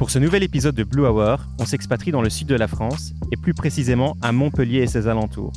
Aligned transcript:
Pour 0.00 0.10
ce 0.10 0.18
nouvel 0.18 0.42
épisode 0.42 0.74
de 0.74 0.82
Blue 0.82 1.04
Hour, 1.04 1.40
on 1.58 1.66
s'expatrie 1.66 2.10
dans 2.10 2.22
le 2.22 2.30
sud 2.30 2.48
de 2.48 2.54
la 2.54 2.68
France, 2.68 3.12
et 3.32 3.36
plus 3.36 3.52
précisément 3.52 4.16
à 4.22 4.32
Montpellier 4.32 4.78
et 4.78 4.86
ses 4.86 5.08
alentours. 5.08 5.52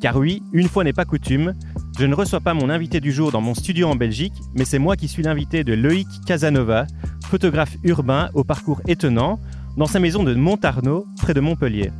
Car 0.00 0.16
oui, 0.16 0.42
une 0.54 0.66
fois 0.66 0.82
n'est 0.82 0.94
pas 0.94 1.04
coutume, 1.04 1.52
je 1.98 2.06
ne 2.06 2.14
reçois 2.14 2.40
pas 2.40 2.54
mon 2.54 2.70
invité 2.70 3.00
du 3.00 3.12
jour 3.12 3.32
dans 3.32 3.42
mon 3.42 3.52
studio 3.52 3.86
en 3.88 3.94
Belgique, 3.94 4.32
mais 4.54 4.64
c'est 4.64 4.78
moi 4.78 4.96
qui 4.96 5.08
suis 5.08 5.22
l'invité 5.22 5.62
de 5.62 5.74
Loïc 5.74 6.08
Casanova, 6.24 6.86
photographe 7.26 7.76
urbain 7.84 8.30
au 8.32 8.44
parcours 8.44 8.80
étonnant, 8.88 9.38
dans 9.76 9.84
sa 9.86 10.00
maison 10.00 10.24
de 10.24 10.34
Montarno, 10.34 11.06
près 11.20 11.34
de 11.34 11.40
Montpellier. 11.40 11.92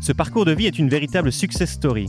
Ce 0.00 0.12
parcours 0.12 0.44
de 0.44 0.52
vie 0.52 0.66
est 0.66 0.78
une 0.78 0.88
véritable 0.88 1.32
success 1.32 1.72
story. 1.72 2.06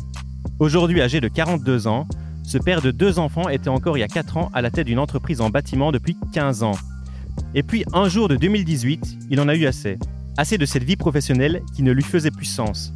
Aujourd'hui 0.60 1.02
âgé 1.02 1.20
de 1.20 1.30
42 1.30 1.88
ans, 1.88 2.08
ce 2.44 2.60
père 2.60 2.84
de 2.84 2.92
deux 2.92 3.18
enfants 3.18 3.50
était 3.50 3.70
encore 3.70 3.98
il 3.98 4.02
y 4.02 4.04
a 4.04 4.08
4 4.08 4.38
ans 4.38 4.52
à 4.54 4.62
la 4.62 4.70
tête 4.70 4.86
d'une 4.86 5.00
entreprise 5.00 5.42
en 5.42 5.50
bâtiment 5.50 5.92
depuis 5.92 6.16
15 6.32 6.62
ans. 6.62 6.76
Et 7.56 7.64
puis 7.64 7.84
un 7.94 8.08
jour 8.10 8.28
de 8.28 8.36
2018, 8.36 9.18
il 9.30 9.40
en 9.40 9.48
a 9.48 9.56
eu 9.56 9.66
assez. 9.66 9.98
Assez 10.38 10.58
de 10.58 10.66
cette 10.66 10.84
vie 10.84 10.96
professionnelle 10.96 11.62
qui 11.76 11.84
ne 11.84 11.92
lui 11.92 12.04
faisait 12.04 12.32
plus 12.32 12.46
sens. 12.46 12.94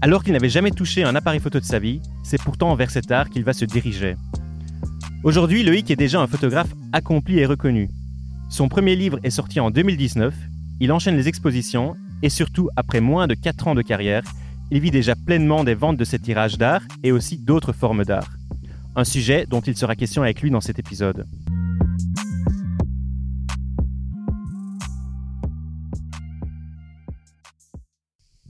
Alors 0.00 0.22
qu'il 0.22 0.32
n'avait 0.32 0.48
jamais 0.48 0.70
touché 0.70 1.02
un 1.02 1.14
appareil 1.16 1.40
photo 1.40 1.58
de 1.58 1.64
sa 1.64 1.78
vie, 1.78 2.00
c'est 2.22 2.40
pourtant 2.40 2.74
vers 2.76 2.90
cet 2.90 3.10
art 3.10 3.30
qu'il 3.30 3.44
va 3.44 3.52
se 3.52 3.64
diriger. 3.64 4.16
Aujourd'hui, 5.24 5.64
Loïc 5.64 5.90
est 5.90 5.96
déjà 5.96 6.20
un 6.20 6.28
photographe 6.28 6.72
accompli 6.92 7.38
et 7.38 7.46
reconnu. 7.46 7.90
Son 8.48 8.68
premier 8.68 8.94
livre 8.94 9.18
est 9.24 9.30
sorti 9.30 9.58
en 9.58 9.70
2019, 9.70 10.32
il 10.80 10.92
enchaîne 10.92 11.16
les 11.16 11.26
expositions 11.26 11.96
et 12.22 12.28
surtout, 12.28 12.70
après 12.76 13.00
moins 13.00 13.26
de 13.26 13.34
4 13.34 13.68
ans 13.68 13.74
de 13.74 13.82
carrière, 13.82 14.22
il 14.70 14.80
vit 14.80 14.90
déjà 14.90 15.14
pleinement 15.16 15.64
des 15.64 15.74
ventes 15.74 15.96
de 15.96 16.04
ses 16.04 16.18
tirages 16.18 16.58
d'art 16.58 16.82
et 17.02 17.10
aussi 17.10 17.38
d'autres 17.38 17.72
formes 17.72 18.04
d'art. 18.04 18.30
Un 18.94 19.04
sujet 19.04 19.46
dont 19.48 19.60
il 19.60 19.76
sera 19.76 19.96
question 19.96 20.22
avec 20.22 20.42
lui 20.42 20.50
dans 20.50 20.60
cet 20.60 20.78
épisode. 20.78 21.26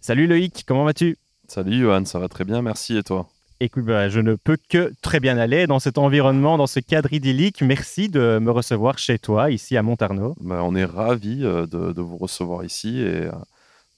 Salut 0.08 0.26
Loïc, 0.26 0.64
comment 0.66 0.84
vas-tu? 0.84 1.18
Salut 1.48 1.80
Johan, 1.80 2.06
ça 2.06 2.18
va 2.18 2.28
très 2.28 2.44
bien, 2.44 2.62
merci 2.62 2.96
et 2.96 3.02
toi? 3.02 3.28
Écoute, 3.60 3.84
bah, 3.84 4.08
je 4.08 4.20
ne 4.20 4.36
peux 4.36 4.56
que 4.70 4.90
très 5.02 5.20
bien 5.20 5.36
aller 5.36 5.66
dans 5.66 5.80
cet 5.80 5.98
environnement, 5.98 6.56
dans 6.56 6.66
ce 6.66 6.80
cadre 6.80 7.12
idyllique. 7.12 7.60
Merci 7.60 8.08
de 8.08 8.38
me 8.40 8.50
recevoir 8.50 8.96
chez 8.96 9.18
toi, 9.18 9.50
ici 9.50 9.76
à 9.76 9.82
Montarno. 9.82 10.34
Bah, 10.40 10.62
on 10.64 10.74
est 10.74 10.86
ravis 10.86 11.44
euh, 11.44 11.66
de, 11.66 12.00
vous 12.00 12.16
recevoir 12.16 12.64
ici 12.64 13.00
et 13.00 13.26
euh, 13.26 13.32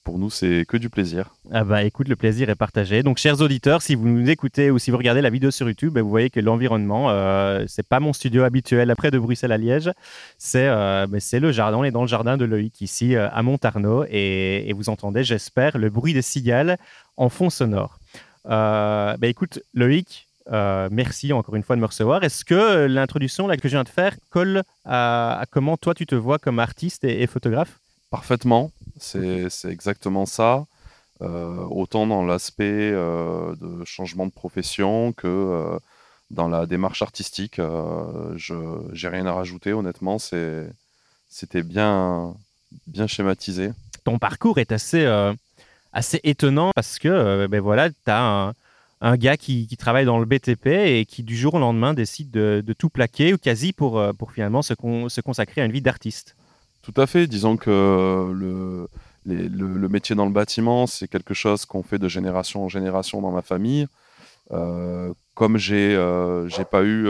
pour 0.04 0.18
nous, 0.18 0.30
c'est 0.30 0.64
que 0.66 0.76
du 0.76 0.88
plaisir. 0.90 1.34
Ah 1.52 1.64
bah 1.64 1.82
écoute, 1.82 2.08
le 2.08 2.16
plaisir 2.16 2.48
est 2.50 2.54
partagé. 2.54 3.02
Donc, 3.02 3.18
chers 3.18 3.40
auditeurs, 3.40 3.82
si 3.82 3.94
vous 3.94 4.08
nous 4.08 4.28
écoutez 4.28 4.70
ou 4.70 4.78
si 4.78 4.90
vous 4.90 4.96
regardez 4.96 5.20
la 5.20 5.30
vidéo 5.30 5.50
sur 5.50 5.68
YouTube, 5.68 5.92
bah, 5.92 6.02
vous 6.02 6.08
voyez 6.08 6.30
que 6.30 6.40
l'environnement, 6.40 7.10
euh, 7.10 7.64
c'est 7.68 7.86
pas 7.86 8.00
mon 8.00 8.12
studio 8.12 8.42
habituel 8.44 8.90
après 8.90 9.10
de 9.10 9.18
Bruxelles 9.18 9.52
à 9.52 9.58
Liège. 9.58 9.90
C'est 10.38 10.68
euh, 10.68 11.06
c'est 11.18 11.40
le 11.40 11.52
jardin. 11.52 11.78
On 11.78 11.84
est 11.84 11.90
dans 11.90 12.02
le 12.02 12.08
jardin 12.08 12.36
de 12.36 12.44
Loïc 12.44 12.80
ici 12.80 13.16
à 13.16 13.42
Montarno 13.42 14.04
et, 14.08 14.68
et 14.68 14.72
vous 14.72 14.88
entendez, 14.88 15.24
j'espère, 15.24 15.78
le 15.78 15.90
bruit 15.90 16.14
des 16.14 16.22
cigales 16.22 16.78
en 17.16 17.28
fond 17.28 17.50
sonore. 17.50 17.98
Euh, 18.46 19.16
bah, 19.16 19.26
écoute, 19.26 19.60
Loïc, 19.74 20.28
euh, 20.50 20.88
merci 20.90 21.32
encore 21.32 21.54
une 21.54 21.62
fois 21.62 21.76
de 21.76 21.80
me 21.80 21.86
recevoir. 21.86 22.24
Est-ce 22.24 22.44
que 22.44 22.86
l'introduction 22.86 23.48
que 23.48 23.68
je 23.68 23.68
viens 23.68 23.84
de 23.84 23.88
faire 23.88 24.16
colle 24.30 24.62
à, 24.84 25.44
comment 25.50 25.76
toi 25.76 25.94
tu 25.94 26.06
te 26.06 26.14
vois 26.14 26.38
comme 26.38 26.58
artiste 26.58 27.04
et, 27.04 27.26
photographe? 27.26 27.78
Parfaitement, 28.10 28.72
c'est 29.00 29.70
exactement 29.70 30.26
ça. 30.26 30.66
Euh, 31.22 31.66
autant 31.70 32.06
dans 32.06 32.24
l'aspect 32.24 32.92
de 32.92 33.84
changement 33.84 34.26
de 34.26 34.32
profession 34.32 35.12
que 35.12 35.78
dans 36.30 36.48
la 36.48 36.66
démarche 36.66 37.02
artistique. 37.02 37.56
je 37.56 38.54
n'ai 38.54 39.08
rien 39.08 39.26
à 39.26 39.32
rajouter, 39.32 39.72
honnêtement, 39.72 40.18
c'était 40.18 41.62
bien, 41.62 42.34
bien 42.86 43.06
schématisé. 43.06 43.72
Ton 44.04 44.18
parcours 44.18 44.58
est 44.58 44.72
assez 44.72 45.06
assez 45.92 46.20
étonnant 46.24 46.70
parce 46.74 46.98
que 46.98 47.08
euh, 47.08 47.48
ben 47.48 47.60
voilà, 47.60 47.90
tu 47.90 47.96
as 48.06 48.54
un, 49.00 49.16
gars 49.16 49.36
qui, 49.36 49.66
travaille 49.78 50.04
dans 50.04 50.18
le 50.18 50.26
BTP 50.26 50.66
et 50.66 51.06
qui 51.06 51.22
du 51.22 51.36
jour 51.36 51.54
au 51.54 51.58
lendemain 51.58 51.94
décide 51.94 52.30
de, 52.30 52.74
tout 52.76 52.90
plaquer 52.90 53.32
ou 53.32 53.38
quasi 53.38 53.72
pour, 53.72 53.98
euh, 53.98 54.12
pour 54.12 54.32
finalement 54.32 54.62
se, 54.62 54.74
se 55.08 55.20
consacrer 55.20 55.60
à 55.60 55.64
une 55.64 55.72
vie 55.72 55.82
d'artiste. 55.82 56.36
Tout 56.82 56.94
à 56.96 57.06
fait. 57.06 57.26
Disons 57.26 57.56
que 57.56 58.32
le, 58.32 58.88
le, 59.26 59.88
métier 59.88 60.14
dans 60.16 60.26
le 60.26 60.32
bâtiment, 60.32 60.86
c'est 60.86 61.08
quelque 61.08 61.34
chose 61.34 61.64
qu'on 61.64 61.82
fait 61.82 61.98
de 61.98 62.08
génération 62.08 62.64
en 62.64 62.68
génération 62.68 63.20
dans 63.20 63.30
ma 63.30 63.42
famille. 63.42 63.86
Euh, 64.52 65.12
comme 65.34 65.56
j'ai 65.58 65.96
n'ai 66.58 66.64
pas 66.64 66.82
eu 66.82 67.08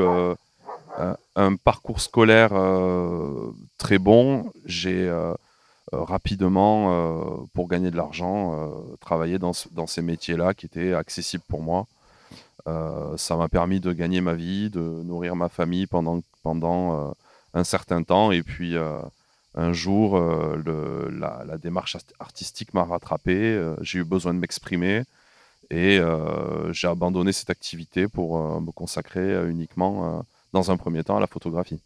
un, 1.36 1.56
parcours 1.56 2.00
scolaire 2.00 2.52
très 3.78 3.98
bon, 3.98 4.52
j'ai 4.66 5.10
euh, 5.92 6.02
rapidement 6.04 6.92
euh, 6.92 7.44
pour 7.52 7.66
gagner 7.66 7.90
de 7.90 7.96
l'argent, 7.96 8.54
euh, 9.10 9.38
dans, 9.38 9.52
dans 9.72 9.86
ces 9.88 10.02
métiers-là 10.02 10.54
qui 10.54 10.66
étaient 10.66 10.94
accessibles 10.94 11.42
pour 11.48 11.62
moi. 11.62 11.86
ça 13.16 13.36
m'a 13.36 13.48
permis 13.48 13.80
de 13.80 13.92
gagner 13.92 14.20
ma 14.20 14.34
vie, 14.34 14.70
de 14.70 14.80
nourrir 14.80 15.34
ma 15.34 15.48
famille 15.48 15.86
pendant, 15.86 16.20
pendant 16.44 17.14
un 17.54 17.64
certain 17.64 18.04
temps. 18.04 18.30
Et 18.30 18.42
puis, 18.42 18.76
un 19.54 19.72
jour, 19.72 20.18
le, 20.18 21.10
la, 21.10 21.58
démarche 21.58 21.96
artistique 22.18 22.72
m'a 22.74 22.84
rattrapé. 22.84 23.60
j'ai 23.80 23.98
eu 23.98 24.04
besoin 24.04 24.32
de 24.32 24.38
m'exprimer 24.38 25.02
et 25.70 26.00
j'ai 26.72 26.86
abandonné 26.88 27.32
cette 27.32 27.50
activité 27.50 28.06
pour 28.08 28.60
me 28.60 28.70
consacrer 28.70 29.48
uniquement, 29.48 30.24
dans 30.52 30.70
un 30.70 30.76
premier 30.76 31.02
temps, 31.02 31.16
à 31.16 31.20
la 31.20 31.26
photographie. 31.26 31.80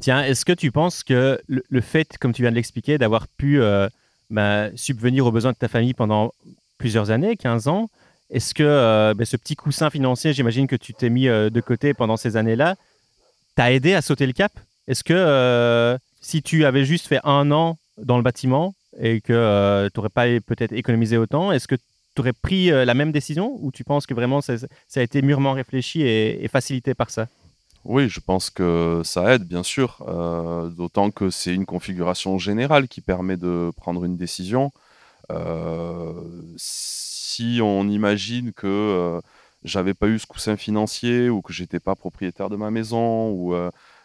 Tiens, 0.00 0.24
est-ce 0.24 0.44
que 0.44 0.52
tu 0.52 0.72
penses 0.72 1.02
que 1.02 1.40
le, 1.46 1.80
fait, 1.80 2.16
comme 2.18 2.32
tu 2.32 2.42
viens 2.42 2.50
de 2.50 2.56
l'expliquer, 2.56 2.98
d'avoir 2.98 3.28
pu 3.28 3.60
euh, 3.60 3.88
bah, 4.30 4.74
subvenir 4.76 5.26
aux 5.26 5.32
besoins 5.32 5.52
de 5.52 5.56
ta 5.56 5.68
famille 5.68 5.94
pendant 5.94 6.32
plusieurs 6.78 7.10
années, 7.10 7.36
15 7.36 7.68
ans, 7.68 7.90
est-ce 8.30 8.54
que 8.54 8.62
euh, 8.62 9.12
bah, 9.14 9.24
ce 9.24 9.36
petit 9.36 9.56
coussin 9.56 9.90
financier, 9.90 10.32
j'imagine 10.32 10.66
que 10.66 10.76
tu 10.76 10.94
t'es 10.94 11.10
mis 11.10 11.28
euh, 11.28 11.50
de 11.50 11.60
côté 11.60 11.92
pendant 11.92 12.16
ces 12.16 12.36
années-là, 12.36 12.76
t'a 13.56 13.72
aidé 13.72 13.94
à 13.94 14.00
sauter 14.00 14.26
le 14.26 14.32
cap? 14.32 14.52
Est-ce 14.88 15.04
que 15.04 15.98
si 16.20 16.42
tu 16.42 16.64
avais 16.64 16.84
juste 16.84 17.06
fait 17.06 17.20
un 17.24 17.50
an 17.50 17.78
dans 17.98 18.16
le 18.16 18.22
bâtiment 18.22 18.74
et 18.98 19.20
que 19.20 19.88
tu 19.92 19.98
n'aurais 19.98 20.10
pas 20.10 20.26
peut-être 20.46 20.72
économisé 20.72 21.16
autant, 21.16 21.52
est-ce 21.52 21.68
que 21.68 21.76
tu 21.76 22.20
aurais 22.20 22.32
pris 22.32 22.70
la 22.70 22.94
même 22.94 23.12
décision 23.12 23.56
ou 23.60 23.70
tu 23.72 23.84
penses 23.84 24.06
que 24.06 24.14
vraiment 24.14 24.40
ça, 24.40 24.54
a 24.96 25.00
été 25.00 25.22
mûrement 25.22 25.52
réfléchi 25.52 26.02
et 26.02 26.48
facilité 26.48 26.94
par 26.94 27.10
ça? 27.10 27.28
Oui, 27.84 28.08
je 28.08 28.20
pense 28.20 28.50
que 28.50 29.00
ça 29.04 29.34
aide, 29.34 29.44
bien 29.44 29.62
sûr, 29.62 30.04
euh, 30.06 30.68
d'autant 30.68 31.10
que 31.10 31.30
c'est 31.30 31.54
une 31.54 31.64
configuration 31.64 32.38
générale 32.38 32.88
qui 32.88 33.00
permet 33.00 33.38
de 33.38 33.70
prendre 33.76 34.04
une 34.04 34.16
décision. 34.16 34.70
Euh, 35.30 36.12
si 36.56 37.60
on 37.62 37.88
imagine 37.88 38.52
que 38.52 38.66
euh, 38.66 39.20
j'avais 39.64 39.94
pas 39.94 40.08
eu 40.08 40.18
ce 40.18 40.26
coussin 40.26 40.56
financier 40.58 41.30
ou 41.30 41.40
que 41.40 41.54
j'étais 41.54 41.80
pas 41.80 41.94
propriétaire 41.94 42.50
de 42.50 42.56
ma 42.56 42.70
maison 42.70 43.30
ou 43.30 43.54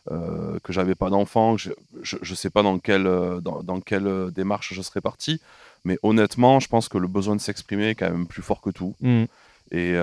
que 0.09 0.71
j'avais 0.71 0.95
pas 0.95 1.09
d'enfant, 1.09 1.57
je 1.57 1.71
ne 2.01 2.35
sais 2.35 2.49
pas 2.49 2.61
dans 2.63 2.79
quelle, 2.79 3.09
dans, 3.41 3.81
quelle 3.81 4.31
démarche 4.31 4.73
je 4.73 4.81
serais 4.81 5.01
parti, 5.01 5.41
mais 5.83 5.97
honnêtement, 6.03 6.59
je 6.59 6.67
pense 6.67 6.89
que 6.89 6.97
le 6.97 7.07
besoin 7.07 7.35
de 7.35 7.41
s'exprimer 7.41 7.89
est 7.89 7.95
quand 7.95 8.09
même 8.09 8.27
plus 8.27 8.43
fort 8.43 8.61
que 8.61 8.69
tout. 8.69 8.95
Mmh. 9.01 9.23
Et 9.71 9.93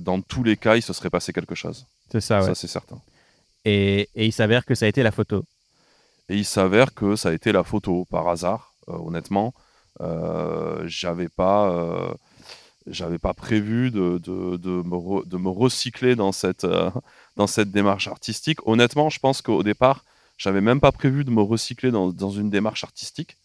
dans 0.00 0.20
tous 0.20 0.42
les 0.42 0.56
cas, 0.56 0.76
il 0.76 0.82
se 0.82 0.92
serait 0.92 1.10
passé 1.10 1.32
quelque 1.32 1.54
chose. 1.54 1.86
C'est 2.10 2.20
ça, 2.20 2.42
Ça, 2.42 2.54
c'est 2.54 2.68
certain. 2.68 3.00
Et, 3.64 4.08
il 4.14 4.32
s'avère 4.32 4.64
que 4.64 4.74
ça 4.74 4.86
a 4.86 4.88
été 4.88 5.02
la 5.02 5.10
photo. 5.10 5.44
Et 6.28 6.36
il 6.36 6.44
s'avère 6.44 6.94
que 6.94 7.16
ça 7.16 7.30
a 7.30 7.32
été 7.32 7.52
la 7.52 7.64
photo, 7.64 8.06
par 8.10 8.28
hasard, 8.28 8.74
euh, 8.88 8.92
honnêtement. 8.92 9.54
Euh, 10.00 10.82
j'avais 10.86 11.28
pas, 11.28 11.70
euh, 11.70 12.14
j'avais 12.86 13.18
pas 13.18 13.34
prévu 13.34 13.90
de, 13.90 14.18
de, 14.18 14.56
de, 14.56 14.82
me 14.82 15.24
de, 15.24 15.36
me 15.36 15.48
recycler 15.48 16.16
dans 16.16 16.32
cette, 16.32 16.64
euh, 16.64 16.90
dans 17.36 17.46
cette 17.46 17.70
démarche 17.70 18.08
artistique. 18.08 18.66
Honnêtement, 18.66 19.10
je 19.10 19.18
pense 19.18 19.42
qu'au 19.42 19.62
départ, 19.62 20.04
j'avais 20.38 20.60
même 20.60 20.80
pas 20.80 20.92
prévu 20.92 21.24
de 21.24 21.30
me 21.30 21.42
recycler 21.42 21.90
dans, 21.90 22.10
dans 22.10 22.30
une 22.30 22.50
démarche 22.50 22.84
artistique. 22.84 23.36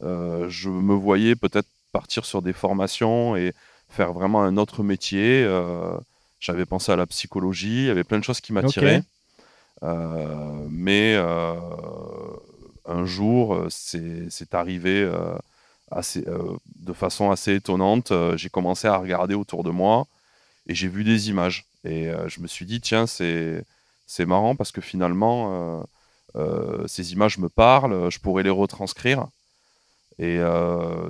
je 0.00 0.68
me 0.68 0.94
voyais 0.94 1.34
peut-être 1.36 1.68
partir 1.92 2.24
sur 2.24 2.42
des 2.42 2.52
formations 2.52 3.36
et 3.36 3.52
faire 3.88 4.12
vraiment 4.12 4.42
un 4.42 4.56
autre 4.56 4.82
métier. 4.82 5.46
j'avais 6.40 6.66
pensé 6.66 6.92
à 6.92 6.96
la 6.96 7.06
psychologie, 7.06 7.82
il 7.82 7.86
y 7.86 7.90
avait 7.90 8.04
plein 8.04 8.18
de 8.18 8.24
choses 8.24 8.40
qui 8.40 8.52
m'attiraient. 8.52 9.02
Euh, 9.82 10.66
mais 10.70 11.14
euh, 11.16 11.54
un 12.84 13.04
jour, 13.04 13.54
euh, 13.54 13.68
c'est 13.70 14.54
arrivé 14.54 15.08
assez, 15.90 16.24
de 16.76 16.92
façon 16.92 17.30
assez 17.30 17.54
étonnante. 17.54 18.12
j'ai 18.36 18.48
commencé 18.48 18.86
à 18.86 18.96
regarder 18.96 19.34
autour 19.34 19.64
de 19.64 19.70
moi 19.70 20.06
et 20.66 20.74
j'ai 20.74 20.88
vu 20.88 21.04
des 21.04 21.30
images. 21.30 21.66
Et 21.88 22.10
je 22.26 22.40
me 22.40 22.46
suis 22.46 22.66
dit, 22.66 22.80
tiens, 22.80 23.06
c'est 23.06 23.64
marrant 24.26 24.54
parce 24.54 24.72
que 24.72 24.80
finalement, 24.80 25.86
ces 26.86 27.12
images 27.12 27.38
me 27.38 27.48
parlent, 27.48 28.10
je 28.10 28.18
pourrais 28.18 28.42
les 28.42 28.50
retranscrire. 28.50 29.28
Et 30.18 30.40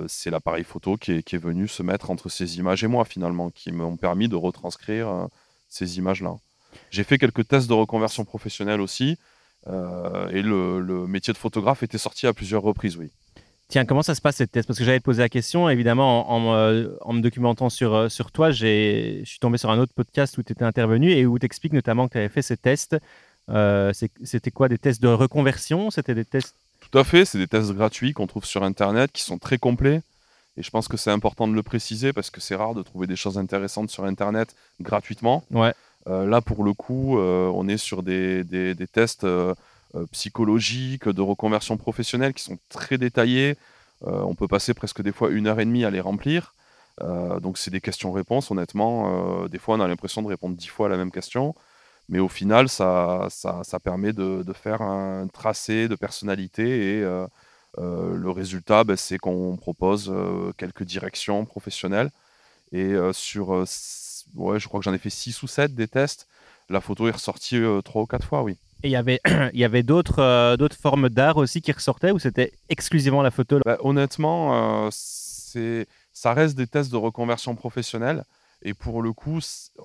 c'est 0.07 0.29
l'appareil 0.29 0.63
photo 0.63 0.97
qui 0.97 1.11
est, 1.11 1.37
venu 1.37 1.67
se 1.67 1.83
mettre 1.83 2.11
entre 2.11 2.29
ces 2.29 2.57
images 2.57 2.83
et 2.83 2.87
moi, 2.87 3.05
finalement, 3.05 3.49
qui 3.49 3.71
m'ont 3.71 3.97
permis 3.97 4.29
de 4.29 4.35
retranscrire 4.35 5.27
ces 5.67 5.97
images-là. 5.97 6.35
J'ai 6.91 7.03
fait 7.03 7.17
quelques 7.17 7.47
tests 7.47 7.67
de 7.67 7.73
reconversion 7.73 8.25
professionnelle 8.25 8.81
aussi. 8.81 9.17
Euh, 9.67 10.29
et 10.29 10.41
le, 10.41 11.05
métier 11.07 11.33
de 11.33 11.37
photographe 11.37 11.83
était 11.83 11.97
sorti 11.97 12.27
à 12.27 12.33
plusieurs 12.33 12.61
reprises, 12.61 12.97
oui. 12.97 13.11
Tiens, 13.69 13.85
comment 13.85 14.01
ça 14.01 14.15
se 14.15 14.21
passe 14.21 14.37
cette 14.37 14.51
thèse? 14.51 14.65
Parce 14.65 14.79
que 14.79 14.85
j'allais 14.85 14.99
te 14.99 15.05
poser 15.05 15.21
la 15.21 15.29
question, 15.29 15.69
évidemment, 15.69 16.31
en, 16.31 17.13
me 17.13 17.21
documentant 17.21 17.69
sur, 17.69 18.11
sur 18.11 18.31
toi, 18.31 18.51
je 18.51 19.21
suis 19.23 19.39
tombé 19.39 19.57
sur 19.57 19.69
un 19.69 19.79
autre 19.79 19.93
podcast 19.93 20.37
où 20.37 20.43
tu 20.43 20.51
étais 20.51 20.65
intervenu 20.65 21.11
et 21.11 21.25
où 21.25 21.37
tu 21.37 21.45
expliques 21.45 21.73
notamment 21.73 22.07
que 22.07 22.13
tu 22.13 22.17
avais 22.17 22.29
fait 22.29 22.41
ces 22.41 22.57
tests. 22.57 22.97
C'était 24.23 24.51
quoi 24.51 24.69
Des 24.69 24.79
tests 24.79 25.01
de 25.01 25.07
reconversion? 25.07 25.91
C'était 25.91 26.15
des 26.15 26.25
tests? 26.25 26.55
Tout 26.79 26.97
à 26.97 27.03
fait, 27.03 27.25
c'est 27.25 27.37
des 27.37 27.47
tests 27.47 27.71
gratuits 27.71 28.13
qu'on 28.13 28.27
trouve 28.27 28.45
sur 28.45 28.63
Internet 28.63 29.11
qui 29.11 29.21
sont 29.21 29.37
très 29.37 29.57
complets. 29.57 30.01
Et 30.57 30.63
je 30.63 30.69
pense 30.71 30.87
que 30.87 30.97
c'est 30.97 31.11
important 31.11 31.47
de 31.47 31.53
le 31.53 31.63
préciser 31.63 32.11
parce 32.11 32.29
que 32.29 32.41
c'est 32.41 32.55
rare 32.55 32.73
de 32.73 32.81
trouver 32.81 33.07
des 33.07 33.15
choses 33.15 33.37
intéressantes 33.37 33.89
sur 33.89 34.03
Internet 34.03 34.55
gratuitement. 34.81 35.43
Ouais. 35.51 35.73
Euh, 36.07 36.25
là, 36.25 36.41
pour 36.41 36.63
le 36.63 36.73
coup, 36.73 37.17
euh, 37.17 37.51
on 37.53 37.67
est 37.67 37.77
sur 37.77 38.03
des, 38.03 38.43
des, 38.43 38.75
tests 38.87 39.23
euh, 39.23 39.53
psychologiques, 40.11 41.07
de 41.07 41.21
reconversion 41.21 41.77
professionnelle 41.77 42.33
qui 42.33 42.43
sont 42.43 42.57
très 42.69 42.97
détaillés. 42.97 43.57
on 44.05 44.35
peut 44.35 44.47
passer 44.47 44.73
presque 44.73 45.01
des 45.01 45.11
fois 45.11 45.29
une 45.29 45.47
heure 45.47 45.59
et 45.59 45.65
demie 45.65 45.85
à 45.85 45.89
les 45.89 46.01
remplir. 46.01 46.53
donc, 47.41 47.57
c'est 47.57 47.71
des 47.71 47.81
questions-réponses, 47.81 48.51
honnêtement. 48.51 49.47
des 49.47 49.59
fois, 49.59 49.75
on 49.75 49.79
a 49.79 49.87
l'impression 49.87 50.21
de 50.21 50.27
répondre 50.27 50.55
dix 50.55 50.67
fois 50.67 50.87
à 50.87 50.89
la 50.89 50.97
même 50.97 51.11
question. 51.11 51.55
Mais 52.09 52.19
au 52.19 52.29
final, 52.29 52.69
ça, 52.69 53.27
ça, 53.29 53.79
permet 53.83 54.13
de, 54.13 54.43
faire 54.53 54.81
un 54.81 55.27
tracé 55.27 55.87
de 55.87 55.95
personnalité 55.95 56.99
et 56.99 57.25
le 57.77 58.29
résultat, 58.29 58.83
ben, 58.83 58.95
c'est 58.95 59.17
qu'on 59.17 59.57
propose 59.57 60.13
quelques 60.57 60.83
directions 60.83 61.45
professionnelles. 61.45 62.11
Et 62.71 62.93
sur 63.13 63.65
ouais, 64.35 64.59
je 64.59 64.67
crois 64.67 64.79
que 64.79 64.83
j'en 64.83 64.93
ai 64.93 64.97
fait 64.97 65.09
6 65.09 65.43
ou 65.43 65.47
7 65.47 65.75
des 65.75 65.87
tests. 65.87 66.27
La 66.69 66.81
photo 66.81 67.07
est 67.07 67.11
ressortie 67.11 67.57
euh, 67.57 67.81
trois 67.81 68.01
3 68.01 68.03
ou 68.03 68.05
4 68.07 68.27
fois, 68.27 68.43
oui. 68.43 68.57
Et 68.83 68.87
il 68.87 68.91
y 68.91 68.95
avait, 68.95 69.19
il 69.53 69.59
y 69.59 69.63
avait 69.63 69.83
d'autres, 69.83 70.19
euh, 70.19 70.57
d'autres 70.57 70.77
formes 70.77 71.09
d'art 71.09 71.37
aussi 71.37 71.61
qui 71.61 71.71
ressortaient 71.71 72.11
ou 72.11 72.19
c'était 72.19 72.53
exclusivement 72.69 73.21
la 73.21 73.31
photo 73.31 73.59
bah, 73.65 73.77
Honnêtement, 73.81 74.85
euh, 74.85 74.89
c'est, 74.91 75.87
ça 76.13 76.33
reste 76.33 76.55
des 76.55 76.67
tests 76.67 76.91
de 76.91 76.97
reconversion 76.97 77.55
professionnelle. 77.55 78.23
Et 78.61 78.73
pour 78.73 79.01
le 79.01 79.13
coup, 79.13 79.39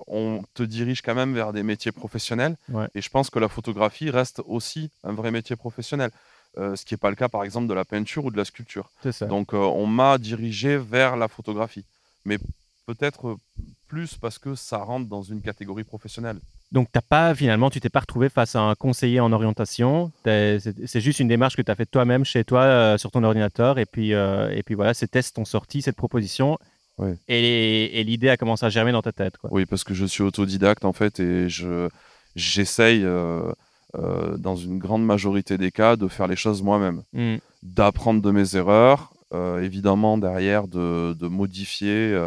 on 0.07 0.43
te 0.53 0.63
dirige 0.63 1.01
quand 1.01 1.15
même 1.15 1.33
vers 1.33 1.53
des 1.53 1.63
métiers 1.63 1.93
professionnels. 1.93 2.57
Et 2.93 3.01
je 3.01 3.09
pense 3.09 3.29
que 3.29 3.39
la 3.39 3.47
photographie 3.47 4.09
reste 4.09 4.41
aussi 4.47 4.89
un 5.05 5.13
vrai 5.13 5.31
métier 5.31 5.55
professionnel. 5.55 6.11
ce 6.57 6.83
qui 6.83 6.93
n'est 6.93 6.97
pas 6.97 7.09
le 7.09 7.15
cas, 7.15 7.29
par 7.29 7.45
exemple, 7.45 7.67
de 7.67 7.73
la 7.73 7.85
peinture 7.85 8.25
ou 8.25 8.31
de 8.31 8.35
la 8.35 8.43
sculpture. 8.43 8.89
Donc, 9.29 9.53
on 9.53 9.87
m'a 9.87 10.17
dirigé 10.17 10.75
vers 10.75 11.15
la 11.15 11.29
photographie. 11.29 11.85
Mais 12.25 12.37
peut-être 12.85 13.37
plus 13.87 14.17
parce 14.17 14.39
que 14.39 14.55
ça 14.55 14.79
rentre 14.79 15.07
dans 15.07 15.23
une 15.23 15.41
catégorie 15.41 15.85
professionnelle. 15.85 16.41
Donc, 16.71 16.89
t'as 16.91 17.01
pas 17.01 17.33
finalement, 17.35 17.69
tu 17.69 17.79
t'es 17.79 17.89
pas 17.89 17.99
retrouvé 17.99 18.29
face 18.29 18.55
à 18.55 18.61
un 18.61 18.75
conseiller 18.75 19.19
en 19.19 19.31
orientation. 19.31 20.11
C'est 20.25 21.01
juste 21.01 21.19
une 21.19 21.27
démarche 21.27 21.55
que 21.55 21.61
tu 21.61 21.71
as 21.71 21.75
faite 21.75 21.91
toi-même 21.91 22.25
chez 22.25 22.43
toi 22.43 22.61
euh, 22.61 22.97
sur 22.97 23.11
ton 23.11 23.23
ordinateur. 23.23 23.79
Et 23.79 23.85
puis, 23.85 24.13
euh, 24.13 24.49
et 24.51 24.63
puis 24.63 24.75
voilà, 24.75 24.93
ces 24.93 25.07
tests 25.07 25.37
ont 25.37 25.45
sorti 25.45 25.81
cette 25.81 25.95
proposition. 25.95 26.57
Et, 27.27 28.03
l'idée 28.05 28.29
a 28.29 28.37
commencé 28.37 28.65
à 28.65 28.69
germer 28.69 28.91
dans 28.91 29.01
ta 29.01 29.11
tête. 29.11 29.37
Quoi. 29.37 29.49
Oui, 29.53 29.65
parce 29.65 29.83
que 29.83 29.93
je 29.93 30.05
suis 30.05 30.23
autodidacte 30.23 30.85
en 30.85 30.93
fait 30.93 31.19
et 31.19 31.49
je 31.49 31.89
j'essaye 32.37 33.03
euh, 33.03 33.53
dans 34.37 34.55
une 34.55 34.79
grande 34.79 35.05
majorité 35.05 35.57
des 35.57 35.71
cas 35.71 35.95
de 35.97 36.07
faire 36.07 36.27
les 36.27 36.35
choses 36.35 36.61
moi-même, 36.61 37.03
hmm. 37.13 37.35
d'apprendre 37.63 38.21
de 38.21 38.31
mes 38.31 38.55
erreurs, 38.55 39.13
évidemment 39.61 40.17
derrière 40.17 40.67
de, 40.67 41.13
de 41.13 41.27
modifier 41.27 42.17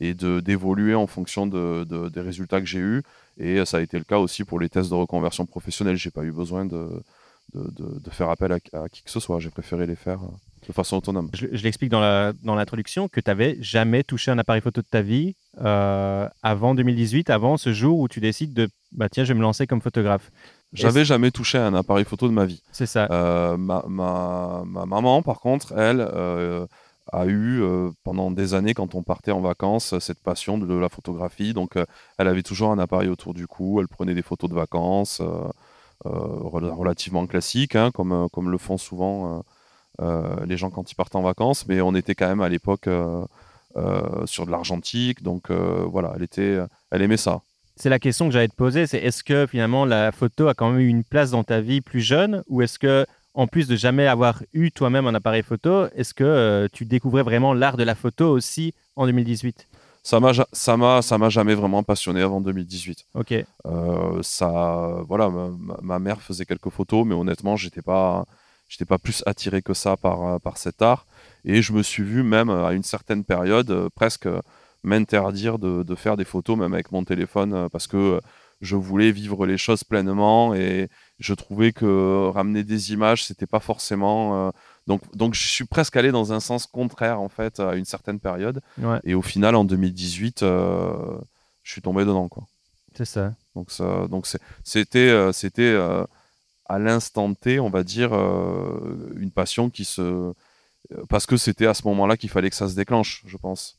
et 0.00 0.14
d'évoluer 0.14 0.94
en 0.94 1.06
fonction 1.06 1.46
de, 1.46 2.08
des 2.08 2.20
résultats 2.20 2.60
que 2.60 2.66
j'ai 2.66 2.78
eus. 2.78 3.02
Et 3.38 3.64
ça 3.64 3.78
a 3.78 3.80
été 3.80 3.98
le 3.98 4.04
cas 4.04 4.18
aussi 4.18 4.44
pour 4.44 4.58
les 4.58 4.68
tests 4.68 4.90
de 4.90 4.94
reconversion 4.94 5.46
professionnelle. 5.46 5.96
J'ai 5.96 6.10
pas 6.10 6.24
eu 6.24 6.32
besoin 6.32 6.64
de, 6.64 7.02
de, 7.54 8.10
faire 8.10 8.30
appel 8.30 8.52
à, 8.52 8.88
qui 8.88 9.02
que 9.02 9.10
ce 9.10 9.20
soit. 9.20 9.38
J'ai 9.38 9.50
préféré 9.50 9.86
les 9.86 9.94
faire 9.94 10.20
euh, 10.22 10.66
de 10.66 10.72
façon 10.72 10.96
autonome. 10.96 11.30
Je, 11.34 11.46
l'explique 11.46 11.90
dans 11.90 12.00
l'introduction 12.44 13.04
dans 13.04 13.08
que 13.08 13.20
tu 13.20 13.30
n'avais 13.30 13.56
jamais 13.60 14.02
touché 14.02 14.30
un 14.30 14.38
appareil 14.38 14.60
photo 14.60 14.82
de 14.82 14.86
ta 14.86 15.02
vie 15.02 15.36
euh, 15.60 16.28
avant 16.42 16.74
2018, 16.74 17.30
avant 17.30 17.56
ce 17.56 17.72
jour 17.72 18.00
où 18.00 18.08
tu 18.08 18.20
décides 18.20 18.54
de 18.54 18.68
bah 18.92 19.08
tiens, 19.08 19.24
je 19.24 19.32
vais 19.32 19.38
me 19.38 19.42
lancer 19.42 19.66
comme 19.66 19.80
photographe. 19.80 20.30
J'avais 20.72 21.04
jamais 21.04 21.30
touché 21.30 21.58
un 21.58 21.74
appareil 21.74 22.04
photo 22.04 22.28
de 22.28 22.32
ma 22.32 22.44
vie. 22.44 22.62
C'est 22.72 22.86
ça. 22.86 23.08
Euh, 23.10 23.56
ma, 23.56 23.84
ma, 23.88 24.62
ma, 24.66 24.84
maman, 24.84 25.22
par 25.22 25.40
contre, 25.40 25.72
elle, 25.78 26.00
a 27.12 27.26
eu 27.26 27.62
euh, 27.62 27.90
pendant 28.04 28.30
des 28.30 28.54
années, 28.54 28.74
quand 28.74 28.94
on 28.94 29.02
partait 29.02 29.30
en 29.30 29.40
vacances, 29.40 29.98
cette 29.98 30.22
passion 30.22 30.58
de, 30.58 30.74
la 30.74 30.88
photographie. 30.88 31.54
Donc, 31.54 31.76
euh, 31.76 31.84
elle 32.18 32.28
avait 32.28 32.42
toujours 32.42 32.70
un 32.70 32.78
appareil 32.78 33.08
autour 33.08 33.34
du 33.34 33.46
cou, 33.46 33.80
elle 33.80 33.88
prenait 33.88 34.14
des 34.14 34.22
photos 34.22 34.50
de 34.50 34.54
vacances 34.54 35.20
euh, 35.20 35.48
relativement 36.04 37.26
classiques, 37.26 37.74
hein, 37.74 37.90
comme, 37.92 38.28
comme 38.32 38.50
le 38.50 38.58
font 38.58 38.78
souvent 38.78 39.42
les 40.46 40.56
gens 40.56 40.70
quand 40.70 40.92
ils 40.92 40.94
partent 40.94 41.16
en 41.16 41.22
vacances. 41.22 41.66
Mais 41.66 41.80
on 41.80 41.94
était 41.96 42.14
quand 42.14 42.28
même 42.28 42.40
à 42.40 42.48
l'époque 42.48 42.88
sur 44.26 44.46
de 44.46 44.50
l'argentique, 44.50 45.24
donc 45.24 45.50
voilà, 45.50 46.12
elle, 46.14 46.22
était, 46.22 46.58
elle 46.92 47.02
aimait 47.02 47.16
ça. 47.16 47.42
C'est 47.74 47.88
la 47.88 47.98
question 47.98 48.26
que 48.26 48.32
j'allais 48.32 48.48
te 48.48 48.54
poser, 48.54 48.86
c'est 48.86 48.98
est-ce 48.98 49.24
que 49.24 49.46
finalement 49.48 49.84
la 49.84 50.12
photo 50.12 50.46
a 50.46 50.54
quand 50.54 50.70
même 50.70 50.80
eu 50.80 50.88
une 50.88 51.02
place 51.02 51.32
dans 51.32 51.42
ta 51.42 51.60
vie 51.60 51.80
plus 51.80 52.00
jeune 52.00 52.44
ou 52.48 52.62
est-ce 52.62 52.78
que 52.78 53.04
en 53.34 53.46
plus 53.46 53.68
de 53.68 53.76
jamais 53.76 54.06
avoir 54.06 54.42
eu 54.52 54.70
toi-même 54.70 55.06
un 55.06 55.14
appareil 55.14 55.42
photo, 55.42 55.86
est-ce 55.94 56.14
que 56.14 56.24
euh, 56.24 56.68
tu 56.72 56.84
découvrais 56.84 57.22
vraiment 57.22 57.54
l'art 57.54 57.76
de 57.76 57.84
la 57.84 57.94
photo 57.94 58.30
aussi 58.30 58.74
en 58.96 59.06
2018 59.06 59.66
ça 60.04 60.20
m'a 60.20 60.32
ça 60.52 60.76
m'a 60.76 61.02
ça 61.02 61.18
m'a 61.18 61.28
jamais 61.28 61.54
vraiment 61.54 61.82
passionné 61.82 62.22
avant 62.22 62.40
2018. 62.40 63.06
Ok. 63.14 63.34
Euh, 63.66 64.22
ça 64.22 65.02
voilà 65.06 65.28
ma, 65.82 65.98
mère 65.98 66.22
faisait 66.22 66.46
quelques 66.46 66.70
photos 66.70 67.04
mais 67.04 67.14
honnêtement 67.14 67.56
j'étais 67.56 67.82
pas 67.82 68.24
j'étais 68.68 68.86
pas 68.86 68.96
plus 68.96 69.22
attiré 69.26 69.60
que 69.60 69.74
ça 69.74 69.98
par 69.98 70.40
par 70.40 70.56
cet 70.56 70.80
art 70.80 71.04
et 71.44 71.60
je 71.60 71.72
me 71.74 71.82
suis 71.82 72.04
vu 72.04 72.22
même 72.22 72.48
à 72.48 72.72
une 72.72 72.84
certaine 72.84 73.22
période 73.22 73.70
euh, 73.70 73.88
presque 73.94 74.28
m'interdire 74.82 75.58
de, 75.58 75.82
de, 75.82 75.94
faire 75.94 76.16
des 76.16 76.24
photos 76.24 76.56
même 76.56 76.72
avec 76.72 76.90
mon 76.90 77.04
téléphone 77.04 77.68
parce 77.70 77.86
que 77.86 78.20
je 78.60 78.76
voulais 78.76 79.12
vivre 79.12 79.46
les 79.46 79.58
choses 79.58 79.84
pleinement 79.84 80.54
et 80.54 80.88
je 81.18 81.34
trouvais 81.34 81.72
que 81.72 82.28
ramener 82.28 82.64
des 82.64 82.92
images, 82.92 83.24
c'était 83.24 83.46
pas 83.46 83.60
forcément. 83.60 84.48
Euh, 84.48 84.50
donc, 84.86 85.02
donc, 85.16 85.34
je 85.34 85.46
suis 85.46 85.64
presque 85.64 85.96
allé 85.96 86.10
dans 86.10 86.32
un 86.32 86.40
sens 86.40 86.66
contraire 86.66 87.20
en 87.20 87.28
fait 87.28 87.60
à 87.60 87.74
une 87.74 87.84
certaine 87.84 88.18
période. 88.18 88.60
Et 89.04 89.14
au 89.14 89.22
final, 89.22 89.54
en 89.54 89.64
2018, 89.64 90.42
euh, 90.42 91.18
je 91.62 91.72
suis 91.72 91.82
tombé 91.82 92.04
dedans 92.04 92.28
quoi. 92.28 92.44
C'est 92.96 93.04
ça. 93.04 93.32
Donc 93.54 93.70
ça, 93.70 94.06
donc 94.08 94.26
c'était, 94.64 94.98
euh, 94.98 95.32
c'était 95.32 95.76
à 96.66 96.78
l'instant 96.78 97.32
T, 97.34 97.60
on 97.60 97.70
va 97.70 97.84
dire, 97.84 98.12
une 98.12 99.30
passion 99.30 99.70
qui 99.70 99.84
se, 99.84 100.32
parce 101.08 101.26
que 101.26 101.36
c'était 101.36 101.66
à 101.66 101.74
ce 101.74 101.86
moment-là 101.86 102.16
qu'il 102.16 102.30
fallait 102.30 102.50
que 102.50 102.56
ça 102.56 102.68
se 102.68 102.74
déclenche, 102.74 103.22
je 103.26 103.36
pense. 103.36 103.78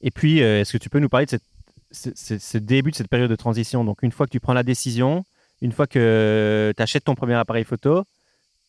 Et 0.00 0.10
puis, 0.10 0.38
est-ce 0.38 0.72
que 0.72 0.78
tu 0.78 0.88
peux 0.88 0.98
nous 0.98 1.10
parler 1.10 1.26
de 1.26 1.30
cette 1.30 1.44
ce 1.90 2.58
début 2.58 2.90
de 2.90 2.96
cette 2.96 3.08
période 3.08 3.30
de 3.30 3.36
transition. 3.36 3.84
Donc, 3.84 4.02
une 4.02 4.12
fois 4.12 4.26
que 4.26 4.30
tu 4.30 4.40
prends 4.40 4.52
la 4.52 4.62
décision, 4.62 5.24
une 5.60 5.72
fois 5.72 5.86
que 5.86 6.72
tu 6.76 6.82
achètes 6.82 7.04
ton 7.04 7.14
premier 7.14 7.34
appareil 7.34 7.64
photo, 7.64 8.04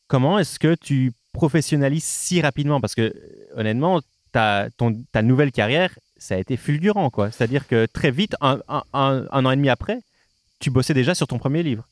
comment 0.08 0.40
est-ce 0.40 0.60
que 0.60 0.76
tu 0.76 1.14
professionnalises 1.34 2.04
si 2.04 2.42
rapidement? 2.42 2.82
Parce 2.82 2.96
que, 2.96 3.14
honnêtement, 3.56 4.02
ta, 4.32 4.70
nouvelle 5.22 5.52
carrière, 5.52 5.98
ça 6.18 6.36
a 6.36 6.38
été 6.38 6.58
fulgurant. 6.58 7.10
quoi. 7.10 7.32
C'est-à-dire 7.32 7.68
que 7.68 7.86
très 7.86 8.12
vite, 8.12 8.36
un, 8.42 8.62
an 8.94 9.52
et 9.52 9.56
demi 9.56 9.70
après, 9.70 10.00
tu 10.60 10.70
bossais 10.70 10.94
déjà 10.94 11.16
sur 11.16 11.28
ton 11.28 11.40
premier 11.40 11.64
livre. 11.64 11.88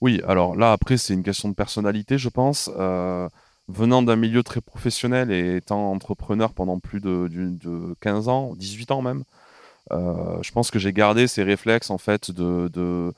Oui, 0.00 0.20
alors 0.26 0.56
là, 0.56 0.72
après, 0.72 0.96
c'est 0.96 1.14
une 1.14 1.22
question 1.22 1.48
de 1.48 1.54
personnalité, 1.54 2.18
je 2.18 2.28
pense. 2.28 2.70
Euh, 2.76 3.28
venant 3.68 4.02
d'un 4.02 4.16
milieu 4.16 4.42
très 4.42 4.60
professionnel 4.60 5.30
et 5.30 5.56
étant 5.56 5.92
entrepreneur 5.92 6.52
pendant 6.52 6.80
plus 6.80 7.00
de, 7.00 7.28
de 7.30 7.94
15 8.00 8.28
ans, 8.28 8.54
18 8.56 8.90
ans 8.90 9.02
même, 9.02 9.20
euh, 9.20 9.41
je 9.90 10.50
pense 10.52 10.70
que 10.70 10.78
j'ai 10.78 10.92
gardé 10.92 11.26
ces 11.26 11.42
réflexes 11.42 11.90
en 11.90 11.98
fait 11.98 12.30
de, 12.30 13.12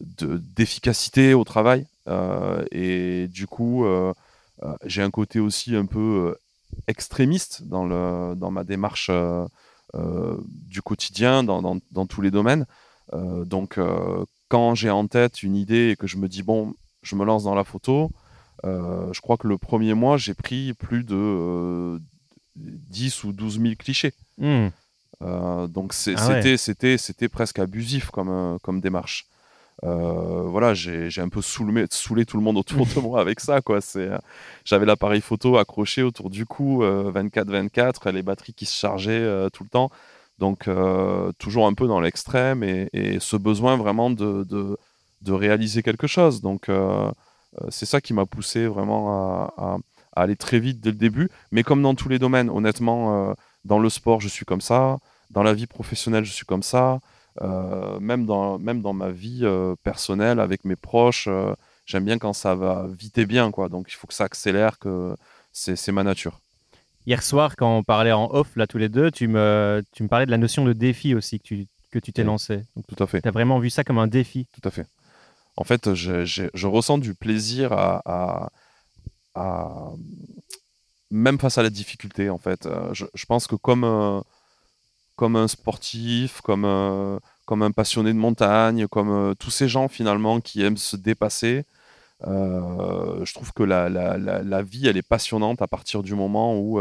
d'efficacité 0.00 1.34
au 1.34 1.44
travail. 1.44 1.86
Euh, 2.08 2.64
et 2.72 3.28
du 3.28 3.46
coup 3.46 3.84
euh, 3.84 4.12
j'ai 4.84 5.02
un 5.02 5.10
côté 5.10 5.38
aussi 5.38 5.76
un 5.76 5.86
peu 5.86 6.36
extrémiste 6.86 7.64
dans, 7.64 7.84
le, 7.84 8.34
dans 8.34 8.50
ma 8.50 8.64
démarche 8.64 9.10
du 9.94 10.82
quotidien 10.82 11.42
dans, 11.42 11.80
dans, 11.90 12.06
tous 12.06 12.22
les 12.22 12.30
domaines. 12.30 12.66
Donc 13.12 13.78
quand 14.48 14.74
j'ai 14.74 14.90
en 14.90 15.06
tête 15.06 15.42
une 15.42 15.56
idée 15.56 15.90
et 15.90 15.96
que 15.96 16.06
je 16.06 16.16
me 16.16 16.28
dis 16.28 16.42
bon 16.42 16.74
je 17.02 17.16
me 17.16 17.24
lance 17.24 17.44
dans 17.44 17.54
la 17.54 17.64
photo 17.64 18.10
je 18.64 19.20
crois 19.20 19.36
que 19.36 19.48
le 19.48 19.58
premier 19.58 19.94
mois 19.94 20.16
j'ai 20.16 20.34
pris 20.34 20.74
plus 20.74 21.04
de 21.04 22.00
10 22.56 23.24
ou 23.24 23.32
12 23.32 23.60
000 23.60 23.74
clichés. 23.78 24.12
Mmh. 24.38 24.68
Euh, 25.22 25.66
donc 25.66 25.92
ah 26.16 26.40
c'était 26.56 26.96
c'était 26.96 27.28
presque 27.28 27.58
abusif 27.58 28.10
comme 28.10 28.30
euh, 28.30 28.58
comme 28.62 28.80
démarche. 28.80 29.26
Euh, 29.82 30.42
voilà, 30.42 30.74
j'ai 30.74 31.20
un 31.20 31.30
peu 31.30 31.40
saoulé, 31.40 31.86
saoulé, 31.90 32.26
tout 32.26 32.36
le 32.36 32.42
monde 32.42 32.58
autour 32.58 32.86
de 32.86 33.00
moi 33.00 33.20
avec 33.20 33.40
ça. 33.40 33.60
quoi. 33.62 33.78
J'avais 34.64 34.86
l'appareil 34.86 35.22
photo 35.22 35.56
accroché 35.56 36.02
autour 36.02 36.28
du 36.28 36.44
cou 36.44 36.82
24-24, 36.82 38.10
les 38.10 38.22
batteries 38.22 38.52
qui 38.52 38.66
se 38.66 38.76
chargeaient 38.76 39.48
tout 39.52 39.64
le 39.64 39.70
temps. 39.70 39.90
Donc, 40.38 40.68
toujours 41.38 41.66
un 41.66 41.72
peu 41.72 41.86
dans 41.86 42.00
l'extrême 42.00 42.62
et, 42.62 43.18
ce 43.20 43.36
besoin 43.36 43.78
vraiment 43.78 44.10
de, 44.10 44.44
de, 44.44 44.76
de, 45.22 45.32
réaliser 45.32 45.82
quelque 45.82 46.06
chose. 46.06 46.42
Donc, 46.42 46.70
c'est 47.70 47.86
ça 47.86 48.02
qui 48.02 48.12
m'a 48.12 48.26
poussé 48.26 48.66
vraiment 48.66 49.48
à, 49.56 49.78
aller 50.14 50.36
très 50.36 50.58
vite 50.58 50.80
dès 50.80 50.90
le 50.90 50.96
début. 50.96 51.30
Mais 51.52 51.62
comme 51.62 51.80
dans 51.80 51.94
tous 51.94 52.10
les 52.10 52.18
domaines, 52.18 52.50
honnêtement, 52.50 53.34
dans 53.64 53.78
le 53.78 53.88
sport, 53.88 54.20
je 54.20 54.28
suis 54.28 54.44
comme 54.44 54.60
ça. 54.60 54.98
Dans 55.30 55.42
la 55.42 55.54
vie 55.54 55.66
professionnelle, 55.66 56.24
je 56.24 56.32
suis 56.32 56.46
comme 56.46 56.62
ça. 56.62 57.00
même, 58.00 58.26
dans, 58.26 58.58
même 58.58 58.82
dans 58.82 58.92
ma 58.92 59.10
vie 59.10 59.44
personnelle, 59.82 60.40
avec 60.40 60.64
mes 60.64 60.76
proches, 60.76 61.28
j'aime 61.86 62.04
bien 62.04 62.18
quand 62.18 62.32
ça 62.32 62.54
va 62.54 62.86
vite 62.88 63.18
et 63.18 63.26
bien. 63.26 63.50
Quoi. 63.50 63.68
Donc 63.68 63.86
il 63.90 63.94
faut 63.94 64.06
que 64.06 64.14
ça 64.14 64.24
accélère, 64.24 64.78
que 64.78 65.14
c'est 65.52 65.92
ma 65.92 66.02
nature. 66.02 66.40
Hier 67.06 67.22
soir, 67.22 67.56
quand 67.56 67.78
on 67.78 67.82
parlait 67.82 68.12
en 68.12 68.30
off, 68.30 68.54
là, 68.56 68.66
tous 68.66 68.78
les 68.78 68.88
deux, 68.88 69.10
tu 69.10 69.26
me, 69.26 69.82
tu 69.92 70.02
me 70.02 70.08
parlais 70.08 70.26
de 70.26 70.30
la 70.30 70.36
notion 70.36 70.64
de 70.64 70.72
défi 70.72 71.14
aussi 71.14 71.38
que 71.38 71.44
tu 71.44 71.66
que 71.90 71.98
tu 71.98 72.12
t'es 72.12 72.24
lancé. 72.24 72.62
Tout 72.88 73.02
à 73.02 73.06
fait. 73.06 73.20
Tu 73.20 73.28
as 73.28 73.32
vraiment 73.32 73.58
vu 73.58 73.70
ça 73.70 73.84
comme 73.84 73.98
un 73.98 74.06
défi. 74.06 74.46
Tout 74.52 74.66
à 74.68 74.70
fait. 74.70 74.86
En 75.56 75.64
fait, 75.64 75.94
je, 75.94 76.24
je, 76.24 76.66
ressens 76.66 76.98
du 76.98 77.14
plaisir 77.14 77.72
à, 77.72 78.50
à, 79.34 79.92
même 81.10 81.38
face 81.38 81.58
à 81.58 81.62
la 81.62 81.70
difficulté. 81.70 82.30
En 82.30 82.38
fait, 82.38 82.66
euh, 82.66 82.94
je, 82.94 83.06
je 83.14 83.26
pense 83.26 83.46
que 83.46 83.56
comme 83.56 83.84
euh, 83.84 84.20
comme 85.20 85.36
un 85.36 85.48
sportif, 85.48 86.40
comme 86.40 86.64
euh, 86.64 87.18
comme 87.44 87.62
un 87.62 87.72
passionné 87.72 88.10
de 88.10 88.18
montagne, 88.18 88.86
comme 88.88 89.34
tous 89.38 89.50
ces 89.50 89.68
gens 89.68 89.86
finalement 89.86 90.40
qui 90.40 90.62
aiment 90.62 90.78
se 90.78 90.96
dépasser, 90.96 91.64
je 92.24 93.34
trouve 93.34 93.52
que 93.52 93.62
la, 93.62 93.90
la, 93.90 94.16
la, 94.18 94.62
vie 94.62 94.86
elle 94.86 94.96
est 94.96 95.06
passionnante 95.06 95.60
à 95.60 95.66
partir 95.66 96.02
du 96.02 96.14
moment 96.14 96.58
où 96.58 96.80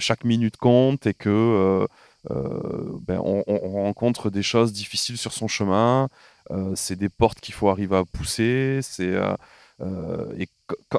chaque 0.00 0.24
minute 0.24 0.58
compte 0.58 1.06
et 1.06 1.14
que 1.14 1.86
ben, 2.28 3.20
on, 3.24 3.44
on, 3.46 3.84
rencontre 3.84 4.28
des 4.28 4.42
choses 4.42 4.72
difficiles 4.72 5.18
sur 5.18 5.32
son 5.32 5.48
chemin. 5.48 6.08
c'est 6.74 6.96
des 6.96 7.08
portes 7.08 7.40
qu'il 7.40 7.54
faut 7.54 7.68
arriver 7.70 7.96
à 7.96 8.04
pousser. 8.04 8.80
C'est 8.82 9.14
euh, 9.80 10.32
et 10.38 10.48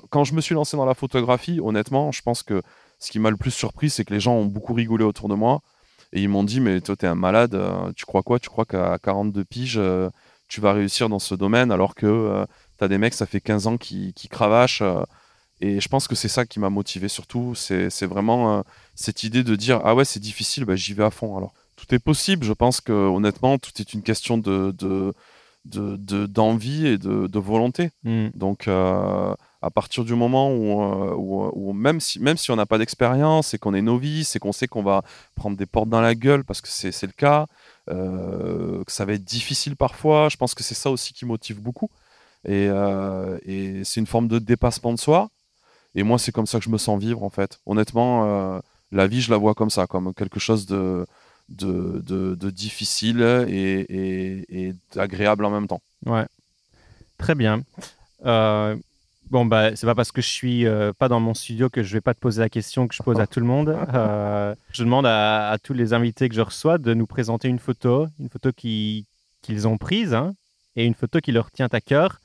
quand 0.09 0.23
je 0.23 0.33
me 0.33 0.41
suis 0.41 0.55
lancé 0.55 0.77
dans 0.77 0.85
la 0.85 0.93
photographie, 0.93 1.59
honnêtement, 1.61 2.11
je 2.11 2.21
pense 2.21 2.43
que 2.43 2.61
ce 2.99 3.11
qui 3.11 3.19
m'a 3.19 3.29
le 3.29 3.37
plus 3.37 3.51
surpris, 3.51 3.89
c'est 3.89 4.05
que 4.05 4.13
les 4.13 4.19
gens 4.19 4.33
ont 4.33 4.45
beaucoup 4.45 4.73
rigolé 4.73 5.03
autour 5.03 5.29
de 5.29 5.35
moi. 5.35 5.61
Et 6.13 6.21
ils 6.21 6.29
m'ont 6.29 6.43
dit, 6.43 6.59
mais 6.59 6.81
toi, 6.81 6.95
t'es 6.95 7.07
un 7.07 7.15
malade, 7.15 7.55
euh, 7.55 7.91
tu 7.95 8.05
crois 8.05 8.23
quoi? 8.23 8.39
Tu 8.39 8.49
crois 8.49 8.65
qu'à 8.65 8.97
42 9.01 9.43
piges, 9.45 9.77
euh, 9.77 10.09
tu 10.47 10.61
vas 10.61 10.73
réussir 10.73 11.09
dans 11.09 11.19
ce 11.19 11.35
domaine 11.35 11.71
alors 11.71 11.95
que 11.95 12.45
tu 12.77 12.83
as 12.83 12.87
des 12.87 12.97
mecs, 12.97 13.13
ça 13.13 13.25
fait 13.25 13.41
15 13.41 13.67
ans 13.67 13.77
qui, 13.77 14.13
qui 14.13 14.27
cravachent. 14.27 14.83
et 15.61 15.79
je 15.79 15.87
pense 15.89 16.07
que 16.07 16.15
c'est 16.15 16.27
ça 16.27 16.45
qui 16.45 16.59
m'a 16.59 16.69
motivé 16.69 17.07
surtout. 17.07 17.55
C'est 17.55 18.05
vraiment 18.05 18.63
cette 18.95 19.23
idée 19.23 19.43
de 19.43 19.55
dire, 19.55 19.81
ah 19.83 19.95
ouais, 19.95 20.05
c'est 20.05 20.19
difficile, 20.19 20.65
bah, 20.65 20.75
j'y 20.75 20.93
vais 20.93 21.03
à 21.03 21.09
fond. 21.11 21.35
Alors, 21.37 21.53
tout 21.75 21.93
est 21.95 21.99
possible. 21.99 22.45
Je 22.45 22.53
pense 22.53 22.81
que 22.81 22.93
honnêtement, 22.93 23.57
tout 23.57 23.71
est 23.79 23.93
une 23.93 24.03
question 24.03 24.37
de, 24.37 24.71
de 24.71 25.13
d'envie 25.65 26.83
de, 26.83 26.87
et 26.87 26.97
de, 26.97 27.39
volonté. 27.39 27.91
Hmm. 28.03 28.27
Donc, 28.35 28.67
euh, 28.67 29.33
à 29.65 29.71
partir 29.71 30.05
du 30.05 30.13
moment 30.13 30.51
euh, 30.51 31.15
où, 31.15 31.73
même, 31.73 31.99
si, 31.99 32.19
même 32.19 32.37
si 32.37 32.51
on 32.51 32.55
n'a 32.55 32.67
pas 32.67 32.77
d'expérience 32.77 33.55
et 33.55 33.57
qu'on 33.57 33.73
est 33.73 33.81
novice 33.81 34.35
et 34.35 34.39
qu'on 34.39 34.51
sait 34.51 34.67
qu'on 34.67 34.83
va 34.83 35.03
prendre 35.33 35.57
des 35.57 35.65
portes 35.65 35.89
dans 35.89 36.01
la 36.01 36.13
gueule 36.13 36.43
parce 36.43 36.61
que 36.61 36.67
c'est 36.69 37.07
le 37.07 37.13
cas, 37.13 37.47
euh, 37.89 38.83
que 38.83 38.91
ça 38.91 39.05
va 39.05 39.13
être 39.13 39.23
difficile 39.23 39.75
parfois, 39.75 40.29
je 40.29 40.37
pense 40.37 40.53
que 40.53 40.61
c'est 40.61 40.75
ça 40.75 40.91
aussi 40.91 41.13
qui 41.13 41.25
motive 41.25 41.61
beaucoup. 41.61 41.89
Et, 42.47 42.67
et 43.47 43.83
c'est 43.83 43.99
une 43.99 44.05
forme 44.05 44.27
de 44.27 44.37
dépassement 44.37 44.93
de 44.93 44.99
soi. 44.99 45.29
Et 45.95 46.03
moi, 46.03 46.19
c'est 46.19 46.31
comme 46.31 46.45
ça 46.45 46.59
que 46.59 46.65
je 46.65 46.69
me 46.69 46.77
sens 46.77 47.01
vivre, 47.01 47.23
en 47.23 47.31
fait. 47.31 47.59
Honnêtement, 47.65 48.61
la 48.91 49.07
vie, 49.07 49.21
je 49.21 49.31
la 49.31 49.37
vois 49.37 49.55
comme 49.55 49.71
ça, 49.71 49.87
comme 49.87 50.13
quelque 50.13 50.39
chose 50.39 50.67
de, 50.67 51.07
difficile 52.51 53.23
et, 53.49 54.75
agréable 54.95 55.43
en 55.43 55.49
même 55.49 55.65
temps. 55.67 55.81
Ouais, 56.05 56.27
très 57.17 57.33
bien. 57.33 57.63
Euh, 58.25 58.75
bon, 59.29 59.45
bah, 59.45 59.75
c'est 59.75 59.85
pas 59.87 59.95
parce 59.95 60.11
que 60.11 60.21
je 60.21 60.27
suis 60.27 60.65
euh, 60.65 60.93
pas 60.93 61.07
dans 61.07 61.19
mon 61.19 61.33
studio 61.33 61.69
que 61.69 61.83
je 61.83 61.93
vais 61.93 62.01
pas 62.01 62.13
te 62.13 62.19
poser 62.19 62.41
la 62.41 62.49
question 62.49 62.87
que 62.87 62.95
je 62.95 63.03
pose 63.03 63.19
à 63.19 63.27
tout 63.31 63.39
le 63.39 63.45
monde. 63.45 63.69
Euh, 63.93 64.55
je 64.71 64.83
demande 64.83 65.05
à, 65.05 65.57
tous 65.63 65.73
les 65.73 65.93
invités 65.93 66.29
que 66.29 66.35
je 66.35 66.41
reçois 66.41 66.77
de 66.77 66.93
nous 66.93 67.07
présenter 67.07 67.47
une 67.47 67.59
photo, 67.59 68.07
une 68.19 68.29
photo 68.29 68.51
qu'ils 68.53 69.67
ont 69.67 69.77
prise 69.77 70.13
hein, 70.13 70.33
et 70.75 70.85
une 70.85 70.95
photo 70.95 71.19
qui 71.19 71.31
leur 71.31 71.51
tient 71.51 71.69
à 71.71 71.81
cœur. 71.81 72.19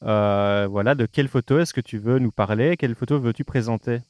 voilà, 0.00 0.94
de 0.94 1.06
quelle 1.06 1.28
photo 1.28 1.58
est-ce 1.58 1.74
que 1.74 1.80
tu 1.80 1.98
veux 1.98 2.18
nous 2.18 2.32
parler? 2.32 2.76
Quelle 2.76 2.94
photo 2.94 3.18
veux-tu 3.18 3.44
présenter? 3.44 4.00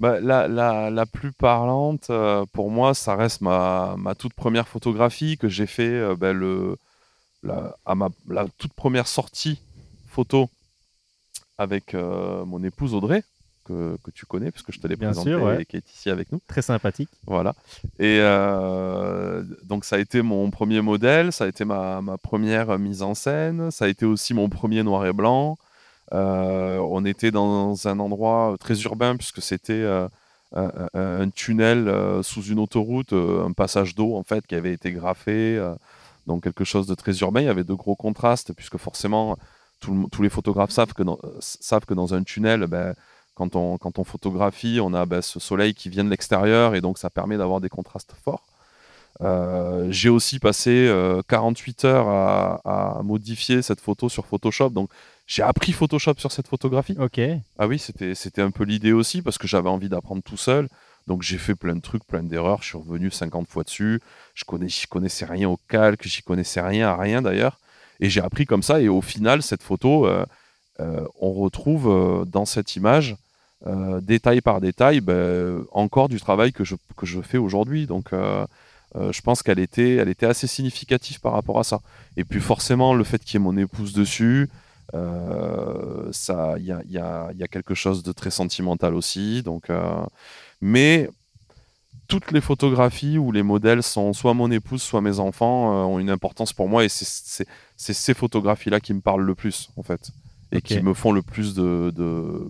Bah, 0.00 0.18
la, 0.18 0.48
la, 0.48 0.88
la, 0.88 1.04
plus 1.04 1.30
parlante, 1.30 2.08
euh, 2.08 2.46
pour 2.54 2.70
moi, 2.70 2.94
ça 2.94 3.16
reste 3.16 3.42
ma, 3.42 3.96
ma, 3.98 4.14
toute 4.14 4.32
première 4.32 4.66
photographie 4.66 5.36
que 5.36 5.46
j'ai 5.46 5.66
fait 5.66 5.92
euh, 5.92 6.16
bah, 6.16 6.32
le, 6.32 6.78
la, 7.42 7.76
à 7.84 7.94
ma 7.94 8.08
la 8.26 8.46
toute 8.56 8.72
première 8.72 9.06
sortie 9.06 9.60
photo 10.08 10.48
avec 11.60 11.94
euh, 11.94 12.44
mon 12.44 12.62
épouse 12.64 12.94
Audrey, 12.94 13.22
que, 13.64 13.96
que, 14.02 14.10
tu 14.10 14.26
connais, 14.26 14.50
puisque 14.50 14.72
je 14.72 14.80
te 14.80 14.86
l'ai 14.86 14.96
présenté 14.96 15.30
et 15.60 15.64
qui 15.64 15.76
est 15.76 15.90
ici 15.90 16.10
avec 16.10 16.32
nous. 16.32 16.40
Très 16.46 16.62
sympathique. 16.62 17.10
Voilà. 17.26 17.54
Et 17.98 18.18
donc, 19.64 19.84
ça 19.84 19.96
a 19.96 19.98
été 19.98 20.22
mon 20.22 20.50
premier 20.50 20.80
modèle, 20.80 21.32
ça 21.32 21.44
a 21.44 21.48
été 21.48 21.64
ma, 21.64 22.00
ma, 22.00 22.18
première 22.18 22.78
mise 22.78 23.02
en 23.02 23.14
scène, 23.14 23.70
ça 23.70 23.84
a 23.84 23.88
été 23.88 24.06
aussi 24.06 24.34
mon 24.34 24.48
premier 24.48 24.82
noir 24.82 25.06
et 25.06 25.12
blanc. 25.12 25.58
Euh, 26.12 26.78
on 26.78 27.04
était 27.04 27.30
dans 27.30 27.86
un 27.86 27.98
endroit 28.00 28.56
très 28.58 28.80
urbain 28.82 29.16
puisque 29.16 29.40
c'était 29.40 29.72
euh, 29.72 30.08
un, 30.52 31.30
tunnel 31.30 31.88
euh, 31.88 32.22
sous 32.22 32.42
une 32.42 32.58
autoroute, 32.58 33.12
un 33.12 33.52
passage 33.52 33.94
d'eau 33.94 34.16
en 34.16 34.24
fait 34.24 34.46
qui 34.46 34.54
avait 34.54 34.72
été 34.72 34.92
graffé, 34.92 35.60
donc 36.26 36.42
quelque 36.42 36.64
chose 36.64 36.86
de 36.86 36.94
très 36.94 37.16
urbain. 37.18 37.40
Il 37.40 37.46
y 37.46 37.50
avait 37.50 37.64
de 37.64 37.74
gros 37.74 37.94
contrastes 37.94 38.52
puisque 38.54 38.76
forcément 38.76 39.38
tous 39.80 40.22
les 40.22 40.28
photographes 40.28 40.70
savent 40.70 40.92
que 40.92 41.02
dans, 41.02 41.18
savent 41.40 41.86
que 41.86 41.94
dans 41.94 42.14
un 42.14 42.22
tunnel, 42.22 42.66
ben, 42.66 42.94
quand, 43.34 43.56
on, 43.56 43.78
quand 43.78 43.98
on 43.98 44.04
photographie, 44.04 44.78
on 44.82 44.92
a 44.94 45.06
ben, 45.06 45.22
ce 45.22 45.40
soleil 45.40 45.74
qui 45.74 45.88
vient 45.88 46.04
de 46.04 46.10
l'extérieur 46.10 46.74
et 46.74 46.80
donc 46.80 46.98
ça 46.98 47.10
permet 47.10 47.38
d'avoir 47.38 47.60
des 47.60 47.68
contrastes 47.68 48.14
forts. 48.22 48.44
j'ai 49.90 50.08
aussi 50.08 50.38
passé 50.38 50.92
48 51.28 51.84
heures 51.84 52.08
à, 52.08 52.60
à, 52.98 53.02
modifier 53.02 53.62
cette 53.62 53.80
photo 53.80 54.08
sur 54.08 54.26
Photoshop. 54.26 54.70
Donc 54.70 54.90
j'ai 55.26 55.42
appris 55.42 55.72
Photoshop 55.72 56.14
sur 56.18 56.32
cette 56.32 56.48
photographie. 56.48 56.96
Ok. 56.98 57.20
Ah 57.58 57.68
oui, 57.68 57.78
c'était, 57.78 58.16
c'était 58.16 58.42
un 58.42 58.50
peu 58.50 58.64
l'idée 58.64 58.92
aussi 58.92 59.22
parce 59.22 59.38
que 59.38 59.46
j'avais 59.46 59.68
envie 59.68 59.88
d'apprendre 59.88 60.22
tout 60.22 60.36
seul. 60.36 60.68
Donc 61.06 61.22
j'ai 61.22 61.38
fait 61.38 61.54
plein 61.54 61.76
de 61.76 61.80
trucs, 61.80 62.04
plein 62.04 62.22
d'erreurs. 62.22 62.62
Je 62.62 62.68
suis 62.68 62.78
revenu 62.78 63.10
50 63.10 63.48
fois 63.48 63.62
dessus. 63.62 64.00
Je 64.34 64.44
connais, 64.44 64.68
connaissais 64.88 65.24
rien 65.24 65.48
au 65.48 65.58
calque, 65.68 66.06
j'y 66.06 66.22
connaissais 66.22 66.60
rien 66.60 66.88
à 66.88 66.96
rien 66.96 67.22
d'ailleurs. 67.22 67.58
Et 68.00 68.08
j'ai 68.08 68.20
appris 68.20 68.46
comme 68.46 68.62
ça. 68.62 68.80
Et 68.80 68.88
au 68.88 69.02
final, 69.02 69.42
cette 69.42 69.62
photo, 69.62 70.06
euh, 70.06 70.24
euh, 70.80 71.04
on 71.20 71.32
retrouve 71.32 71.88
euh, 71.88 72.24
dans 72.24 72.44
cette 72.44 72.76
image, 72.76 73.16
détail 74.00 74.40
par 74.40 74.62
détail, 74.62 75.02
ben, 75.02 75.66
encore 75.72 76.08
du 76.08 76.18
travail 76.18 76.50
que 76.50 76.64
je, 76.64 76.76
que 76.96 77.04
je 77.04 77.20
fais 77.20 77.36
aujourd'hui. 77.36 77.86
Donc 77.86 78.12
je 78.14 79.20
pense 79.20 79.42
qu'elle 79.42 79.58
était, 79.58 79.96
elle 79.96 80.08
était 80.08 80.24
assez 80.24 80.46
significative 80.46 81.20
par 81.20 81.34
rapport 81.34 81.58
à 81.58 81.64
ça. 81.64 81.80
Et 82.16 82.24
puis 82.24 82.40
forcément, 82.40 82.94
le 82.94 83.04
fait 83.04 83.22
qu'il 83.22 83.34
y 83.34 83.36
ait 83.36 83.44
mon 83.44 83.58
épouse 83.58 83.92
dessus, 83.92 84.48
il 84.94 84.98
y 84.98 86.72
a, 86.72 86.82
y, 86.88 86.94
y 86.94 86.98
a, 87.42 87.48
quelque 87.50 87.74
chose 87.74 88.02
de 88.02 88.12
très 88.12 88.30
sentimental 88.30 88.94
aussi. 88.94 89.42
Donc, 89.42 89.68
mais 90.62 91.10
toutes 92.10 92.32
les 92.32 92.40
photographies 92.40 93.16
où 93.18 93.32
les 93.32 93.42
modèles 93.42 93.82
sont 93.82 94.12
soit 94.12 94.34
mon 94.34 94.50
épouse, 94.50 94.82
soit 94.82 95.00
mes 95.00 95.20
enfants 95.20 95.72
euh, 95.72 95.84
ont 95.84 95.98
une 95.98 96.10
importance 96.10 96.52
pour 96.52 96.68
moi 96.68 96.84
et 96.84 96.88
c'est 96.88 97.46
ces 97.76 98.14
photographies-là 98.14 98.80
qui 98.80 98.92
me 98.92 99.00
parlent 99.00 99.22
le 99.22 99.34
plus 99.34 99.70
en 99.76 99.82
fait 99.82 100.10
et 100.52 100.60
qui 100.60 100.80
me 100.82 100.92
font 100.92 101.12
le 101.12 101.22
plus 101.22 101.54
de, 101.54 101.92
de, 101.96 102.48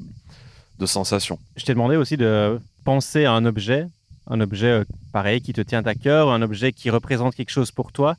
de 0.78 0.86
sensations. 0.86 1.38
Je 1.56 1.64
t'ai 1.64 1.74
demandé 1.74 1.96
aussi 1.96 2.16
de 2.16 2.58
penser 2.84 3.26
à 3.26 3.32
un 3.32 3.44
objet, 3.44 3.86
un 4.26 4.40
objet 4.40 4.84
pareil 5.12 5.42
qui 5.42 5.52
te 5.52 5.60
tient 5.60 5.84
à 5.84 5.94
cœur, 5.94 6.30
un 6.30 6.40
objet 6.40 6.72
qui 6.72 6.88
représente 6.88 7.34
quelque 7.34 7.50
chose 7.50 7.70
pour 7.70 7.92
toi. 7.92 8.16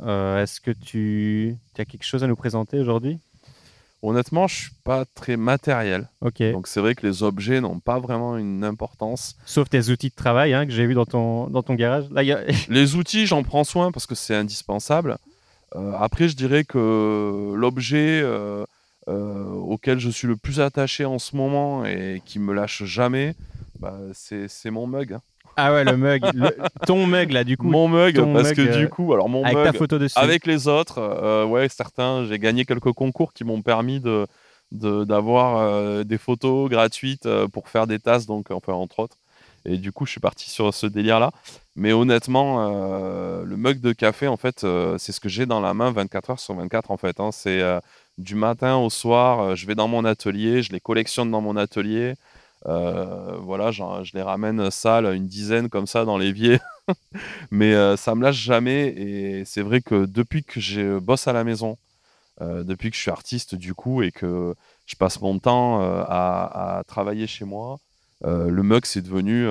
Est-ce 0.00 0.62
que 0.62 0.70
tu, 0.70 1.56
tu 1.74 1.82
as 1.82 1.84
quelque 1.84 2.04
chose 2.04 2.24
à 2.24 2.26
nous 2.26 2.36
présenter 2.36 2.80
aujourd'hui? 2.80 3.18
Honnêtement, 4.02 4.48
je 4.48 4.56
suis 4.56 4.70
pas 4.82 5.04
très 5.04 5.36
matériel. 5.36 6.08
Donc 6.22 6.66
c'est 6.66 6.80
vrai 6.80 6.94
que 6.94 7.06
les 7.06 7.22
objets 7.22 7.60
n'ont 7.60 7.80
pas 7.80 7.98
vraiment 7.98 8.38
une 8.38 8.64
importance. 8.64 9.36
Sauf 9.44 9.68
tes 9.68 9.90
outils 9.90 10.08
de 10.08 10.14
travail 10.14 10.54
hein, 10.54 10.64
que 10.64 10.72
j'ai 10.72 10.86
vu 10.86 10.94
dans 10.94 11.04
ton, 11.04 11.48
dans 11.48 11.62
ton 11.62 11.74
garage. 11.74 12.04
Là, 12.10 12.22
les 12.68 12.94
outils, 12.96 13.26
j'en 13.26 13.42
prends 13.42 13.64
soin 13.64 13.92
parce 13.92 14.06
que 14.06 14.14
c'est 14.14 14.34
indispensable. 14.34 15.18
Euh, 15.76 15.92
après, 15.98 16.28
je 16.28 16.36
dirais 16.36 16.64
que 16.64 17.52
l'objet 17.54 18.20
euh, 18.22 18.64
euh, 19.08 19.44
auquel 19.44 19.98
je 19.98 20.08
suis 20.08 20.26
le 20.26 20.36
plus 20.36 20.60
attaché 20.60 21.04
en 21.04 21.18
ce 21.18 21.36
moment 21.36 21.84
et 21.84 22.22
qui 22.24 22.38
me 22.38 22.54
lâche 22.54 22.84
jamais, 22.84 23.34
bah, 23.78 23.98
c'est 24.14 24.70
mon 24.70 24.86
mug. 24.86 25.12
Hein. 25.14 25.22
Ah 25.56 25.72
ouais, 25.72 25.84
le 25.84 25.96
mug. 25.96 26.22
ton 26.86 27.06
mug, 27.06 27.32
là, 27.32 27.44
du 27.44 27.56
coup. 27.56 27.68
Mon 27.68 27.88
mug, 27.88 28.16
parce 28.32 28.52
que 28.52 28.62
du 28.62 28.84
euh, 28.84 28.88
coup, 28.88 29.12
alors 29.12 29.28
mon 29.28 29.44
avec 29.44 29.56
mug. 29.56 29.66
ta 29.66 29.72
photo 29.72 29.98
dessus. 29.98 30.18
Avec 30.18 30.46
les 30.46 30.68
autres, 30.68 30.98
euh, 30.98 31.44
ouais, 31.44 31.68
certains, 31.68 32.24
j'ai 32.26 32.38
gagné 32.38 32.64
quelques 32.64 32.92
concours 32.92 33.32
qui 33.32 33.44
m'ont 33.44 33.62
permis 33.62 34.00
de 34.00 34.26
d'avoir 34.72 35.56
euh, 35.56 36.04
des 36.04 36.16
photos 36.16 36.70
gratuites 36.70 37.28
pour 37.52 37.68
faire 37.68 37.88
des 37.88 37.98
tasses, 37.98 38.26
donc 38.26 38.52
enfin 38.52 38.72
entre 38.72 39.00
autres. 39.00 39.16
Et 39.64 39.78
du 39.78 39.90
coup, 39.90 40.06
je 40.06 40.12
suis 40.12 40.20
parti 40.20 40.48
sur 40.48 40.72
ce 40.72 40.86
délire-là. 40.86 41.32
Mais 41.74 41.92
honnêtement, 41.92 42.68
le 43.42 43.56
mug 43.56 43.80
de 43.80 43.92
café, 43.92 44.28
en 44.28 44.36
fait, 44.36 44.64
c'est 44.96 45.12
ce 45.12 45.18
que 45.18 45.28
j'ai 45.28 45.44
dans 45.44 45.60
la 45.60 45.74
main 45.74 45.90
24 45.90 46.30
heures 46.30 46.38
sur 46.38 46.54
24, 46.54 46.92
en 46.92 46.96
fait. 46.96 47.18
Hein. 47.18 47.30
C'est 47.32 47.60
du 48.16 48.36
matin 48.36 48.76
au 48.76 48.90
soir, 48.90 49.56
je 49.56 49.66
vais 49.66 49.74
dans 49.74 49.88
mon 49.88 50.04
atelier, 50.04 50.62
je 50.62 50.72
les 50.72 50.80
collectionne 50.80 51.32
dans 51.32 51.40
mon 51.40 51.56
atelier. 51.56 52.14
Voilà, 52.64 53.70
je 53.70 54.12
les 54.14 54.22
ramène 54.22 54.70
sales, 54.70 55.14
une 55.14 55.26
dizaine 55.26 55.68
comme 55.68 55.86
ça 55.86 56.04
dans 56.04 56.18
l'évier. 56.18 56.58
Mais 57.50 57.96
ça 57.96 58.14
me 58.14 58.22
lâche 58.22 58.36
jamais. 58.36 58.88
Et 58.88 59.44
c'est 59.44 59.62
vrai 59.62 59.80
que 59.80 60.06
depuis 60.06 60.44
que 60.44 60.60
je 60.60 60.98
bosse 60.98 61.28
à 61.28 61.32
la 61.32 61.44
maison, 61.44 61.78
depuis 62.40 62.90
que 62.90 62.96
je 62.96 63.02
suis 63.02 63.10
artiste 63.10 63.54
du 63.54 63.74
coup 63.74 64.02
et 64.02 64.12
que 64.12 64.54
je 64.86 64.96
passe 64.96 65.20
mon 65.20 65.38
temps 65.38 65.80
à, 65.80 66.78
à, 66.78 66.84
travailler 66.84 67.26
chez 67.26 67.44
moi, 67.44 67.78
le 68.24 68.62
mug 68.62 68.84
c'est 68.84 69.02
devenu 69.02 69.46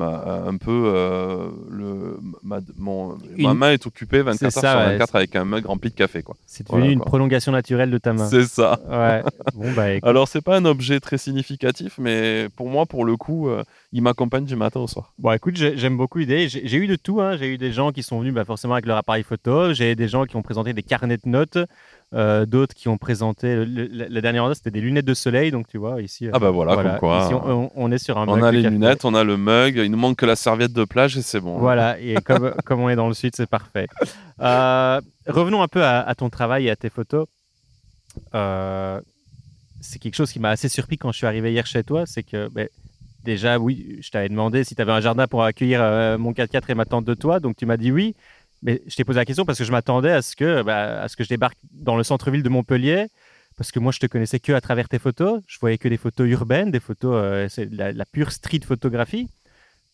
euh, 0.00 0.48
un 0.48 0.56
peu 0.56 0.84
euh, 0.86 1.48
le, 1.70 2.18
ma, 2.42 2.60
mon, 2.76 3.18
ma 3.36 3.54
main 3.54 3.72
est 3.72 3.86
occupée 3.86 4.22
24 4.22 4.64
heures 4.64 4.72
sur 4.72 4.90
24 4.90 5.16
avec 5.16 5.36
un 5.36 5.44
mug 5.44 5.66
rempli 5.66 5.90
de 5.90 5.94
café 5.94 6.22
quoi. 6.22 6.36
C'est 6.46 6.66
devenu 6.68 6.90
une 6.90 7.00
prolongation 7.00 7.52
naturelle 7.52 7.90
de 7.90 7.98
ta 7.98 8.12
main. 8.12 8.28
C'est 8.28 8.44
ça. 8.44 8.80
Ouais. 8.88 9.22
bon, 9.54 9.72
bah, 9.72 9.84
Alors 10.02 10.28
c'est 10.28 10.40
pas 10.40 10.56
un 10.56 10.64
objet 10.64 11.00
très 11.00 11.18
significatif, 11.18 11.94
mais 11.98 12.48
pour 12.56 12.68
moi 12.68 12.86
pour 12.86 13.04
le 13.04 13.16
coup, 13.16 13.48
euh, 13.48 13.62
il 13.92 14.02
m'accompagne 14.02 14.44
du 14.44 14.56
matin 14.56 14.80
au 14.80 14.86
soir. 14.86 15.12
Bon 15.18 15.32
écoute, 15.32 15.56
j'aime 15.56 15.96
beaucoup 15.96 16.18
l'idée. 16.18 16.48
J'ai 16.48 16.76
eu 16.76 16.86
de 16.86 16.96
tout. 16.96 17.20
Hein. 17.20 17.36
J'ai 17.36 17.48
eu 17.48 17.58
des 17.58 17.72
gens 17.72 17.92
qui 17.92 18.02
sont 18.02 18.20
venus 18.20 18.34
bah, 18.34 18.44
forcément 18.44 18.74
avec 18.74 18.86
leur 18.86 18.96
appareil 18.96 19.22
photo. 19.22 19.72
J'ai 19.72 19.94
des 19.94 20.08
gens 20.08 20.24
qui 20.24 20.36
ont 20.36 20.42
présenté 20.42 20.72
des 20.72 20.82
carnets 20.82 21.18
de 21.18 21.28
notes. 21.28 21.58
Euh, 22.14 22.44
d'autres 22.44 22.74
qui 22.74 22.88
ont 22.88 22.98
présenté. 22.98 23.64
la 23.64 24.20
dernière 24.20 24.44
fois, 24.44 24.54
c'était 24.54 24.70
des 24.70 24.82
lunettes 24.82 25.06
de 25.06 25.14
soleil, 25.14 25.50
donc 25.50 25.66
tu 25.66 25.78
vois, 25.78 26.02
ici. 26.02 26.28
ah 26.30 26.38
bah 26.38 26.50
voilà, 26.50 26.76
comme 26.76 26.98
quoi. 26.98 27.24
Ici, 27.24 27.34
on, 27.74 27.90
est 27.90 27.96
sur 27.96 28.18
un 28.18 28.28
On 28.28 28.42
a 28.42 28.52
les 28.52 28.60
lunettes, 28.60 29.06
on 29.06 29.14
a 29.14 29.24
le 29.24 29.38
mug, 29.38 29.76
il 29.76 29.90
nous 29.90 29.96
manque 29.96 30.18
que 30.18 30.26
la 30.26 30.36
serviette 30.36 30.74
de 30.74 30.84
plage 30.84 31.16
et 31.16 31.22
c'est 31.22 31.40
bon. 31.40 31.56
Voilà, 31.56 31.98
et 31.98 32.16
comme, 32.16 32.52
comme 32.66 32.80
on 32.80 32.90
est 32.90 32.96
dans 32.96 33.08
le 33.08 33.14
sud, 33.14 33.34
c'est 33.34 33.48
parfait. 33.48 33.86
Euh, 34.40 35.00
revenons 35.26 35.62
un 35.62 35.68
peu 35.68 35.82
à, 35.82 36.14
ton 36.14 36.28
travail 36.28 36.66
et 36.66 36.70
à 36.70 36.76
tes 36.76 36.90
photos. 36.90 37.26
Euh, 38.34 39.00
c'est 39.80 39.98
quelque 39.98 40.16
chose 40.16 40.30
qui 40.30 40.38
m'a 40.38 40.50
assez 40.50 40.68
surpris 40.68 40.98
quand 40.98 41.12
je 41.12 41.16
suis 41.16 41.26
arrivé 41.26 41.50
hier 41.50 41.64
chez 41.64 41.82
toi, 41.82 42.04
c'est 42.04 42.22
que 42.22 42.48
ben, 42.48 42.68
déjà, 43.24 43.58
oui, 43.58 43.96
je 44.02 44.10
t'avais 44.10 44.28
demandé 44.28 44.64
si 44.64 44.74
tu 44.74 44.82
avais 44.82 44.92
un 44.92 45.00
jardin 45.00 45.26
pour 45.26 45.44
accueillir 45.44 45.80
mon 46.18 46.32
4x4 46.32 46.64
et 46.68 46.74
ma 46.74 46.84
tante 46.84 47.06
de 47.06 47.14
toi, 47.14 47.40
donc 47.40 47.56
tu 47.56 47.64
m'as 47.64 47.78
dit 47.78 47.90
oui. 47.90 48.14
Mais 48.62 48.82
je 48.86 48.94
t'ai 48.94 49.04
posé 49.04 49.18
la 49.18 49.24
question 49.24 49.44
parce 49.44 49.58
que 49.58 49.64
je 49.64 49.72
m'attendais 49.72 50.12
à 50.12 50.22
ce 50.22 50.36
que, 50.36 50.62
bah, 50.62 51.02
à 51.02 51.08
ce 51.08 51.16
que 51.16 51.24
je 51.24 51.28
débarque 51.28 51.58
dans 51.72 51.96
le 51.96 52.04
centre-ville 52.04 52.42
de 52.42 52.48
Montpellier, 52.48 53.08
parce 53.56 53.72
que 53.72 53.78
moi 53.78 53.92
je 53.92 53.98
te 53.98 54.06
connaissais 54.06 54.38
que 54.38 54.52
à 54.52 54.60
travers 54.60 54.88
tes 54.88 54.98
photos. 54.98 55.40
Je 55.46 55.58
voyais 55.60 55.78
que 55.78 55.88
des 55.88 55.96
photos 55.96 56.28
urbaines, 56.28 56.70
des 56.70 56.80
photos, 56.80 57.14
euh, 57.16 57.46
c'est 57.48 57.70
la, 57.72 58.04
pure 58.04 58.30
street 58.32 58.60
photographie. 58.64 59.28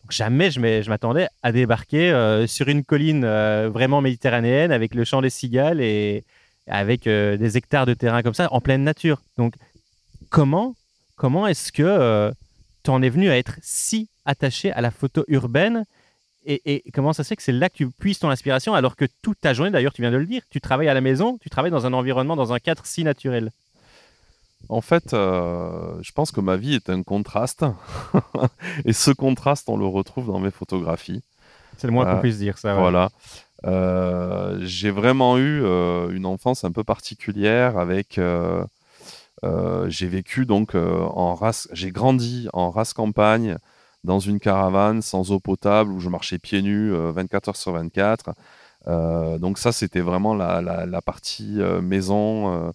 Donc 0.03 0.11
jamais 0.11 0.51
je 0.51 0.89
m'attendais 0.89 1.27
à 1.43 1.51
débarquer 1.51 2.11
euh, 2.11 2.47
sur 2.47 2.67
une 2.69 2.83
colline 2.83 3.23
euh, 3.25 3.69
vraiment 3.71 4.01
méditerranéenne 4.01 4.71
avec 4.71 4.95
le 4.95 5.03
chant 5.03 5.21
des 5.21 5.29
cigales 5.29 5.81
et 5.81 6.23
avec 6.67 7.05
des 7.05 7.57
hectares 7.57 7.87
de 7.87 7.95
terrain 7.95 8.21
comme 8.21 8.35
ça 8.35 8.47
en 8.53 8.61
pleine 8.61 8.83
nature. 8.83 9.23
Donc 9.37 9.55
comment, 10.29 10.75
comment 11.15 11.47
est-ce 11.47 11.71
que 11.71 12.31
tu 12.83 12.91
en 12.91 13.01
es 13.01 13.09
venu 13.09 13.29
à 13.31 13.37
être 13.37 13.57
si 13.63 14.07
attaché 14.25 14.71
à 14.71 14.81
la 14.81 14.91
photo 14.91 15.25
urbaine 15.27 15.85
et, 16.45 16.83
comment 16.93 17.13
ça 17.13 17.23
se 17.23 17.29
fait 17.29 17.35
que 17.35 17.43
c'est 17.43 17.51
là 17.51 17.69
que 17.69 17.75
tu 17.75 17.89
puisses 17.89 18.19
ton 18.19 18.29
inspiration 18.29 18.73
alors 18.73 18.95
que 18.95 19.05
toute 19.21 19.39
ta 19.39 19.53
journée, 19.53 19.71
d'ailleurs, 19.71 19.93
tu 19.93 20.01
viens 20.01 20.11
de 20.11 20.17
le 20.17 20.25
dire, 20.25 20.41
tu 20.49 20.61
travailles 20.61 20.87
à 20.87 20.93
la 20.93 21.01
maison, 21.01 21.37
tu 21.41 21.49
travailles 21.49 21.71
dans 21.71 21.85
un 21.85 21.93
environnement, 21.93 22.35
dans 22.35 22.53
un 22.53 22.59
cadre 22.59 22.85
si 22.85 23.03
naturel? 23.03 23.51
En 24.67 24.81
fait, 24.81 25.13
euh, 25.13 25.93
je 26.01 26.11
pense 26.11 26.31
que 26.31 26.41
ma 26.41 26.57
vie 26.57 26.75
est 26.75 26.89
un 26.89 27.01
contraste. 27.03 27.65
et 28.85 28.93
ce 28.93 29.11
contraste, 29.11 29.69
on 29.69 29.77
le 29.77 29.85
retrouve 29.85 30.27
dans 30.27 30.39
mes 30.39 30.51
photographies. 30.51 31.23
C'est 31.77 31.87
le 31.87 31.93
moins 31.93 32.05
qu'on 32.05 32.17
euh, 32.17 32.21
puisse 32.21 32.37
dire, 32.37 32.57
ça. 32.57 32.75
Voilà. 32.75 33.09
Euh, 33.65 34.57
j'ai 34.61 34.91
vraiment 34.91 35.37
eu 35.37 35.59
une 36.11 36.25
enfance 36.25 36.63
un 36.63 36.71
peu 36.71 36.83
particulière 36.83 37.77
avec. 37.77 38.19
j'ai 39.87 40.07
vécu 40.07 40.45
donc 40.45 40.75
en 40.75 41.35
race. 41.35 41.67
J'ai 41.71 41.91
grandi 41.91 42.49
en 42.53 42.69
race 42.69 42.93
campagne 42.93 43.57
dans 44.03 44.19
une 44.19 44.39
caravane 44.39 45.01
sans 45.01 45.31
eau 45.31 45.39
potable 45.39 45.91
où 45.91 45.99
je 45.99 46.09
marchais 46.09 46.39
pieds 46.39 46.61
nus 46.61 46.91
24 46.91 47.47
euh, 47.47 47.49
heures 47.49 47.55
sur 47.55 47.71
24. 47.73 48.31
Euh, 48.87 49.37
donc 49.37 49.57
ça, 49.57 49.71
c'était 49.71 49.99
vraiment 49.99 50.33
la, 50.33 51.01
partie 51.01 51.61
euh, 51.61 51.81
maison, 51.81 52.71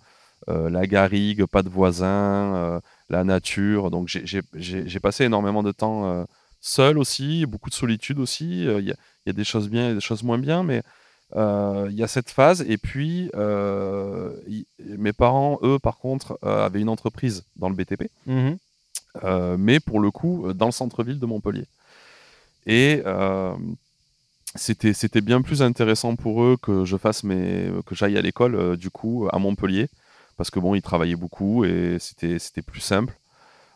la 0.47 0.87
garrigue, 0.87 1.47
pas 1.47 1.63
de 1.63 1.69
voisins, 1.69 2.81
la 3.09 3.25
nature. 3.25 3.91
Donc 3.91 4.09
j'ai 4.09 5.01
passé 5.01 5.25
énormément 5.25 5.63
de 5.63 5.73
temps 5.73 6.27
seul 6.61 6.99
aussi, 6.99 7.47
beaucoup 7.47 7.71
de 7.71 7.75
solitude 7.75 8.19
aussi. 8.19 8.65
Il 8.65 8.85
y, 9.27 9.31
a 9.31 9.33
des 9.33 9.45
choses 9.45 9.69
bien 9.69 9.91
et 9.91 9.95
des 9.95 10.01
choses 10.01 10.23
moins 10.23 10.39
bien, 10.39 10.63
mais 10.63 10.83
il 11.35 11.95
y 11.95 12.03
a 12.03 12.09
cette 12.09 12.31
phase. 12.31 12.63
Et 12.69 12.77
puis, 12.77 13.31
mes 14.79 15.13
parents, 15.15 15.59
eux, 15.63 15.79
par 15.79 15.97
contre, 15.97 16.39
avaient 16.43 16.83
une 16.83 16.91
entreprise 16.91 17.45
dans 17.57 17.71
le 17.71 17.75
BTP. 17.75 18.11
Mmh 18.27 18.57
mais 19.22 19.81
pour 19.81 20.00
le 20.00 20.11
coup, 20.11 20.46
euh, 20.46 20.55
dans 20.55 20.66
le 20.66 20.72
centre-ville 20.72 21.18
de 21.18 21.27
Montpellier. 21.27 21.66
Et 22.66 23.03
euh, 23.05 23.55
c'était 24.57 25.20
bien 25.20 25.42
plus 25.42 25.62
intéressant 25.62 26.16
pour 26.16 26.42
eux 26.42 26.57
que 26.61 26.85
je 26.85 26.96
fasse 26.96 27.24
mes, 27.24 27.70
que 27.87 27.94
j'aille 27.94 28.16
à 28.16 28.22
l'école, 28.22 28.77
du 28.77 28.90
coup, 28.90 29.29
à 29.33 29.38
Montpellier, 29.38 29.88
parce 30.37 30.50
que 30.50 30.61
bon, 30.61 30.74
ils 30.74 30.83
travaillaient 30.83 31.16
beaucoup 31.16 31.64
et 31.64 31.98
c'était 31.98 32.62
plus 32.62 32.81
simple. 32.81 33.18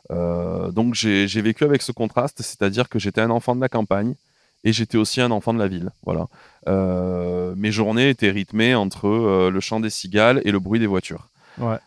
donc 0.09 0.95
j'ai 0.95 1.43
vécu 1.43 1.65
avec 1.65 1.83
ce 1.83 1.93
contraste, 1.93 2.43
c'est-à-dire 2.43 2.89
que 2.89 2.99
j'étais 2.99 3.21
un 3.21 3.31
enfant 3.31 3.57
de 3.57 3.61
la 3.61 3.69
campagne 3.69 4.15
et 4.65 4.73
j'étais 4.73 4.97
aussi 4.97 5.21
un 5.21 5.33
enfant 5.33 5.53
de 5.53 5.59
la 5.59 5.69
ville. 5.69 5.91
Voilà. 6.05 6.29
mes 7.57 7.73
journées 7.73 8.09
étaient 8.09 8.31
rythmées 8.31 8.75
entre 8.77 9.51
le 9.51 9.61
chant 9.61 9.81
des 9.81 9.91
cigales 9.91 10.41
et 10.45 10.53
le 10.53 10.61
bruit 10.61 10.81
des 10.81 10.87
voitures. 10.87 11.29
Ouais 11.59 11.79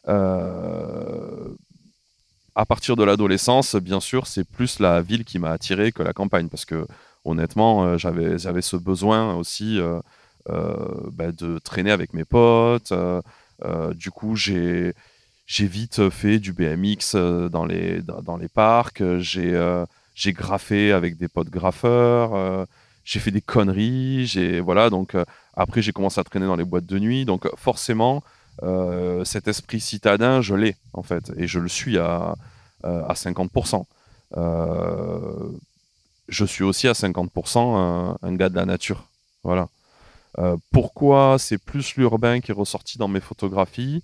à 2.62 2.66
partir 2.66 2.96
de 2.96 3.04
l'adolescence, 3.04 3.76
bien 3.76 4.00
sûr, 4.00 4.28
c'est 4.28 4.44
plus 4.44 4.80
la 4.80 5.02
ville 5.02 5.26
qui 5.26 5.40
m'a 5.40 5.50
attiré 5.50 5.92
que 5.92 6.04
la 6.04 6.14
campagne, 6.14 6.48
parce 6.48 6.64
que 6.64 6.86
honnêtement, 7.26 7.84
euh, 7.84 7.98
j'avais, 7.98 8.38
j'avais 8.38 8.62
ce 8.62 8.78
besoin 8.78 9.34
aussi 9.34 9.80
euh, 9.80 10.00
euh, 10.50 10.76
bah, 11.12 11.32
de 11.32 11.58
traîner 11.58 11.90
avec 11.90 12.14
mes 12.14 12.24
potes. 12.24 12.94
du 13.96 14.12
coup, 14.12 14.36
j'ai, 14.36 14.94
j'ai 15.48 15.66
vite 15.66 16.10
fait 16.12 16.38
du 16.38 16.54
BMX 16.54 17.16
dans 17.50 17.66
les, 17.66 18.04
dans, 18.04 18.38
les 18.38 18.48
parcs. 18.48 19.02
J'ai, 19.18 19.52
j'ai 20.14 20.32
graffé 20.32 20.92
avec 20.92 21.18
des 21.18 21.28
potes 21.28 21.50
graffeurs. 21.50 22.68
j'ai 23.04 23.20
fait 23.20 23.32
des 23.32 23.42
conneries. 23.42 24.60
Voilà, 24.64 24.92
donc 24.92 25.16
après, 25.56 25.82
j'ai 25.82 25.94
commencé 25.94 26.22
à 26.22 26.24
traîner 26.24 26.46
dans 26.46 26.58
les 26.58 26.66
boîtes 26.66 26.86
de 26.86 27.00
nuit. 27.00 27.26
Donc 27.26 27.50
forcément, 27.56 28.24
euh, 28.64 29.26
cet 29.26 29.48
esprit 29.48 29.80
citadin, 29.80 30.42
je 30.42 30.54
l'ai 30.54 30.76
en 30.94 31.04
fait, 31.04 31.32
et 31.38 31.48
je 31.48 31.60
le 31.60 31.70
suis 31.70 31.98
à, 31.98 32.36
euh, 32.86 33.04
à 33.08 33.14
50%. 33.14 33.86
Euh, 34.38 35.50
je 36.28 36.46
suis 36.46 36.64
aussi 36.64 36.88
à 36.88 36.94
50% 36.94 38.18
un, 38.22 38.36
gars 38.36 38.50
de 38.50 38.56
la 38.56 38.66
nature. 38.66 39.08
Voilà. 39.44 39.68
pourquoi 40.72 41.38
c'est 41.40 41.58
plus 41.58 41.96
l'urbain 41.96 42.40
qui 42.42 42.52
est 42.52 42.54
ressorti 42.54 42.98
dans 42.98 43.08
mes 43.08 43.20
photographies? 43.20 44.04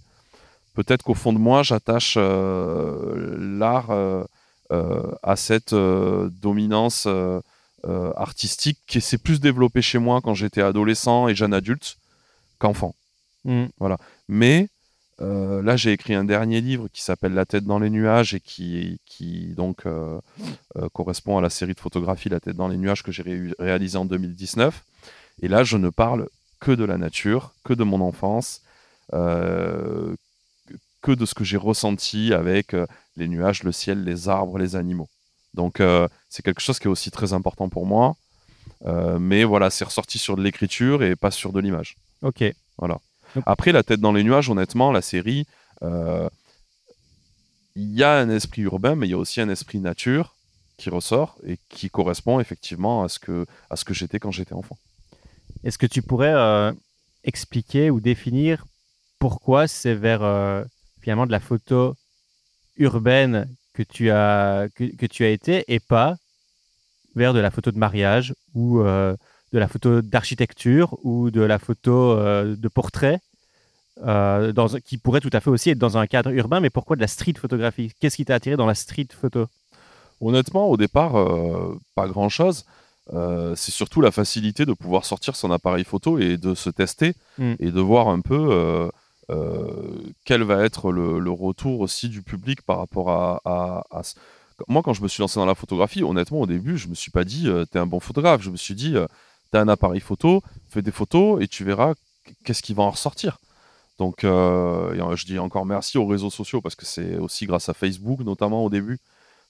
Peut-être 0.73 1.03
qu'au 1.03 1.13
fond 1.13 1.31
de 1.31 1.37
moi, 1.37 1.63
j'attache 1.63 2.17
l'art 2.17 3.91
à 4.71 5.35
cette 5.35 5.73
dominance 5.73 7.07
artistique 7.85 8.79
qui 8.87 8.99
s'est 8.99 9.19
plus 9.19 9.39
développée 9.39 9.83
chez 9.83 9.99
moi 9.99 10.19
quand 10.21 10.33
j'étais 10.33 10.61
adolescent 10.61 11.27
et 11.27 11.35
jeune 11.35 11.53
adulte 11.53 11.97
qu'enfant. 12.59 12.95
Mm. 13.47 13.65
Voilà. 13.79 13.97
Mais 14.27 14.69
euh, 15.19 15.63
là, 15.63 15.75
j'ai 15.75 15.93
écrit 15.93 16.13
un 16.13 16.25
dernier 16.25 16.61
livre 16.61 16.87
qui 16.93 17.01
s'appelle 17.01 17.33
La 17.33 17.45
tête 17.45 17.63
dans 17.63 17.79
les 17.79 17.89
nuages 17.89 18.35
et 18.35 18.39
qui, 18.39 18.99
qui 19.05 19.47
donc 19.55 19.85
euh, 19.85 20.19
euh, 20.75 20.87
correspond 20.89 21.39
à 21.39 21.41
la 21.41 21.49
série 21.49 21.73
de 21.73 21.79
photographies 21.79 22.29
La 22.29 22.39
tête 22.39 22.55
dans 22.55 22.67
les 22.67 22.77
nuages 22.77 23.01
que 23.01 23.11
j'ai 23.11 23.23
réalisé 23.57 23.97
en 23.97 24.05
2019. 24.05 24.83
Et 25.41 25.47
là, 25.47 25.63
je 25.63 25.77
ne 25.77 25.89
parle 25.89 26.29
que 26.59 26.71
de 26.71 26.83
la 26.83 26.97
nature, 26.97 27.53
que 27.63 27.73
de 27.73 27.83
mon 27.83 28.01
enfance, 28.01 28.61
que 29.11 30.15
de 31.05 31.25
ce 31.25 31.33
que 31.33 31.43
j'ai 31.43 31.57
ressenti 31.57 32.33
avec 32.33 32.75
les 33.15 33.27
nuages, 33.27 33.63
le 33.63 33.71
ciel, 33.71 34.03
les 34.03 34.27
arbres, 34.27 34.57
les 34.57 34.75
animaux. 34.75 35.07
Donc, 35.53 35.81
c'est 36.29 36.41
quelque 36.41 36.59
chose 36.59 36.79
qui 36.79 36.87
est 36.87 36.91
aussi 36.91 37.11
très 37.11 37.33
important 37.33 37.69
pour 37.69 37.85
moi. 37.85 38.15
mais 39.19 39.43
voilà, 39.43 39.69
c'est 39.69 39.85
ressorti 39.85 40.17
sur 40.17 40.35
de 40.35 40.41
l'écriture 40.41 41.03
et 41.03 41.15
pas 41.15 41.29
sur 41.29 41.53
de 41.53 41.59
l'image. 41.59 41.95
Ok. 42.23 42.43
Voilà. 42.79 42.97
Après, 43.45 43.71
La 43.71 43.83
tête 43.83 43.99
dans 43.99 44.11
les 44.11 44.23
nuages, 44.23 44.49
honnêtement, 44.49 44.91
la 44.91 45.01
série, 45.01 45.45
euh, 45.83 46.29
il 47.75 47.93
y 47.93 48.03
a 48.03 48.17
un 48.17 48.29
esprit 48.29 48.63
urbain, 48.63 48.95
mais 48.95 49.07
il 49.07 49.11
y 49.11 49.13
a 49.13 49.17
aussi 49.17 49.41
un 49.41 49.49
esprit 49.49 49.79
nature 49.79 50.35
qui 50.77 50.89
ressort 50.89 51.37
et 51.45 51.57
qui 51.69 51.89
correspond 51.89 52.39
effectivement 52.39 53.03
à 53.03 53.09
ce 53.09 53.19
que, 53.19 53.45
à 53.69 53.75
ce 53.75 53.85
que 53.85 53.93
j'étais 53.93 54.19
quand 54.19 54.31
j'étais 54.31 54.53
enfant. 54.53 54.77
Est-ce 55.63 55.77
que 55.77 55.85
tu 55.85 56.01
pourrais 56.01 56.33
euh, 56.33 56.71
expliquer 57.23 57.89
ou 57.89 57.99
définir 57.99 58.65
pourquoi 59.19 59.67
c'est 59.67 59.95
vers 59.95 60.23
euh, 60.23 60.63
finalement 61.01 61.25
de 61.25 61.31
la 61.31 61.39
photo 61.39 61.95
urbaine 62.77 63.47
que 63.73 63.83
tu 63.83 64.09
as, 64.11 64.67
que, 64.75 65.05
tu 65.05 65.23
as 65.23 65.29
été 65.29 65.63
et 65.67 65.79
pas 65.79 66.15
vers 67.15 67.33
de 67.33 67.39
la 67.39 67.51
photo 67.51 67.71
de 67.71 67.77
mariage 67.77 68.33
ou 68.53 68.83
de 68.83 69.17
la 69.59 69.67
photo 69.67 70.01
d'architecture 70.01 70.97
ou 71.03 71.31
de 71.31 71.41
la 71.41 71.57
photo 71.57 72.15
de 72.15 72.67
portrait? 72.67 73.19
Euh, 74.05 74.51
dans, 74.51 74.67
qui 74.67 74.97
pourrait 74.97 75.21
tout 75.21 75.29
à 75.33 75.39
fait 75.39 75.49
aussi 75.49 75.69
être 75.69 75.77
dans 75.79 75.97
un 75.97 76.07
cadre 76.07 76.29
urbain, 76.31 76.59
mais 76.59 76.69
pourquoi 76.69 76.95
de 76.95 77.01
la 77.01 77.07
street 77.07 77.33
photographie? 77.39 77.91
Qu'est-ce 77.99 78.15
qui 78.17 78.25
t'a 78.25 78.35
attiré 78.35 78.55
dans 78.57 78.65
la 78.65 78.75
street 78.75 79.07
photo? 79.19 79.47
Honnêtement, 80.21 80.67
au 80.67 80.77
départ, 80.77 81.13
pas 81.95 82.07
grand-chose. 82.07 82.65
c'est 83.55 83.71
surtout 83.71 84.01
la 84.01 84.11
facilité 84.11 84.65
de 84.65 84.73
pouvoir 84.73 85.05
sortir 85.05 85.35
son 85.35 85.51
appareil 85.51 85.83
photo 85.83 86.17
et 86.19 86.37
de 86.37 86.53
se 86.55 86.69
tester 86.69 87.13
Mm. 87.37 87.53
et 87.59 87.71
de 87.71 87.79
voir 87.81 88.07
un 88.09 88.21
peu 88.21 88.89
quel 90.25 90.43
va 90.43 90.63
être 90.63 90.91
le, 90.91 91.19
le 91.19 91.31
retour 91.31 91.81
aussi 91.81 92.09
du 92.09 92.21
public 92.23 92.61
par 92.63 92.77
rapport 92.79 93.09
à, 93.11 93.41
à- 93.45 93.83
à 93.91 94.03
ce- 94.03 94.15
Moi, 94.67 94.81
quand 94.81 94.93
je 94.93 95.03
me 95.03 95.07
suis 95.07 95.21
lancé 95.21 95.39
dans 95.39 95.45
la 95.45 95.53
photographie, 95.55 96.01
honnêtement, 96.03 96.41
au 96.41 96.47
début, 96.47 96.77
je 96.77 96.87
me 96.87 96.95
suis 96.95 97.11
pas 97.11 97.23
dit 97.23 97.47
euh, 97.47 97.65
t'es 97.65 97.77
un 97.79 97.85
bon 97.85 97.99
photographe. 97.99 98.41
Je 98.41 98.49
me 98.49 98.57
suis 98.57 98.73
dit 98.73 98.95
euh, 98.95 99.05
t'as 99.51 99.61
un 99.61 99.67
appareil 99.67 99.99
photo, 99.99 100.41
fais 100.69 100.81
des 100.81 100.91
photos 100.91 101.41
et 101.41 101.47
tu 101.47 101.63
verras 101.63 101.93
qu'est-ce 102.43 102.63
qui 102.63 102.73
va 102.73 102.83
en 102.83 102.91
ressortir. 102.91 103.37
Donc, 103.97 104.23
euh, 104.23 105.15
je 105.15 105.25
dis 105.25 105.39
encore 105.39 105.65
merci 105.65 105.97
aux 105.97 106.05
réseaux 106.05 106.29
sociaux 106.29 106.61
parce 106.61 106.75
que 106.75 106.85
c'est 106.85 107.17
aussi 107.17 107.45
grâce 107.45 107.69
à 107.69 107.73
Facebook, 107.73 108.19
notamment 108.19 108.63
au 108.63 108.69
début, 108.69 108.99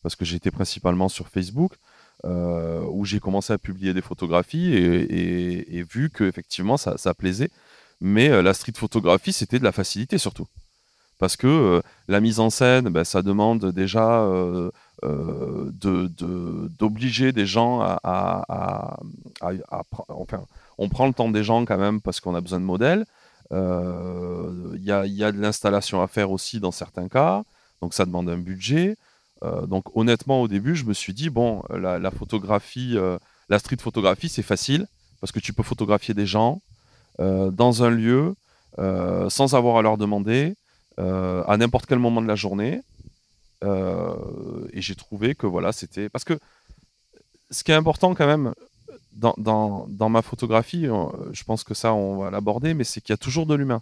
parce 0.04 0.16
que 0.16 0.26
j'étais 0.26 0.52
principalement 0.52 1.10
sur 1.10 1.28
Facebook, 1.28 1.74
euh, 2.26 2.82
où 2.90 3.06
j'ai 3.06 3.20
commencé 3.20 3.54
à 3.54 3.58
publier 3.58 3.94
des 3.94 4.02
photographies 4.02 4.74
et, 4.74 5.84
vu 5.84 6.10
qu'effectivement 6.10 6.78
ça, 6.78 6.98
ça 6.98 7.14
plaisait. 7.14 7.52
Mais 8.00 8.30
euh, 8.30 8.42
la 8.42 8.54
street 8.54 8.74
photographie, 8.76 9.34
c'était 9.34 9.60
de 9.60 9.64
la 9.64 9.72
facilité 9.72 10.18
surtout. 10.18 10.48
Parce 11.20 11.36
que 11.36 11.82
la 12.08 12.20
mise 12.20 12.40
en 12.40 12.52
scène, 12.52 12.90
ben, 12.90 13.04
ça 13.04 13.24
demande 13.24 13.72
déjà 13.72 14.24
d'obliger 16.80 17.32
des 17.32 17.48
gens 17.48 17.82
à, 17.82 19.00
Enfin, 20.10 20.46
on 20.78 20.90
prend 20.90 21.08
le 21.08 21.14
temps 21.14 21.30
des 21.32 21.44
gens 21.44 21.66
quand 21.66 21.80
même 21.80 22.02
parce 22.02 22.20
qu'on 22.20 22.36
a 22.36 22.42
besoin 22.42 22.60
de 22.60 22.66
modèles. 22.66 23.06
Euh, 23.52 24.74
Il 24.76 24.84
y, 24.84 24.92
a, 24.92 25.06
y 25.06 25.24
a 25.24 25.32
de 25.32 25.40
l'installation 25.40 26.02
à 26.02 26.08
faire 26.08 26.32
aussi 26.32 26.60
dans 26.60 26.72
certains 26.72 27.08
cas. 27.08 27.44
Donc 27.82 27.94
ça 27.94 28.06
demande 28.06 28.30
un 28.30 28.38
budget. 28.38 28.98
Euh, 29.44 29.66
donc 29.66 29.96
honnêtement, 29.96 30.42
au 30.42 30.48
début, 30.48 30.76
je 30.76 30.86
me 30.86 30.94
suis 30.94 31.14
dit, 31.14 31.30
bon, 31.30 31.64
la, 31.70 32.12
photographie, 32.12 32.94
euh, 32.96 33.18
la 33.50 33.60
street 33.60 33.78
photographie, 33.80 34.30
c'est 34.30 34.44
facile 34.44 34.88
parce 35.20 35.32
que 35.32 35.40
tu 35.40 35.54
peux 35.54 35.64
photographier 35.64 36.14
des 36.14 36.26
gens 36.26 36.62
dans 37.20 37.84
un 37.84 37.90
lieu 37.90 38.36
sans 38.78 39.56
avoir 39.56 39.78
à 39.78 39.82
leur 39.82 39.98
demander 39.98 40.56
à 40.98 41.58
n'importe 41.58 41.88
quel 41.88 41.98
moment 41.98 42.22
de 42.22 42.28
la 42.28 42.36
journée. 42.36 42.82
Et 43.64 44.82
j'ai 44.82 44.94
trouvé 44.94 45.34
que 45.34 45.48
voilà, 45.48 45.72
c'était. 45.72 46.10
Parce 46.10 46.24
que 46.24 46.38
ce 47.50 47.64
qui 47.64 47.72
est 47.72 47.76
important 47.76 48.14
quand 48.14 48.28
même 48.28 48.54
dans, 49.18 49.34
dans, 49.38 49.86
dans 49.90 50.10
ma 50.10 50.22
photographie, 50.22 50.88
euh, 50.88 51.06
je 51.34 51.44
pense 51.44 51.64
que 51.64 51.74
ça, 51.74 51.94
on 51.94 52.18
va 52.20 52.32
l'aborder, 52.32 52.74
mais 52.74 52.84
c'est 52.86 53.02
qu'il 53.02 53.12
y 53.12 53.14
a 53.14 53.18
toujours 53.18 53.46
de 53.46 53.56
l'humain. 53.56 53.82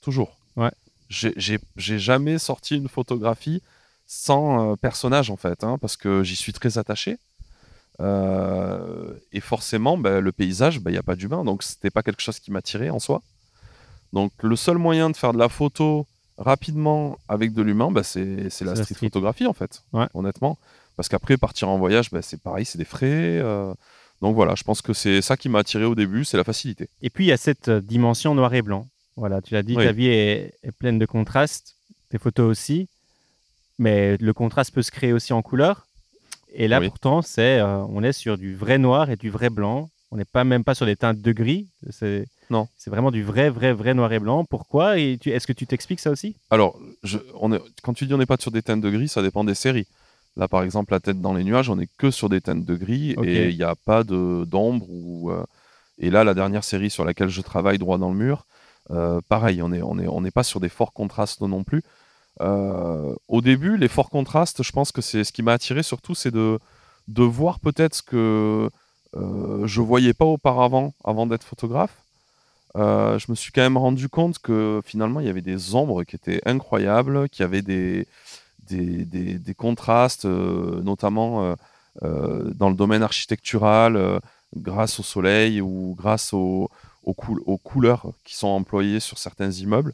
Toujours. 0.00 0.36
Ouais. 0.56 0.72
J'ai- 1.08 1.60
jamais 1.76 2.38
sorti 2.38 2.76
une 2.76 2.88
photographie 2.88 3.62
sans 4.06 4.72
euh, 4.72 4.76
personnage, 4.76 5.30
en 5.30 5.36
fait, 5.36 5.62
hein, 5.64 5.76
parce 5.78 5.96
que 5.96 6.22
j'y 6.24 6.36
suis 6.36 6.52
très 6.52 6.78
attaché. 6.78 7.18
Euh, 8.00 9.12
et 9.32 9.40
forcément, 9.40 9.98
ben, 9.98 10.20
le 10.20 10.32
paysage, 10.32 10.80
ben, 10.80 10.90
il 10.90 10.94
n'y 10.94 10.98
a 10.98 11.02
pas 11.02 11.14
d'humain, 11.16 11.44
donc 11.44 11.62
c'était 11.62 11.90
pas 11.90 12.02
quelque 12.02 12.22
chose 12.22 12.38
qui 12.40 12.50
m'attirait 12.50 12.90
en 12.90 12.98
soi. 12.98 13.22
Donc 14.12 14.32
le 14.42 14.56
seul 14.56 14.78
moyen 14.78 15.10
de 15.10 15.16
faire 15.16 15.32
de 15.32 15.38
la 15.38 15.48
photo 15.48 16.06
rapidement 16.38 17.18
avec 17.28 17.52
de 17.52 17.62
l'humain, 17.62 17.90
ben, 17.90 18.02
c'est 18.02 18.50
la 18.62 18.74
street 18.76 18.94
photographie 18.94 19.46
en 19.46 19.52
fait, 19.52 19.82
Ouais. 19.92 20.06
honnêtement. 20.14 20.58
Parce 20.96 21.08
qu'après, 21.08 21.36
partir 21.38 21.68
en 21.68 21.78
voyage, 21.78 22.10
c'est 22.22 22.40
pareil, 22.42 22.64
c'est 22.66 22.76
des 22.78 22.84
frais. 22.84 23.38
euh, 23.40 23.72
donc 24.22 24.34
voilà, 24.34 24.54
je 24.54 24.62
pense 24.62 24.80
que 24.80 24.94
c'est 24.94 25.20
ça 25.20 25.36
qui 25.36 25.48
m'a 25.50 25.58
attiré 25.58 25.84
au 25.84 25.94
début, 25.94 26.24
c'est 26.24 26.36
la 26.38 26.44
facilité. 26.44 26.88
Et 27.02 27.10
puis, 27.10 27.24
il 27.24 27.28
y 27.28 27.32
a 27.32 27.36
cette 27.36 27.68
euh, 27.68 27.80
dimension 27.82 28.34
noir 28.34 28.54
et 28.54 28.62
blanc. 28.62 28.86
Voilà, 29.16 29.42
tu 29.42 29.52
l'as 29.52 29.62
dit, 29.62 29.76
Oui. 29.76 29.84
ta 29.84 29.92
vie 29.92 30.06
est, 30.06 30.54
est 30.62 30.72
pleine 30.72 30.98
de 30.98 31.04
contrastes, 31.04 31.74
tes 32.08 32.18
photos 32.18 32.48
aussi, 32.50 32.88
mais 33.78 34.16
le 34.18 34.32
contraste 34.32 34.72
peut 34.72 34.82
se 34.82 34.90
créer 34.90 35.12
aussi 35.12 35.32
en 35.32 35.42
couleur. 35.42 35.86
Et 36.54 36.68
là, 36.68 36.80
Oui. 36.80 36.88
pourtant, 36.88 37.20
c'est, 37.22 37.58
euh, 37.58 37.78
on 37.88 38.02
est 38.02 38.12
sur 38.12 38.38
du 38.38 38.54
vrai 38.54 38.78
noir 38.78 39.10
et 39.10 39.16
du 39.16 39.28
vrai 39.30 39.50
blanc. 39.50 39.90
On 40.10 40.16
n'est 40.16 40.24
pas 40.26 40.44
même 40.44 40.62
pas 40.64 40.74
sur 40.74 40.84
des 40.86 40.96
teintes 40.96 41.20
de 41.20 41.32
gris. 41.32 41.68
C'est, 41.90 42.26
Non. 42.50 42.68
C'est 42.76 42.90
vraiment 42.90 43.10
du 43.10 43.22
vrai, 43.22 43.48
vrai, 43.48 43.72
vrai 43.72 43.94
noir 43.94 44.12
et 44.12 44.18
blanc. 44.18 44.44
Pourquoi? 44.44 44.98
Et 44.98 45.16
tu- 45.18 45.30
est-ce 45.30 45.46
que 45.46 45.54
tu 45.54 45.66
t'expliques 45.66 46.00
ça 46.00 46.10
aussi? 46.10 46.36
Alors, 46.50 46.78
je- 47.02 47.18
on 47.40 47.50
est, 47.52 47.60
quand 47.82 47.94
tu 47.94 48.04
dis 48.06 48.12
on 48.12 48.18
n'est 48.18 48.26
pas 48.26 48.36
sur 48.38 48.50
des 48.50 48.60
teintes 48.62 48.82
de 48.82 48.90
gris, 48.90 49.08
ça 49.08 49.22
dépend 49.22 49.42
des 49.44 49.54
séries. 49.54 49.86
Là, 50.36 50.48
par 50.48 50.62
exemple, 50.62 50.92
la 50.92 51.00
tête 51.00 51.20
dans 51.20 51.34
les 51.34 51.44
nuages, 51.44 51.68
on 51.68 51.78
est 51.78 51.88
que 51.98 52.10
sur 52.10 52.28
des 52.28 52.40
teintes 52.40 52.64
de 52.64 52.74
gris 52.74 53.14
et 53.22 53.50
il 53.50 53.56
n'y 53.56 53.62
a 53.62 53.74
pas 53.74 54.02
d'ombre. 54.02 54.86
Ou, 54.88 55.30
euh, 55.30 55.44
et 55.98 56.10
là, 56.10 56.24
la 56.24 56.34
dernière 56.34 56.64
série 56.64 56.90
sur 56.90 57.04
laquelle 57.04 57.28
je 57.28 57.42
travaille, 57.42 57.78
Droit 57.78 57.98
dans 57.98 58.10
le 58.10 58.16
mur, 58.16 58.46
euh, 58.90 59.20
pareil, 59.28 59.62
on 59.62 59.68
n'est 59.68 59.82
on 59.82 59.98
est, 59.98 60.08
on 60.08 60.22
n'est 60.22 60.30
pas 60.30 60.42
sur 60.42 60.58
des 60.58 60.70
forts 60.70 60.94
contrastes 60.94 61.42
non 61.42 61.64
plus. 61.64 61.82
Euh, 62.40 63.14
au 63.28 63.42
début, 63.42 63.76
les 63.76 63.88
forts 63.88 64.08
contrastes, 64.08 64.62
je 64.62 64.72
pense 64.72 64.90
que 64.90 65.02
c'est 65.02 65.22
ce 65.22 65.32
qui 65.32 65.42
m'a 65.42 65.52
attiré 65.52 65.82
surtout, 65.82 66.14
c'est 66.14 66.30
de, 66.30 66.58
de 67.08 67.22
voir 67.22 67.60
peut-être 67.60 67.94
ce 67.94 68.02
que 68.02 68.70
je 69.14 69.80
voyais 69.82 70.14
pas 70.14 70.24
auparavant, 70.24 70.94
avant 71.04 71.26
d'être 71.26 71.44
photographe. 71.44 71.94
Je 72.74 73.30
me 73.30 73.34
suis 73.34 73.52
quand 73.52 73.60
même 73.60 73.76
rendu 73.76 74.08
compte 74.08 74.38
que 74.38 74.80
finalement, 74.86 75.20
il 75.20 75.26
y 75.26 75.28
avait 75.28 75.42
des 75.42 75.74
ombres 75.74 76.04
qui 76.04 76.16
étaient 76.16 76.40
incroyables, 76.46 77.28
qu'il 77.28 77.42
y 77.42 77.44
avait 77.44 77.60
des, 77.60 78.06
des, 78.68 79.54
contrastes, 79.54 80.24
euh, 80.24 80.80
notamment 80.82 81.44
euh, 81.44 81.54
euh, 82.02 82.50
dans 82.54 82.70
le 82.70 82.76
domaine 82.76 83.02
architectural, 83.02 84.20
grâce 84.56 85.00
au 85.00 85.02
soleil 85.02 85.60
ou 85.60 85.94
grâce 85.96 86.32
au- 86.32 86.70
aux, 87.02 87.14
coul- 87.14 87.42
aux 87.46 87.58
couleurs 87.58 88.12
qui 88.24 88.36
sont 88.36 88.48
employées 88.48 89.00
sur 89.00 89.18
certains 89.18 89.50
immeubles. 89.50 89.92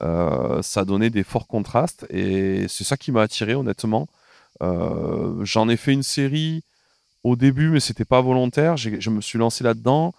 Ça 0.00 0.84
donnait 0.84 1.10
des 1.10 1.24
forts 1.24 1.46
contrastes 1.46 2.06
et 2.10 2.66
c'est 2.68 2.84
ça 2.84 2.96
qui 2.96 3.12
m'a 3.12 3.22
attiré 3.22 3.54
honnêtement. 3.54 4.08
J'en 4.60 5.68
ai 5.68 5.76
fait 5.76 5.92
une 5.92 6.02
série 6.02 6.62
au 7.24 7.34
début, 7.36 7.70
mais 7.70 7.80
c'était 7.80 8.04
pas 8.04 8.20
volontaire. 8.20 8.76
Je 8.76 9.10
me 9.10 9.20
suis 9.20 9.38
lancé 9.38 9.64
là-dedans. 9.64 10.14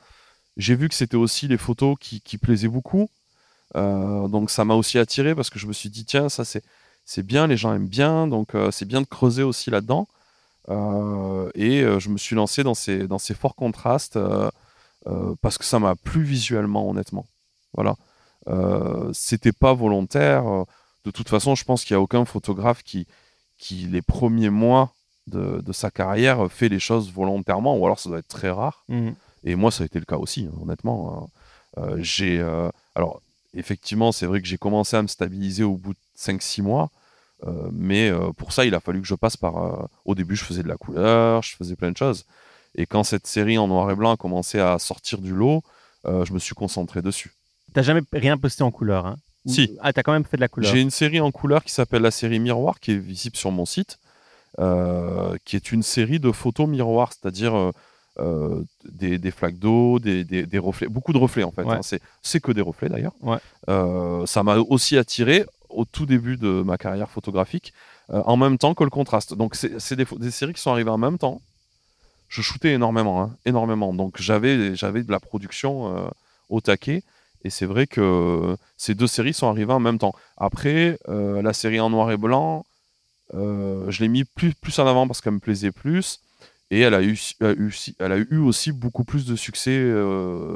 J'ai 0.57 0.75
vu 0.75 0.89
que 0.89 0.95
c'était 0.95 1.17
aussi 1.17 1.47
les 1.47 1.57
photos 1.57 1.95
qui, 1.99 2.37
plaisaient 2.37 2.67
beaucoup. 2.67 3.09
Donc 3.75 4.49
ça 4.49 4.65
m'a 4.65 4.73
aussi 4.73 4.97
attiré 4.97 5.35
parce 5.35 5.49
que 5.49 5.59
je 5.59 5.67
me 5.67 5.73
suis 5.73 5.89
dit, 5.89 6.05
tiens, 6.05 6.29
ça 6.29 6.43
c'est 6.43 6.63
c'est 7.07 7.23
bien, 7.23 7.47
les 7.47 7.57
gens 7.57 7.73
aiment 7.73 7.87
bien, 7.87 8.27
donc 8.27 8.53
euh, 8.53 8.69
c'est 8.69 8.85
bien 8.85 9.01
de 9.01 9.07
creuser 9.07 9.41
aussi 9.41 9.71
là-dedans. 9.71 10.07
Euh, 10.69 11.49
et 11.55 11.81
euh, 11.81 11.99
je 11.99 12.09
me 12.09 12.17
suis 12.17 12.35
lancé 12.35 12.61
dans 12.63 12.75
ces, 12.75 13.07
dans 13.07 13.17
ces 13.17 13.33
forts 13.33 13.55
contrastes 13.55 14.19
parce 15.41 15.57
que 15.57 15.63
ça 15.63 15.79
m'a 15.79 15.95
plu 15.95 16.21
visuellement, 16.23 16.89
honnêtement. 16.89 17.25
Voilà. 17.73 17.95
C'était 19.13 19.53
pas 19.53 19.73
volontaire. 19.73 20.43
De 21.05 21.11
toute 21.11 21.29
façon, 21.29 21.55
je 21.55 21.63
pense 21.63 21.85
qu'il 21.85 21.95
n'y 21.95 21.99
a 21.99 22.01
aucun 22.01 22.25
photographe 22.25 22.83
qui, 22.83 23.07
qui, 23.57 23.87
les 23.87 24.01
premiers 24.01 24.49
mois 24.49 24.91
de, 25.27 25.61
de 25.61 25.71
sa 25.71 25.91
carrière, 25.91 26.51
fait 26.51 26.67
les 26.67 26.79
choses 26.79 27.09
volontairement, 27.09 27.77
ou 27.77 27.85
alors 27.85 27.99
ça 27.99 28.09
doit 28.09 28.19
être 28.19 28.27
très 28.27 28.49
rare. 28.49 28.85
Et 29.45 29.55
moi, 29.55 29.71
ça 29.71 29.83
a 29.83 29.85
été 29.85 29.97
le 29.97 30.05
cas 30.05 30.17
aussi, 30.17 30.49
hein, 30.51 30.57
honnêtement. 30.61 31.29
Euh, 31.77 31.97
j'ai, 31.99 32.39
euh, 32.39 32.69
alors, 32.95 33.21
effectivement, 33.53 34.11
c'est 34.11 34.25
vrai 34.25 34.41
que 34.41 34.47
j'ai 34.47 34.57
commencé 34.57 34.95
à 34.97 35.01
me 35.01 35.07
stabiliser 35.07 35.63
au 35.63 35.77
bout 35.77 35.93
de 35.93 35.99
5-6 36.17 36.61
mois. 36.61 36.89
euh, 37.45 37.69
mais 37.71 38.09
euh, 38.09 38.31
pour 38.35 38.51
ça, 38.51 38.65
il 38.65 38.73
a 38.75 38.79
fallu 38.79 38.99
que 39.01 39.07
je 39.07 39.13
passe 39.15 39.37
par. 39.37 39.57
euh, 39.57 39.85
au 40.05 40.15
début, 40.15 40.35
je 40.35 40.43
faisais 40.43 40.63
de 40.63 40.67
la 40.67 40.77
couleur, 40.77 41.43
je 41.43 41.55
faisais 41.55 41.75
plein 41.75 41.91
de 41.91 41.97
choses. 41.97 42.25
Et 42.75 42.85
quand 42.85 43.03
cette 43.03 43.27
série 43.27 43.57
en 43.57 43.67
noir 43.67 43.89
et 43.91 43.95
blanc 43.95 44.11
a 44.11 44.17
commencé 44.17 44.59
à 44.59 44.77
sortir 44.79 45.19
du 45.19 45.33
lot, 45.33 45.61
je 46.05 46.31
me 46.33 46.39
suis 46.39 46.55
concentré 46.55 47.01
dessus. 47.01 47.33
T'as 47.73 47.81
jamais 47.81 48.01
rien 48.13 48.37
posté 48.37 48.63
en 48.63 48.71
couleur 48.71 49.05
hein? 49.05 49.17
Ou- 49.45 49.51
Si. 49.51 49.77
Ah, 49.81 49.91
t'as 49.93 50.03
quand 50.03 50.13
même 50.13 50.23
fait 50.25 50.37
de 50.37 50.41
la 50.41 50.47
couleur. 50.47 50.71
J'ai 50.71 50.81
une 50.81 50.89
série 50.91 51.19
en 51.19 51.31
couleur 51.31 51.63
qui 51.63 51.71
s'appelle 51.71 52.01
la 52.01 52.11
série 52.11 52.39
Miroir, 52.39 52.79
qui 52.79 52.91
est 52.91 52.97
visible 52.97 53.35
sur 53.35 53.51
mon 53.51 53.65
site, 53.65 53.97
qui 55.45 55.55
est 55.55 55.71
une 55.71 55.83
série 55.83 56.19
de 56.19 56.31
photos 56.31 56.67
miroirs, 56.67 57.11
c'est-à-dire 57.13 57.71
des, 58.85 59.17
des 59.17 59.31
flaques 59.31 59.59
d'eau, 59.59 59.99
des, 59.99 60.23
des- 60.23 60.45
des 60.45 60.57
reflets, 60.57 60.87
beaucoup 60.87 61.13
de 61.13 61.17
reflets 61.17 61.43
en 61.43 61.51
fait. 61.51 61.63
Ouais. 61.63 61.75
hein. 61.75 61.81
C'est- 61.83 62.01
C'est 62.21 62.39
que 62.39 62.51
des 62.51 62.61
reflets 62.61 62.89
d'ailleurs. 62.89 63.13
Ouais. 63.21 63.37
Ça 64.25 64.43
m'a 64.43 64.57
aussi 64.57 64.97
attiré 64.97 65.45
au 65.69 65.85
tout 65.85 66.05
début 66.05 66.37
de 66.37 66.63
ma 66.65 66.77
carrière 66.77 67.09
photographique, 67.09 67.73
euh, 68.09 68.21
en 68.25 68.37
même 68.37 68.57
temps 68.57 68.73
que 68.73 68.83
le 68.83 68.89
contraste. 68.89 69.33
Donc 69.33 69.55
c'est 69.55 69.95
des, 69.95 70.31
séries 70.31 70.53
qui 70.53 70.61
sont 70.61 70.71
arrivées 70.71 70.89
en 70.89 70.97
même 70.97 71.17
temps. 71.17 71.41
Je 72.29 72.41
shootais 72.41 72.73
énormément, 72.73 73.21
hein, 73.21 73.35
énormément. 73.45 73.93
Donc 73.93 74.19
j'avais 74.19 74.57
de 74.57 75.11
la 75.11 75.19
production 75.19 75.95
euh, 75.95 76.09
au 76.49 76.61
taquet. 76.61 77.03
Et 77.43 77.49
c'est 77.49 77.65
vrai 77.65 77.87
que 77.87 78.57
ces 78.77 78.95
deux 78.95 79.07
séries 79.07 79.33
sont 79.33 79.47
arrivées 79.47 79.73
en 79.73 79.79
même 79.79 79.99
temps. 79.99 80.13
Après, 80.37 80.97
euh, 81.07 81.41
la 81.41 81.53
série 81.53 81.79
en 81.79 81.89
noir 81.89 82.11
et 82.11 82.17
blanc, 82.17 82.65
je 83.33 83.99
l'ai 83.99 84.07
mis 84.07 84.23
plus, 84.23 84.53
plus 84.53 84.77
en 84.79 84.87
avant 84.87 85.07
parce 85.07 85.21
qu'elle 85.21 85.33
me 85.33 85.39
plaisait 85.39 85.71
plus. 85.71 86.21
Et 86.71 86.81
elle 86.81 86.93
a 86.93 87.01
eu, 87.01 88.37
aussi 88.39 88.71
beaucoup 88.73 89.05
plus 89.05 89.25
de 89.25 89.35
succès 89.37 89.93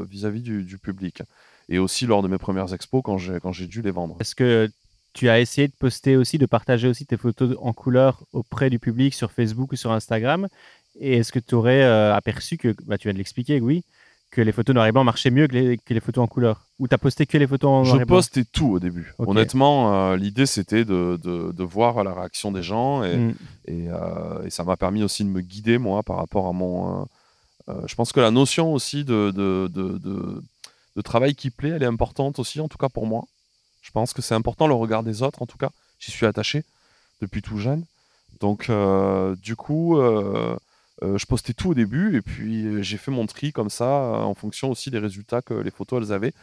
vis-à-vis 0.09 0.41
du, 0.41 0.63
du 0.63 0.77
public. 0.77 1.21
Et 1.69 1.79
aussi 1.79 2.05
lors 2.05 2.21
de 2.21 2.27
mes 2.27 2.37
premières 2.37 2.73
expos 2.73 3.01
quand 3.03 3.17
j'ai 3.17 3.39
quand 3.39 3.53
j'ai 3.53 3.67
dû 3.67 3.81
les 3.81 3.91
vendre. 3.91 4.17
Est-ce 4.19 4.35
que 4.35 4.69
tu 5.13 5.29
as 5.29 5.39
essayé 5.39 5.67
de 5.67 5.73
poster 5.77 6.15
aussi, 6.17 6.37
de 6.37 6.45
partager 6.45 6.87
aussi 6.87 7.05
tes 7.05 7.17
photos 7.17 7.55
en 7.61 7.73
couleur 7.73 8.23
auprès 8.33 8.69
du 8.69 8.79
public 8.79 9.13
sur 9.13 9.31
Facebook 9.31 9.71
ou 9.73 9.75
sur 9.75 9.91
Instagram 9.91 10.47
Et 10.99 11.17
est-ce 11.17 11.31
que 11.31 11.39
tu 11.39 11.55
aurais 11.55 11.83
euh, 11.83 12.13
aperçu 12.15 12.57
que, 12.57 12.75
bah, 12.85 12.97
tu 12.97 13.07
viens 13.07 13.13
de 13.13 13.17
l'expliquer, 13.17 13.59
oui, 13.61 13.83
que 14.29 14.41
les 14.41 14.51
photos 14.53 14.73
noir 14.73 14.87
et 14.87 14.91
blanc 14.93 15.03
marchaient 15.03 15.29
mieux 15.31 15.47
que 15.47 15.53
les, 15.53 15.77
que 15.77 15.93
les 15.93 15.99
photos 15.99 16.23
en 16.23 16.27
couleur? 16.27 16.65
Ou 16.79 16.87
tu 16.87 16.95
as 16.95 16.97
posté 16.97 17.25
que 17.25 17.37
les 17.37 17.47
photos 17.47 17.69
en 17.69 17.83
noir 17.83 17.95
Je 17.97 18.01
et 18.01 18.05
blanc? 18.05 18.15
postais 18.17 18.45
tout 18.45 18.69
au 18.71 18.79
début. 18.79 19.13
Honnêtement, 19.19 19.93
euh, 20.11 20.15
l'idée 20.15 20.45
c'était 20.45 20.85
de, 20.85 21.19
de- 21.21 21.51
de 21.51 21.63
voir 21.63 22.03
la 22.03 22.13
réaction 22.13 22.51
des 22.53 22.63
gens 22.63 23.03
et, 23.03 23.17
Mm. 23.17 23.33
et, 23.65 23.87
euh, 23.89 24.43
et 24.45 24.49
ça 24.49 24.63
m'a 24.63 24.77
permis 24.77 25.03
aussi 25.03 25.23
de 25.25 25.29
me 25.29 25.41
guider 25.41 25.77
moi 25.77 26.03
par 26.03 26.15
rapport 26.17 26.47
à 26.47 26.53
mon. 26.53 27.05
je 27.85 27.95
pense 27.95 28.11
que 28.13 28.19
la 28.21 28.31
notion 28.31 28.73
aussi 28.73 29.03
de 29.05 31.01
travail 31.03 31.35
qui 31.35 31.49
plaît, 31.51 31.69
elle 31.69 31.83
est 31.83 31.93
importante 31.97 32.39
aussi, 32.39 32.59
en 32.59 32.67
tout 32.67 32.77
cas 32.77 32.89
pour 32.89 33.05
moi. 33.07 33.23
Je 33.81 33.91
pense 33.91 34.13
que 34.13 34.21
c'est 34.21 34.35
important 34.35 34.67
le 34.67 34.73
regard 34.73 35.03
des 35.03 35.23
autres, 35.23 35.41
en 35.41 35.45
tout 35.45 35.57
cas. 35.57 35.71
J'y 35.99 36.11
suis 36.11 36.25
attaché 36.25 36.63
depuis 37.21 37.41
tout 37.41 37.57
jeune. 37.57 37.83
Donc, 38.39 38.69
euh, 38.69 39.35
du 39.35 39.55
coup, 39.55 39.97
euh, 39.97 40.57
euh, 41.03 41.17
je 41.17 41.25
postais 41.25 41.53
tout 41.53 41.69
au 41.69 41.73
début 41.73 42.17
et 42.17 42.21
puis 42.21 42.83
j'ai 42.83 42.97
fait 42.97 43.11
mon 43.11 43.25
tri 43.27 43.51
comme 43.51 43.69
ça 43.69 43.87
en 43.87 44.33
fonction 44.33 44.69
aussi 44.69 44.91
des 44.91 44.99
résultats 44.99 45.41
que 45.41 45.53
les 45.53 45.71
photos 45.71 46.03
elles 46.03 46.13
avaient. 46.13 46.33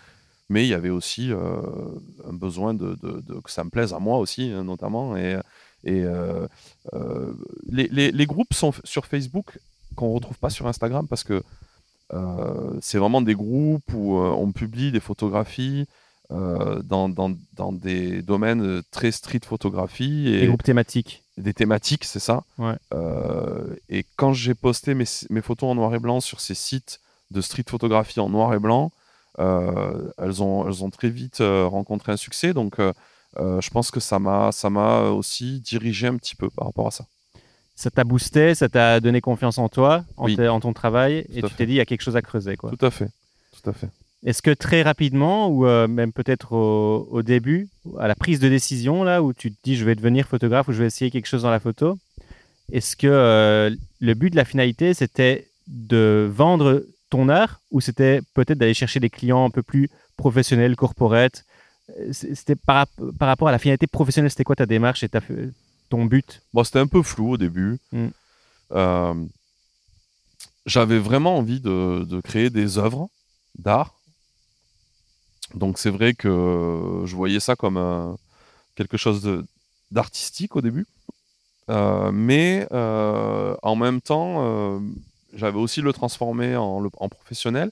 Mais 0.49 0.65
il 0.65 0.69
y 0.69 0.75
avait 0.75 0.89
aussi 0.89 1.31
un 1.31 2.33
besoin 2.33 2.73
de, 2.73 2.97
que 3.45 3.51
ça 3.51 3.65
me 3.65 3.71
plaise 3.71 3.93
à 3.93 3.99
moi 3.99 4.19
aussi, 4.19 4.51
hein, 4.51 4.65
notamment. 4.65 5.17
Et, 5.17 5.37
les, 5.85 7.89
les- 7.91 8.27
groupes 8.27 8.55
sont 8.55 8.73
sur 8.83 9.05
Facebook 9.05 9.59
qu'on 9.95 10.13
retrouve 10.13 10.39
pas 10.39 10.49
sur 10.49 10.67
Instagram 10.67 11.07
parce 11.07 11.23
que 11.23 11.43
c'est 12.81 12.97
vraiment 12.97 13.21
des 13.21 13.35
groupes 13.35 13.93
où 13.93 14.17
on 14.17 14.51
publie 14.53 14.91
des 14.91 15.01
photographies 15.01 15.87
euh, 16.31 16.83
dans, 16.83 17.09
dans- 17.09 17.35
dans 17.55 17.73
des 17.73 18.21
domaines 18.23 18.63
euh, 18.63 18.83
très 18.91 19.11
street 19.13 19.41
photographie 19.45 20.29
et 20.29 20.41
Les 20.41 20.47
groupes 20.47 20.63
thématiques. 20.63 21.23
des 21.39 21.55
thématiques, 21.55 22.05
c'est 22.05 22.21
ça. 22.21 22.45
Ouais. 22.59 22.75
Euh, 22.93 23.75
et 23.89 24.05
quand 24.17 24.33
j'ai 24.35 24.55
posté 24.55 24.95
mes, 24.95 25.05
mes 25.31 25.41
photos 25.43 25.71
en 25.71 25.75
noir 25.75 25.95
et 25.95 25.99
blanc 25.99 26.21
sur 26.21 26.41
ces 26.41 26.55
sites 26.55 27.01
de 27.31 27.41
street 27.41 27.65
photographie 27.69 28.21
en 28.21 28.29
noir 28.29 28.53
et 28.55 28.59
blanc, 28.59 28.93
euh, 29.39 30.11
elles, 30.19 30.43
ont, 30.43 30.67
elles 30.69 30.83
ont 30.85 30.91
très 30.91 31.11
vite 31.11 31.39
rencontré 31.41 32.13
un 32.13 32.17
succès. 32.17 32.53
Donc, 32.55 32.77
je 33.39 33.71
pense 33.71 33.91
que 33.91 34.01
ça 34.01 34.19
m'a 34.19 35.01
aussi 35.11 35.61
dirigé 35.61 36.07
un 36.09 36.17
petit 36.17 36.35
peu 36.35 36.51
par 36.51 36.67
rapport 36.67 36.89
à 36.89 36.91
ça. 36.91 37.05
Ça 37.77 37.91
t'a 37.91 38.03
boosté, 38.03 38.55
ça 38.57 38.69
t'a 38.69 38.99
donné 39.01 39.21
confiance 39.21 39.57
en 39.59 39.69
toi, 39.69 40.05
en, 40.17 40.25
Oui. 40.25 40.35
te- 40.37 40.49
en 40.49 40.59
ton 40.59 40.73
travail, 40.73 41.25
et 41.33 41.43
tu 41.43 41.55
t'es 41.55 41.65
dit 41.67 41.75
il 41.75 41.77
y 41.77 41.81
a 41.81 41.87
quelque 41.87 42.01
chose 42.03 42.17
à 42.17 42.23
creuser. 42.23 42.57
Quoi. 42.57 42.71
Tout 42.77 42.85
à 42.85 42.91
fait. 42.91 43.09
Tout 43.63 43.71
à 43.71 43.73
fait. 43.73 43.89
Est-ce 44.27 44.43
que 44.43 44.51
très 44.51 44.83
rapidement, 44.83 45.49
ou 45.49 45.67
euh, 45.67 45.87
même 45.87 46.13
peut-être 46.13 46.53
au, 46.53 47.09
au 47.11 47.23
début, 47.23 47.69
à 47.99 48.09
la 48.09 48.15
prise 48.17 48.41
de 48.41 48.49
décision, 48.49 49.05
là, 49.05 49.23
où 49.23 49.33
tu 49.33 49.53
te 49.53 49.57
dis 49.63 49.77
je 49.77 49.85
vais 49.85 49.95
devenir 49.95 50.27
photographe 50.27 50.69
ou 50.69 50.73
je 50.73 50.79
vais 50.81 50.87
essayer 50.87 51.11
quelque 51.11 51.27
chose 51.29 51.43
dans 51.43 51.51
la 51.51 51.61
photo, 51.61 51.99
est-ce 52.73 52.97
que 52.97 53.07
euh, 53.07 53.71
le 54.01 54.15
but 54.15 54.31
de 54.31 54.37
la 54.37 54.45
finalité, 54.45 54.93
c'était 54.93 55.49
de 55.69 56.29
vendre 56.35 56.85
ton 57.11 57.29
art 57.29 57.61
ou 57.71 57.81
c'était 57.81 58.21
peut-être 58.35 58.59
d'aller 58.59 58.75
chercher 58.75 59.01
des 59.01 59.09
clients 59.11 59.45
un 59.45 59.51
peu 59.51 59.63
plus 59.63 59.89
professionnels, 60.17 60.75
corporate 60.77 61.45
Euh, 61.99 62.13
C'était 62.13 62.57
par, 62.57 62.87
par 63.19 63.29
rapport 63.29 63.49
à 63.49 63.53
la 63.53 63.59
finalité 63.59 63.87
professionnelle, 63.87 64.31
c'était 64.31 64.45
quoi 64.45 64.57
ta 64.57 64.67
démarche 64.67 65.03
et 65.05 65.09
ta, 65.09 65.21
ton 65.89 66.05
but? 66.05 66.43
Bon, 66.53 66.63
c'était 66.65 66.81
un 66.81 66.87
peu 66.87 67.03
flou 67.03 67.31
au 67.33 67.37
début. 67.39 67.79
Mm. 67.93 68.09
Euh, 68.73 69.15
J'avais 70.67 70.99
vraiment 70.99 71.39
envie 71.39 71.61
de, 71.61 72.05
de 72.05 72.21
créer 72.21 72.51
des 72.51 72.77
œuvres 72.77 73.09
d'art. 73.59 73.95
Donc 75.55 75.79
c'est 75.79 75.91
vrai 75.91 76.15
que 76.15 77.03
je 77.05 77.17
voyais 77.17 77.41
ça 77.41 77.57
comme 77.57 77.77
euh, 77.77 78.13
quelque 78.75 78.97
chose 78.97 79.45
d'artistique 79.91 80.57
au 80.57 80.61
début. 80.61 80.87
Euh, 81.71 82.11
mais 82.13 82.67
euh, 82.73 83.55
en 83.63 83.77
même 83.77 84.01
temps, 84.01 84.37
euh, 84.45 84.81
j'avais 85.35 85.59
aussi 85.59 85.81
le 85.81 85.93
transformer 85.93 86.57
en, 86.57 86.89
professionnel. 87.09 87.71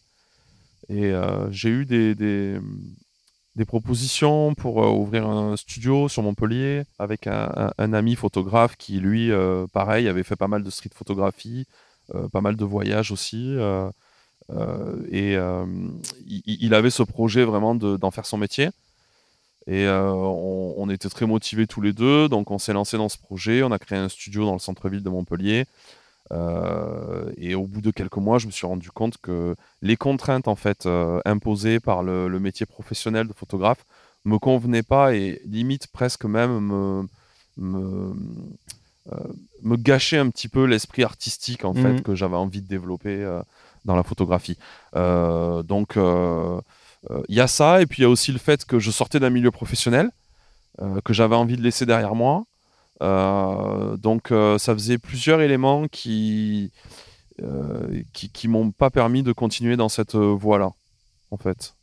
Et 0.88 1.06
euh, 1.06 1.50
j'ai 1.50 1.70
eu 1.70 1.84
des, 1.84 2.60
propositions 3.66 4.54
pour 4.54 4.84
euh, 4.84 4.88
ouvrir 4.88 5.26
un 5.26 5.56
studio 5.56 6.08
sur 6.08 6.22
Montpellier 6.22 6.82
avec 6.98 7.26
un, 7.26 7.72
ami 7.78 8.14
photographe 8.14 8.76
qui, 8.76 9.00
lui, 9.00 9.32
euh, 9.32 9.66
pareil, 9.72 10.08
avait 10.08 10.22
fait 10.22 10.36
pas 10.36 10.48
mal 10.48 10.62
de 10.62 10.70
street 10.70 10.90
photographie, 10.94 11.66
euh, 12.14 12.28
pas 12.28 12.40
mal 12.40 12.56
de 12.56 12.64
voyages 12.64 13.10
aussi. 13.10 13.56
Euh, 14.50 14.96
et 15.11 15.37
euh, 15.37 15.64
il, 16.26 16.42
il 16.46 16.74
avait 16.74 16.90
ce 16.90 17.02
projet 17.02 17.44
vraiment 17.44 17.74
de- 17.74 17.96
d'en 17.96 18.11
faire 18.11 18.26
son 18.26 18.38
métier. 18.38 18.70
Et 19.66 19.87
euh, 19.87 20.12
on, 20.12 20.74
on 20.76 20.90
était 20.90 21.09
très 21.09 21.26
motivés 21.26 21.66
tous 21.66 21.80
les 21.80 21.92
deux, 21.92 22.28
donc 22.28 22.50
on 22.52 22.59
s'est 22.59 22.72
lancé 22.72 22.96
dans 22.96 23.09
ce 23.09 23.18
projet. 23.18 23.62
On 23.64 23.72
a 23.72 23.78
créé 23.78 23.98
un 23.98 24.09
studio 24.09 24.44
dans 24.44 24.52
le 24.52 24.61
centre-ville 24.61 25.02
de 25.02 25.11
Montpellier. 25.11 25.66
Euh, 26.32 27.30
et 27.37 27.54
au 27.54 27.66
bout 27.66 27.80
de 27.80 27.90
quelques 27.90 28.16
mois, 28.16 28.38
je 28.38 28.46
me 28.46 28.52
suis 28.52 28.66
rendu 28.66 28.90
compte 28.90 29.16
que 29.18 29.54
les 29.82 29.96
contraintes 29.96 30.48
en 30.48 30.56
fait 30.56 30.87
euh, 30.87 31.20
imposées 31.24 31.80
par 31.80 32.02
le, 32.02 32.28
le 32.28 32.40
métier 32.40 32.66
professionnel 32.66 33.28
de 33.28 33.32
photographe 33.32 33.85
me 34.24 34.38
convenaient 34.38 34.82
pas 34.82 35.14
et 35.14 35.40
limite 35.44 35.87
presque 35.88 36.24
même 36.24 36.59
me, 36.61 37.06
me, 37.59 38.14
euh, 39.12 39.32
un 40.18 40.30
petit 40.30 40.48
peu 40.48 40.64
l'esprit 40.64 41.04
artistique 41.04 41.64
en 41.64 41.74
Mhm. 41.74 41.82
fait 41.82 42.02
que 42.02 42.14
j'avais 42.14 42.37
envie 42.37 42.62
de 42.62 42.68
développer 42.68 43.24
dans 43.87 43.96
la 43.96 44.03
photographie. 44.03 44.59
Euh, 44.94 45.62
donc 45.62 45.96
euh, 45.96 46.61
euh, 47.11 47.22
il 47.29 47.37
y 47.37 47.40
a 47.40 47.46
ça 47.46 47.81
et 47.81 47.87
puis 47.87 48.01
il 48.01 48.03
y 48.03 48.05
a 48.05 48.11
aussi 48.11 48.33
le 48.33 48.38
fait 48.38 48.66
que 48.66 48.79
je 48.79 48.90
sortais 48.90 49.20
d'un 49.20 49.31
milieu 49.31 49.51
professionnel 49.51 50.11
que 51.05 51.14
j'avais 51.14 51.37
envie 51.37 51.57
de 51.57 51.62
laisser 51.62 51.87
derrière 51.87 52.14
moi. 52.14 52.44
Donc 53.01 54.29
ça 54.29 54.75
faisait 54.75 54.99
plusieurs 54.99 55.40
éléments 55.40 55.88
qui 55.88 56.70
qui, 58.12 58.29
qui 58.29 58.46
m'ont 58.46 58.72
pas 58.72 58.90
permis 58.90 59.22
de 59.22 59.33
continuer 59.33 59.77
dans 59.79 59.88
cette 59.88 60.16
voie-là, 60.16 60.72
en 61.31 61.38
fait, 61.38 61.75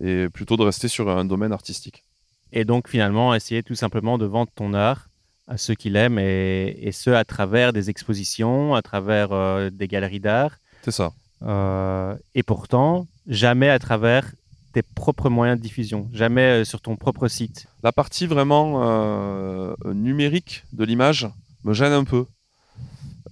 et 0.00 0.30
plutôt 0.30 0.56
de 0.56 0.62
rester 0.62 0.88
sur 0.88 1.10
un 1.10 1.26
domaine 1.26 1.52
artistique. 1.52 2.04
Et 2.52 2.64
donc 2.64 2.88
finalement, 2.88 3.34
essayer 3.34 3.62
tout 3.62 3.74
simplement 3.74 4.16
de 4.16 4.24
vendre 4.24 4.50
ton 4.54 4.72
art 4.72 5.08
à 5.48 5.56
ceux 5.56 5.74
qui 5.74 5.90
l'aiment 5.90 6.18
et, 6.18 6.76
et 6.80 6.92
ce 6.92 7.10
à 7.10 7.24
travers 7.24 7.72
des 7.72 7.90
expositions, 7.90 8.74
à 8.74 8.82
travers 8.82 9.32
euh, 9.32 9.70
des 9.70 9.88
galeries 9.88 10.20
d'art. 10.20 10.58
C'est 10.82 10.90
ça. 10.90 11.12
Euh, 11.42 12.16
et 12.34 12.42
pourtant, 12.42 13.06
jamais 13.26 13.68
à 13.68 13.78
travers 13.78 14.32
tes 14.72 14.82
propres 14.82 15.30
moyens 15.30 15.58
de 15.58 15.62
diffusion, 15.62 16.08
jamais 16.12 16.60
euh, 16.60 16.64
sur 16.64 16.80
ton 16.80 16.96
propre 16.96 17.28
site. 17.28 17.66
La 17.82 17.92
partie 17.92 18.26
vraiment 18.26 18.82
euh, 18.82 19.74
numérique 19.84 20.64
de 20.72 20.84
l'image 20.84 21.28
me 21.64 21.72
gêne 21.72 21.92
un 21.92 22.04
peu. 22.04 22.26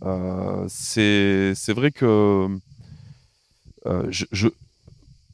Euh, 0.03 0.64
c'est 0.69 1.73
vrai 1.73 1.90
que 1.90 2.49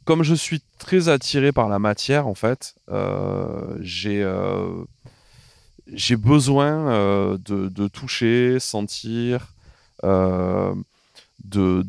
comme 0.05 0.23
je 0.23 0.35
suis 0.35 0.63
très 0.79 1.09
attiré 1.09 1.53
par 1.53 1.69
la 1.69 1.79
matière, 1.79 2.27
en 2.27 2.35
fait, 2.35 2.75
j'ai 3.81 4.27
j'ai 5.87 6.17
besoin 6.17 7.39
de, 7.39 7.89
toucher, 7.89 8.59
sentir, 8.61 9.55
de, 11.45 11.83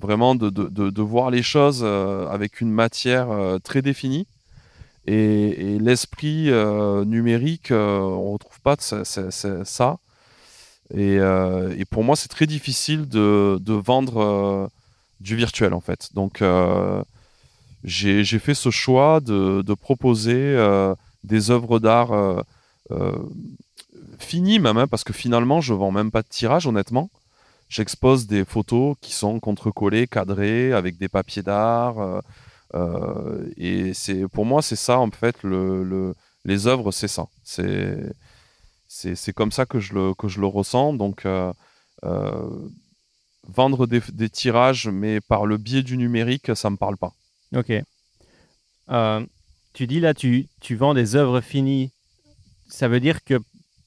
vraiment 0.00 0.34
de, 0.34 1.02
voir 1.02 1.30
les 1.30 1.42
choses 1.42 1.80
euh, 1.82 2.28
avec 2.28 2.60
une 2.60 2.70
matière 2.70 3.30
euh, 3.30 3.58
très 3.58 3.82
définie. 3.82 4.26
Et, 5.06 5.78
l'esprit 5.80 6.50
euh, 6.50 7.04
numérique, 7.04 7.70
on 7.70 8.32
retrouve 8.32 8.60
pas 8.60 8.76
ça. 8.78 9.98
Et, 10.94 11.84
pour 11.90 12.04
moi, 12.04 12.16
c'est 12.16 12.28
très 12.28 12.46
difficile 12.46 13.08
de, 13.08 13.72
vendre 13.72 14.70
du 15.20 15.36
virtuel, 15.36 15.74
en 15.74 15.80
fait. 15.80 16.10
Donc, 16.14 16.42
j'ai 17.84 18.38
fait 18.38 18.54
ce 18.54 18.70
choix 18.70 19.20
de, 19.20 19.74
proposer 19.74 20.56
des 21.22 21.50
œuvres 21.50 21.78
d'art 21.78 22.44
finies, 24.18 24.58
même, 24.58 24.78
hein, 24.78 24.86
parce 24.86 25.04
que 25.04 25.12
finalement, 25.12 25.60
je 25.60 25.74
vends 25.74 25.92
même 25.92 26.10
pas 26.10 26.22
de 26.22 26.28
tirage, 26.28 26.66
honnêtement. 26.66 27.10
J'expose 27.74 28.28
des 28.28 28.44
photos 28.44 28.94
qui 29.00 29.12
sont 29.12 29.40
contrecollées, 29.40 30.06
cadrées, 30.06 30.72
avec 30.72 30.96
des 30.96 31.08
papiers 31.08 31.42
d'art. 31.42 31.98
euh, 31.98 32.20
euh, 32.76 33.50
et 33.56 33.92
c'est 33.94 34.28
pour 34.28 34.46
moi, 34.46 34.62
c'est 34.62 34.76
ça, 34.76 35.00
en 35.00 35.10
fait, 35.10 35.42
le, 35.42 35.82
le- 35.82 36.14
les 36.44 36.68
œuvres, 36.68 36.92
c'est 36.92 37.08
ça. 37.08 37.26
C'est 37.42 38.12
c'est 38.86 39.32
comme 39.32 39.50
ça 39.50 39.66
que 39.66 39.80
je 39.80 39.92
le, 39.92 40.14
que 40.14 40.28
je 40.28 40.40
le 40.40 40.46
ressens. 40.46 40.92
Donc, 40.92 41.26
euh, 41.26 41.52
vendre 43.48 43.88
des, 43.88 44.28
tirages, 44.30 44.86
mais 44.86 45.20
par 45.20 45.44
le 45.44 45.56
biais 45.56 45.82
du 45.82 45.96
numérique, 45.96 46.54
ça 46.54 46.70
me 46.70 46.76
parle 46.76 46.96
pas. 46.96 47.12
Ok. 47.56 47.72
Tu 49.72 49.86
dis 49.88 49.98
là, 49.98 50.14
tu, 50.14 50.46
tu 50.60 50.76
vends 50.76 50.94
des 50.94 51.16
œuvres 51.16 51.40
finies. 51.40 51.90
Ça 52.68 52.86
veut 52.86 53.00
dire 53.00 53.24
que 53.24 53.40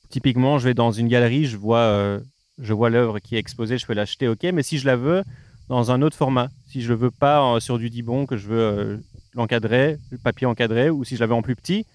typiquement, 0.09 0.57
je 0.59 0.65
vais 0.65 0.73
dans 0.73 0.91
une 0.91 1.07
galerie, 1.07 1.45
je 1.45 1.55
vois, 1.55 2.19
je 2.59 2.73
vois 2.73 2.89
l'œuvre 2.89 3.19
qui 3.19 3.35
est 3.35 3.39
exposée, 3.39 3.77
je 3.77 3.85
peux 3.85 3.93
l'acheter, 3.93 4.27
ok. 4.27 4.43
Mais 4.53 4.63
si 4.63 4.77
je 4.77 4.85
la 4.85 4.95
veux 4.95 5.23
dans 5.69 5.91
un 5.91 6.01
autre 6.01 6.15
format, 6.15 6.49
si 6.67 6.81
je 6.81 6.89
le 6.89 6.95
veux 6.95 7.11
pas 7.11 7.55
euh, 7.55 7.59
sur 7.59 7.77
du 7.77 7.89
Dibon, 7.89 8.25
que 8.25 8.37
je 8.37 8.47
veux 8.47 8.59
euh, 8.59 8.97
l'encadrer, 9.33 9.97
le 10.11 10.17
papier 10.17 10.47
encadré, 10.47 10.89
ou 10.89 11.03
si 11.03 11.15
je 11.15 11.21
la 11.21 11.27
veux 11.27 11.33
en 11.33 11.41
plus 11.41 11.55
petit, 11.55 11.85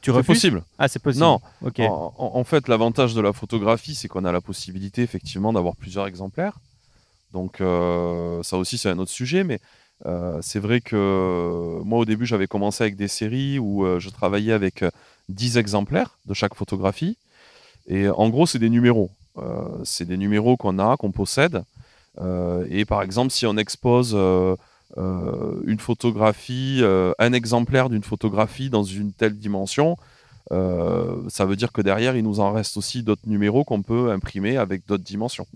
tu 0.00 0.10
C'est 0.10 0.16
refuses 0.16 0.34
possible. 0.34 0.64
Ah, 0.78 0.88
c'est 0.88 1.02
possible. 1.02 1.24
Non. 1.24 1.40
Ok. 1.62 1.80
En, 1.80 2.44
fait, 2.44 2.66
l'avantage 2.68 3.14
de 3.14 3.20
la 3.20 3.32
photographie, 3.32 3.94
c'est 3.94 4.08
qu'on 4.08 4.24
a 4.24 4.32
la 4.32 4.40
possibilité 4.40 5.02
effectivement 5.02 5.52
d'avoir 5.52 5.76
plusieurs 5.76 6.06
exemplaires. 6.06 6.58
Donc 7.32 7.58
ça 8.42 8.58
aussi 8.58 8.76
c'est 8.76 8.90
un 8.90 8.98
autre 8.98 9.12
sujet, 9.12 9.42
mais 9.44 9.60
c'est 10.40 10.58
vrai 10.58 10.80
que 10.80 11.80
moi 11.84 12.00
au 12.00 12.04
début 12.04 12.26
j'avais 12.26 12.48
commencé 12.48 12.82
avec 12.82 12.96
des 12.96 13.06
séries 13.06 13.60
où 13.60 13.86
je 14.00 14.10
travaillais 14.10 14.52
avec 14.52 14.84
10 15.28 15.56
exemplaires 15.56 16.18
de 16.26 16.34
chaque 16.34 16.56
photographie. 16.56 17.16
Et 17.86 18.08
en 18.08 18.28
gros 18.28 18.46
c'est 18.46 18.58
des 18.58 18.70
numéros. 18.70 19.08
C'est 19.84 20.04
des 20.04 20.16
numéros 20.16 20.56
qu'on 20.56 20.78
a, 20.78 20.96
qu'on 20.96 21.10
possède. 21.10 21.62
et 22.68 22.84
par 22.84 23.02
exemple 23.02 23.32
si 23.32 23.46
on 23.46 23.56
expose 23.56 24.14
une 24.96 25.78
photographie, 25.78 26.82
un 27.18 27.32
exemplaire 27.32 27.88
d'une 27.88 28.02
photographie 28.02 28.70
dans 28.70 28.84
une 28.84 29.12
telle 29.12 29.38
dimension, 29.38 29.96
euh, 30.50 31.22
ça 31.28 31.46
veut 31.46 31.56
dire 31.56 31.72
que 31.72 31.80
derrière, 31.80 32.16
il 32.16 32.24
nous 32.24 32.40
en 32.40 32.52
reste 32.52 32.76
aussi 32.76 33.02
d'autres 33.02 33.26
numéros 33.26 33.64
qu'on 33.64 33.82
peut 33.82 34.10
imprimer 34.10 34.56
avec 34.56 34.86
d'autres 34.86 35.04
dimensions. 35.04 35.46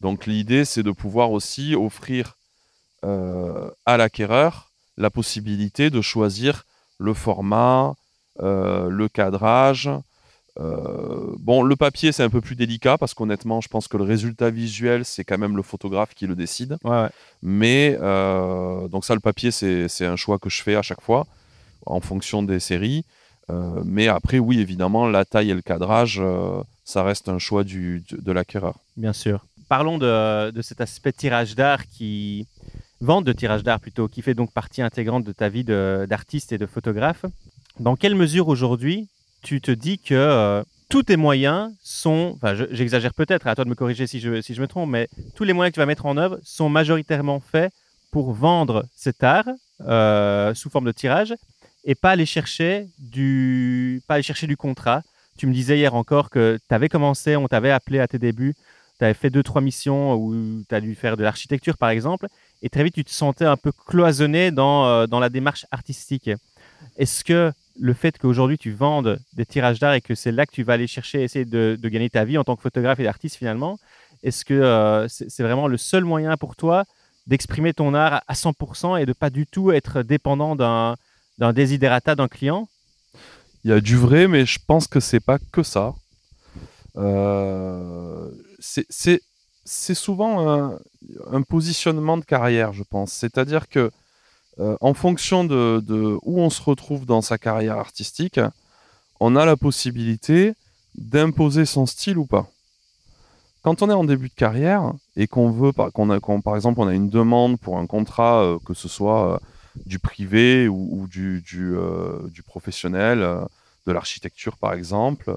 Donc 0.00 0.26
l'idée, 0.26 0.64
c'est 0.64 0.82
de 0.82 0.92
pouvoir 0.92 1.30
aussi 1.32 1.74
offrir 1.74 2.36
euh, 3.04 3.70
à 3.86 3.96
l'acquéreur 3.96 4.70
la 4.96 5.10
possibilité 5.10 5.90
de 5.90 6.00
choisir 6.00 6.64
le 6.98 7.14
format, 7.14 7.94
euh, 8.40 8.88
le 8.88 9.08
cadrage. 9.08 9.90
Bon, 11.38 11.62
le 11.62 11.76
papier, 11.76 12.12
c'est 12.12 12.22
un 12.22 12.30
peu 12.30 12.40
plus 12.40 12.56
délicat 12.56 12.98
parce 12.98 13.14
qu'honnêtement, 13.14 13.60
je 13.60 13.68
pense 13.68 13.88
que 13.88 13.96
le 13.96 14.04
résultat 14.04 14.50
visuel, 14.50 15.04
c'est 15.04 15.24
quand 15.24 15.38
même 15.38 15.56
le 15.56 15.62
photographe 15.62 16.14
qui 16.14 16.26
le 16.26 16.34
décide. 16.34 16.76
Mais 17.42 17.92
donc 18.90 19.04
ça, 19.04 19.14
le 19.14 19.20
papier, 19.20 19.50
c'est 19.50 20.06
un 20.06 20.16
choix 20.16 20.38
que 20.38 20.50
je 20.50 20.62
fais 20.62 20.76
à 20.76 20.82
chaque 20.82 21.00
fois 21.00 21.26
en 21.86 22.00
fonction 22.00 22.42
des 22.42 22.60
séries. 22.60 23.04
Euh, 23.50 23.82
mais 23.84 24.08
après, 24.08 24.38
oui, 24.38 24.60
évidemment, 24.60 25.08
la 25.08 25.24
taille 25.24 25.50
et 25.50 25.54
le 25.54 25.62
cadrage, 25.62 26.20
euh, 26.22 26.62
ça 26.84 27.02
reste 27.02 27.28
un 27.28 27.38
choix 27.38 27.64
du, 27.64 28.04
de 28.10 28.32
l'acquéreur. 28.32 28.76
Bien 28.96 29.12
sûr. 29.12 29.44
Parlons 29.68 29.98
de, 29.98 30.50
de 30.50 30.62
cet 30.62 30.80
aspect 30.80 31.12
tirage 31.12 31.54
d'art 31.54 31.86
qui 31.86 32.46
vente 33.00 33.24
de 33.24 33.32
tirage 33.32 33.62
d'art 33.62 33.80
plutôt, 33.80 34.08
qui 34.08 34.22
fait 34.22 34.34
donc 34.34 34.52
partie 34.52 34.82
intégrante 34.82 35.24
de 35.24 35.32
ta 35.32 35.48
vie 35.48 35.64
d'artiste 35.64 36.52
et 36.52 36.58
de 36.58 36.66
photographe. 36.66 37.24
Dans 37.78 37.96
quelle 37.96 38.14
mesure 38.14 38.48
aujourd'hui 38.48 39.08
tu 39.42 39.60
te 39.60 39.70
dis 39.70 39.98
que 39.98 40.14
euh, 40.14 40.62
tous 40.88 41.04
tes 41.04 41.16
moyens 41.16 41.72
sont, 41.82 42.32
enfin 42.36 42.54
j'exagère 42.70 43.14
peut-être, 43.14 43.46
à 43.46 43.54
toi 43.54 43.64
de 43.64 43.70
me 43.70 43.74
corriger 43.74 44.06
si 44.06 44.20
je, 44.20 44.40
si 44.40 44.54
je 44.54 44.60
me 44.60 44.66
trompe, 44.66 44.90
mais 44.90 45.08
tous 45.34 45.44
les 45.44 45.52
moyens 45.52 45.72
que 45.72 45.74
tu 45.74 45.80
vas 45.80 45.86
mettre 45.86 46.06
en 46.06 46.16
œuvre 46.16 46.38
sont 46.42 46.68
majoritairement 46.68 47.40
faits 47.40 47.72
pour 48.10 48.32
vendre 48.32 48.84
cet 48.94 49.22
art 49.22 49.46
sous 50.54 50.68
forme 50.68 50.86
de 50.86 50.92
tirage 50.92 51.34
et 51.84 51.94
pas 51.94 52.10
aller 52.10 52.26
chercher 52.26 52.88
du, 52.98 54.02
pas 54.06 54.20
chercher 54.22 54.46
du 54.46 54.56
contrat. 54.56 55.02
Tu 55.38 55.46
me 55.46 55.52
disais 55.52 55.78
hier 55.78 55.94
encore 55.94 56.28
que 56.30 56.58
tu 56.68 56.74
avais 56.74 56.88
commencé, 56.88 57.36
on 57.36 57.48
t'avait 57.48 57.70
appelé 57.70 58.00
à 58.00 58.08
tes 58.08 58.18
débuts, 58.18 58.54
tu 58.98 59.04
avais 59.04 59.14
fait 59.14 59.30
deux, 59.30 59.42
trois 59.42 59.62
missions 59.62 60.14
où 60.14 60.62
tu 60.68 60.74
as 60.74 60.80
dû 60.80 60.94
faire 60.94 61.16
de 61.16 61.22
l'architecture 61.22 61.78
par 61.78 61.90
exemple, 61.90 62.26
et 62.62 62.68
très 62.68 62.84
vite 62.84 62.94
tu 62.94 63.04
te 63.04 63.10
sentais 63.10 63.46
un 63.46 63.56
peu 63.56 63.72
cloisonné 63.72 64.50
dans, 64.50 64.86
euh, 64.86 65.06
dans 65.06 65.20
la 65.20 65.30
démarche 65.30 65.64
artistique. 65.70 66.30
Est-ce 66.98 67.24
que 67.24 67.52
le 67.78 67.92
fait 67.92 68.18
qu'aujourd'hui 68.18 68.58
tu 68.58 68.72
vendes 68.72 69.18
des 69.34 69.46
tirages 69.46 69.78
d'art 69.78 69.94
et 69.94 70.00
que 70.00 70.14
c'est 70.14 70.32
là 70.32 70.46
que 70.46 70.52
tu 70.52 70.62
vas 70.62 70.74
aller 70.74 70.86
chercher, 70.86 71.22
essayer 71.22 71.44
de, 71.44 71.78
gagner 71.82 72.10
ta 72.10 72.24
vie 72.24 72.38
en 72.38 72.44
tant 72.44 72.56
que 72.56 72.62
photographe 72.62 73.00
et 73.00 73.06
artiste 73.06 73.36
finalement, 73.36 73.78
est-ce 74.22 74.44
que 74.44 74.54
euh, 74.54 75.08
c'est 75.08 75.42
vraiment 75.42 75.68
le 75.68 75.76
seul 75.76 76.04
moyen 76.04 76.36
pour 76.36 76.56
toi 76.56 76.84
d'exprimer 77.26 77.72
ton 77.72 77.94
art 77.94 78.22
à 78.26 78.34
100% 78.34 79.00
et 79.00 79.06
de 79.06 79.12
pas 79.12 79.30
du 79.30 79.46
tout 79.46 79.72
être 79.72 80.02
dépendant 80.02 80.56
d'un 80.56 80.96
d'un 81.38 81.52
d'un 81.52 82.28
client? 82.28 82.68
Il 83.64 83.70
y 83.70 83.74
a 83.74 83.80
du 83.80 83.96
vrai, 83.96 84.26
mais 84.26 84.46
je 84.46 84.58
pense 84.66 84.86
que 84.86 85.00
c'est 85.00 85.20
pas 85.20 85.38
que 85.52 85.62
ça. 85.62 85.94
Euh, 86.96 88.30
c'est 88.58 89.94
souvent 89.94 90.74
un, 91.30 91.42
positionnement 91.42 92.16
de 92.16 92.24
carrière, 92.24 92.72
je 92.72 92.82
pense. 92.82 93.12
C'est-à-dire 93.12 93.68
que 93.68 93.90
euh, 94.60 94.76
en 94.80 94.94
fonction 94.94 95.44
de, 95.44 95.82
où 96.22 96.40
on 96.40 96.50
se 96.50 96.62
retrouve 96.62 97.06
dans 97.06 97.22
sa 97.22 97.38
carrière 97.38 97.78
artistique, 97.78 98.40
on 99.18 99.36
a 99.36 99.44
la 99.44 99.56
possibilité 99.56 100.54
d'imposer 100.94 101.64
son 101.64 101.86
style 101.86 102.18
ou 102.18 102.26
pas. 102.26 102.46
Quand 103.62 103.82
on 103.82 103.90
est 103.90 103.94
en 103.94 104.04
début 104.04 104.28
de 104.28 104.34
carrière 104.34 104.92
et 105.16 105.26
qu'on 105.26 105.50
veut, 105.50 105.72
qu'on 105.72 106.10
a, 106.10 106.20
par 106.40 106.56
exemple, 106.56 106.80
on 106.80 106.86
a 106.86 106.94
une 106.94 107.10
demande 107.10 107.58
pour 107.58 107.78
un 107.78 107.86
contrat, 107.86 108.42
euh, 108.42 108.58
que 108.64 108.74
ce 108.74 108.88
soit 108.88 109.40
du 109.86 109.98
privé 109.98 110.68
ou, 110.68 111.06
du, 111.08 111.42
euh, 111.54 112.18
professionnel, 112.46 113.22
euh, 113.22 113.44
de 113.86 113.92
l'architecture 113.92 114.56
par 114.56 114.74
exemple, 114.74 115.36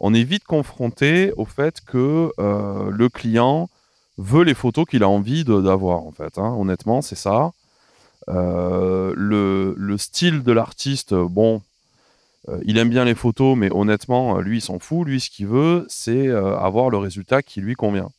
on 0.00 0.14
est 0.14 0.24
vite 0.24 0.44
confronté 0.44 1.32
au 1.36 1.44
fait 1.44 1.80
que 1.84 2.32
euh, 2.38 2.90
le 2.90 3.08
client 3.08 3.68
veut 4.18 4.44
les 4.44 4.54
photos 4.54 4.86
qu'il 4.86 5.02
a 5.02 5.08
envie 5.08 5.44
d'avoir 5.44 6.00
en 6.00 6.12
fait. 6.12 6.38
Hein. 6.38 6.54
Honnêtement, 6.58 7.02
c'est 7.02 7.16
ça. 7.16 7.52
Le, 8.28 9.74
le, 9.76 9.98
style 9.98 10.42
de 10.42 10.52
l'artiste, 10.52 11.14
bon, 11.14 11.62
il 12.64 12.78
aime 12.78 12.90
bien 12.90 13.04
les 13.04 13.14
photos, 13.14 13.56
mais 13.56 13.70
honnêtement, 13.72 14.38
lui, 14.38 14.58
il 14.58 14.60
s'en 14.60 14.78
fout. 14.78 15.06
Lui, 15.06 15.20
ce 15.20 15.30
qu'il 15.30 15.46
veut, 15.46 15.84
c'est 15.88 16.28
avoir 16.28 16.90
le 16.90 16.98
résultat 16.98 17.42
qui 17.42 17.60
lui 17.60 17.74
convient. 17.74 18.10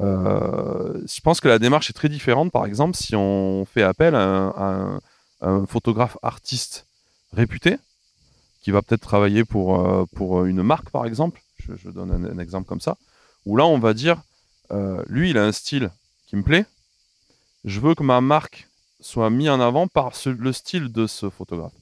Euh, 0.00 1.00
je 1.06 1.20
pense 1.20 1.40
que 1.40 1.48
la 1.48 1.58
démarche 1.58 1.90
est 1.90 1.94
très 1.94 2.08
différente, 2.08 2.50
par 2.50 2.66
exemple, 2.66 2.96
si 2.96 3.14
on 3.14 3.64
fait 3.64 3.82
appel 3.82 4.14
à 4.14 5.00
un, 5.40 5.66
photographe 5.66 6.16
artiste 6.22 6.86
réputé, 7.32 7.76
qui 8.62 8.70
va 8.70 8.80
peut-être 8.80 9.02
travailler 9.02 9.44
pour, 9.44 9.78
euh, 9.78 10.06
pour 10.14 10.46
une 10.46 10.62
marque, 10.62 10.88
par 10.90 11.04
exemple. 11.04 11.42
Je, 11.58 11.90
donne 11.90 12.10
un, 12.10 12.38
exemple 12.38 12.66
comme 12.66 12.80
ça. 12.80 12.96
Où 13.44 13.56
là, 13.56 13.66
on 13.66 13.78
va 13.78 13.92
dire, 13.92 14.22
euh, 14.70 15.02
lui, 15.06 15.30
il 15.30 15.38
a 15.38 15.44
un 15.44 15.52
style 15.52 15.90
qui 16.26 16.36
me 16.36 16.42
plaît. 16.42 16.64
Je 17.64 17.80
veux 17.80 17.94
que 17.94 18.02
ma 18.02 18.20
marque 18.20 18.68
soit 19.04 19.30
mise 19.30 19.50
en 19.50 19.60
avant 19.60 19.86
par 19.86 20.12
le 20.26 20.52
style 20.52 20.90
de 20.92 21.06
ce 21.06 21.30
photographe. 21.30 21.72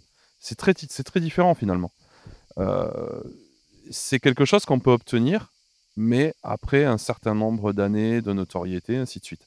C'est 0.41 0.57
très, 0.57 0.75
très 0.75 1.21
différent 1.21 1.55
finalement. 1.55 1.93
c'est 3.91 4.21
quelque 4.21 4.45
chose 4.45 4.65
qu'on 4.65 4.81
peut 4.81 4.91
obtenir 4.91 5.53
mais 5.97 6.35
après 6.43 6.85
un 6.85 6.99
certain 6.99 7.35
nombre 7.35 7.73
d'années 7.73 8.23
de 8.23 8.33
notoriété, 8.33 8.97
ainsi 8.97 9.21
de 9.21 9.25
suite. 9.25 9.47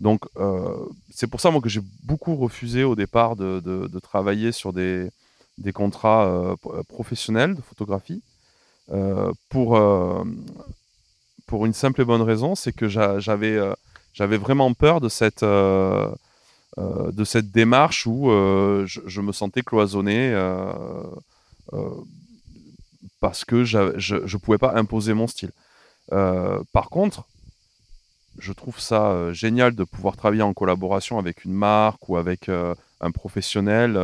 Donc, 0.00 0.24
euh, 0.36 0.76
c'est 1.10 1.26
pour 1.26 1.40
ça 1.40 1.50
moi, 1.50 1.60
que 1.60 1.68
j'ai 1.68 1.82
beaucoup 2.02 2.36
refusé 2.36 2.84
au 2.84 2.96
départ 2.96 3.36
de, 3.36 3.60
de, 3.60 3.98
travailler 3.98 4.50
sur 4.50 4.72
des, 4.72 5.10
des 5.58 5.72
contrats 5.72 6.26
euh, 6.26 6.56
euh, 6.66 6.82
professionnels 6.84 7.54
de 7.54 7.60
photographie 7.60 8.22
euh, 8.90 9.30
pour, 9.50 9.78
pour 11.46 11.66
une 11.66 11.74
simple 11.74 12.00
et 12.00 12.04
bonne 12.04 12.22
raison, 12.22 12.54
c'est 12.54 12.72
que 12.72 12.88
j'avais 12.88 13.58
vraiment 14.38 14.72
peur 14.72 15.00
de 15.00 15.08
cette, 15.08 15.44
de 16.78 17.24
cette 17.24 17.50
démarche 17.50 18.06
où 18.06 18.30
je, 18.30 19.00
je, 19.06 19.20
me 19.20 19.32
sentais 19.32 19.62
cloisonné 19.62 20.32
parce 23.20 23.44
que 23.44 23.64
je 23.64 24.14
ne 24.14 24.36
pouvais 24.38 24.58
pas 24.58 24.74
imposer 24.74 25.14
mon 25.14 25.26
style. 25.26 25.52
Euh, 26.12 26.60
par 26.72 26.88
contre, 26.88 27.24
je 28.38 28.52
trouve 28.52 28.80
ça 28.80 29.10
euh, 29.10 29.32
génial 29.32 29.74
de 29.74 29.84
pouvoir 29.84 30.16
travailler 30.16 30.42
en 30.42 30.54
collaboration 30.54 31.18
avec 31.18 31.44
une 31.44 31.52
marque 31.52 32.08
ou 32.08 32.16
avec 32.16 32.48
euh, 32.48 32.74
un 33.00 33.10
professionnel 33.10 33.98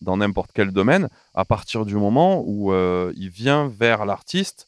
dans 0.00 0.16
n'importe 0.16 0.50
quel 0.52 0.70
domaine, 0.70 1.08
à 1.34 1.44
partir 1.44 1.86
du 1.86 1.94
moment 1.94 2.42
où 2.44 2.72
il 2.74 3.28
vient 3.30 3.68
vers 3.68 4.04
l'artiste 4.04 4.66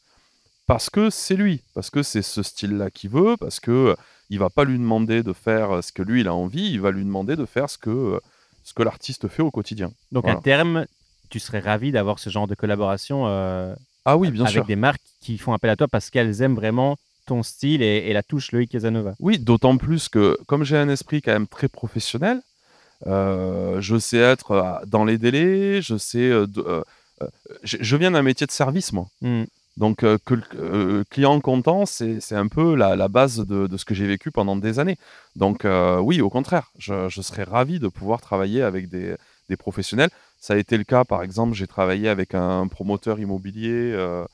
parce 0.66 0.88
que 0.88 1.10
c'est 1.10 1.36
lui, 1.36 1.62
parce 1.74 1.90
que 1.90 2.02
c'est 2.02 2.22
ce 2.22 2.42
style-là 2.42 2.90
qu'il 2.90 3.10
veut, 3.10 3.36
parce 3.36 3.60
que 3.60 3.96
il 4.30 4.38
va 4.38 4.50
pas 4.50 4.64
lui 4.64 4.78
demander 4.78 5.22
de 5.22 5.32
faire 5.32 5.82
ce 5.82 5.92
que 5.92 6.02
lui 6.02 6.20
il 6.20 6.28
a 6.28 6.34
envie, 6.34 6.70
il 6.70 6.80
va 6.80 6.90
lui 6.90 7.04
demander 7.04 7.36
de 7.36 7.46
faire 7.46 7.70
ce 7.70 7.78
que 7.78 8.20
ce 8.64 8.74
que 8.74 8.82
l'artiste 8.82 9.28
fait 9.28 9.42
au 9.42 9.50
quotidien. 9.50 9.92
Donc 10.12 10.26
à 10.26 10.34
terme, 10.36 10.86
tu 11.30 11.38
serais 11.38 11.60
ravi 11.60 11.92
d'avoir 11.92 12.18
ce 12.18 12.30
genre 12.30 12.48
de 12.48 12.54
collaboration 12.54 13.26
ah 14.06 14.16
oui, 14.16 14.30
bien 14.30 14.44
avec 14.44 14.66
des 14.66 14.76
marques 14.76 15.02
qui 15.20 15.36
font 15.36 15.52
appel 15.52 15.68
à 15.68 15.76
toi 15.76 15.88
parce 15.88 16.10
qu'elles 16.10 16.40
aiment 16.40 16.54
vraiment 16.54 16.96
ton 17.26 17.42
style 17.42 17.82
et, 17.82 18.12
la 18.12 18.22
touche 18.22 18.52
Loïc 18.52 18.70
Casanova. 18.70 19.14
Oui, 19.18 19.38
d'autant 19.40 19.76
plus 19.76 20.08
que 20.08 20.38
comme 20.46 20.62
j'ai 20.62 20.76
un 20.76 20.88
esprit 20.88 21.20
quand 21.20 21.32
même 21.32 21.48
très 21.48 21.68
professionnel, 21.68 22.40
euh, 23.08 23.80
je 23.80 23.98
sais 23.98 24.18
être 24.18 24.52
euh, 24.52 24.86
dans 24.86 25.04
les 25.04 25.18
délais, 25.18 25.82
je 25.82 25.96
sais. 25.98 26.30
Euh, 26.30 26.46
je, 27.64 27.96
viens 27.96 28.12
d'un 28.12 28.22
métier 28.22 28.46
de 28.46 28.52
service, 28.52 28.92
moi. 28.92 29.08
Hmm. 29.22 29.44
Donc, 29.76 29.98
que 29.98 30.34
le 30.34 31.04
client 31.04 31.38
content, 31.40 31.84
c'est 31.84 32.32
un 32.32 32.48
peu 32.48 32.74
la, 32.74 33.08
base 33.08 33.46
de, 33.46 33.76
ce 33.76 33.84
que 33.84 33.94
j'ai 33.94 34.06
vécu 34.06 34.30
pendant 34.30 34.56
des 34.56 34.78
années. 34.78 34.96
Donc, 35.36 35.66
oui, 36.00 36.20
au 36.20 36.30
contraire, 36.30 36.70
je, 36.78 37.08
serais 37.20 37.44
ravi 37.44 37.78
de 37.78 37.88
pouvoir 37.88 38.20
travailler 38.20 38.62
avec 38.62 38.88
des, 38.88 39.16
professionnels. 39.58 40.10
Ça 40.38 40.54
a 40.54 40.56
été 40.56 40.76
le 40.76 40.84
cas, 40.84 41.04
par 41.04 41.22
exemple, 41.22 41.54
j'ai 41.54 41.66
travaillé 41.66 42.08
avec 42.08 42.34
un 42.34 42.68
promoteur 42.68 43.18
immobilier 43.18 43.92
euh, 43.92 44.24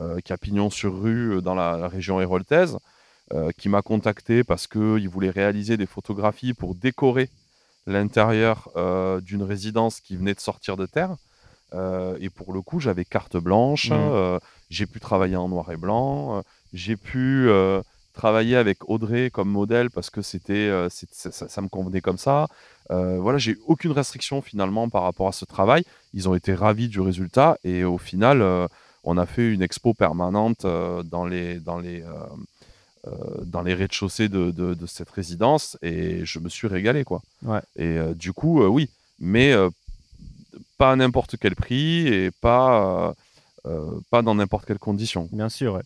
euh, 0.00 0.20
qui 0.20 0.32
a 0.32 0.36
pignon 0.36 0.70
sur 0.70 1.00
rue 1.00 1.36
euh, 1.36 1.40
dans 1.40 1.54
la, 1.54 1.88
région 1.88 2.20
héroltaise, 2.20 2.78
qui 3.56 3.70
m'a 3.70 3.80
contacté 3.80 4.44
parce 4.44 4.66
qu'il 4.66 5.08
voulait 5.08 5.30
réaliser 5.30 5.78
des 5.78 5.86
photographies 5.86 6.52
pour 6.52 6.74
décorer 6.74 7.30
l'intérieur 7.86 8.68
d'une 9.22 9.42
résidence 9.42 10.00
qui 10.00 10.16
venait 10.16 10.34
de 10.34 10.40
sortir 10.40 10.76
de 10.76 10.84
terre. 10.84 11.16
Et 12.20 12.30
pour 12.30 12.52
le 12.52 12.60
coup, 12.62 12.80
j'avais 12.80 13.04
carte 13.04 13.36
blanche, 13.36 13.90
mmh. 13.90 14.38
j'ai 14.70 14.86
pu 14.86 15.00
travailler 15.00 15.36
en 15.36 15.48
noir 15.48 15.70
et 15.70 15.76
blanc, 15.76 16.42
j'ai 16.72 16.96
pu 16.96 17.48
travailler 18.12 18.56
avec 18.56 18.88
Audrey 18.88 19.30
comme 19.30 19.48
modèle 19.48 19.90
parce 19.90 20.10
que 20.10 20.22
c'était, 20.22 20.68
euh, 20.68 20.88
ça, 20.90 21.62
me 21.62 21.68
convenait 21.68 22.00
comme 22.00 22.18
ça. 22.18 22.48
Euh, 22.90 23.18
voilà, 23.18 23.38
j'ai 23.38 23.52
eu 23.52 23.60
aucune 23.66 23.92
restriction 23.92 24.42
finalement 24.42 24.88
par 24.88 25.02
rapport 25.02 25.28
à 25.28 25.32
ce 25.32 25.44
travail. 25.44 25.84
Ils 26.14 26.28
ont 26.28 26.34
été 26.34 26.54
ravis 26.54 26.88
du 26.88 27.00
résultat 27.00 27.56
et 27.64 27.84
au 27.84 27.98
final, 27.98 28.42
euh, 28.42 28.66
on 29.04 29.16
a 29.16 29.26
fait 29.26 29.48
une 29.52 29.62
expo 29.62 29.94
permanente 29.94 30.64
euh, 30.64 31.02
dans 31.02 31.24
les, 31.24 31.58
dans 31.58 31.78
les, 31.78 32.02
euh, 32.02 32.12
euh, 33.06 33.10
dans 33.44 33.62
les 33.62 33.74
rez-de-chaussée 33.74 34.28
de, 34.28 34.50
de- 34.50 34.74
de 34.74 34.86
cette 34.86 35.10
résidence 35.10 35.76
et 35.82 36.24
je 36.24 36.38
me 36.38 36.48
suis 36.48 36.68
régalé 36.68 37.04
quoi. 37.04 37.22
Ouais. 37.42 37.60
Et 37.76 37.98
euh, 37.98 38.14
du 38.14 38.32
coup, 38.32 38.62
euh, 38.62 38.66
oui, 38.68 38.90
mais 39.18 39.52
euh, 39.52 39.70
pas 40.82 40.90
à 40.90 40.96
n'importe 40.96 41.36
quel 41.40 41.54
prix 41.54 42.08
et 42.08 42.32
pas, 42.32 42.70
euh, 42.74 43.12
euh, 43.66 44.00
pas 44.10 44.22
dans 44.22 44.34
n'importe 44.34 44.66
quelle 44.66 44.80
condition. 44.80 45.28
Bien 45.30 45.48
sûr. 45.48 45.80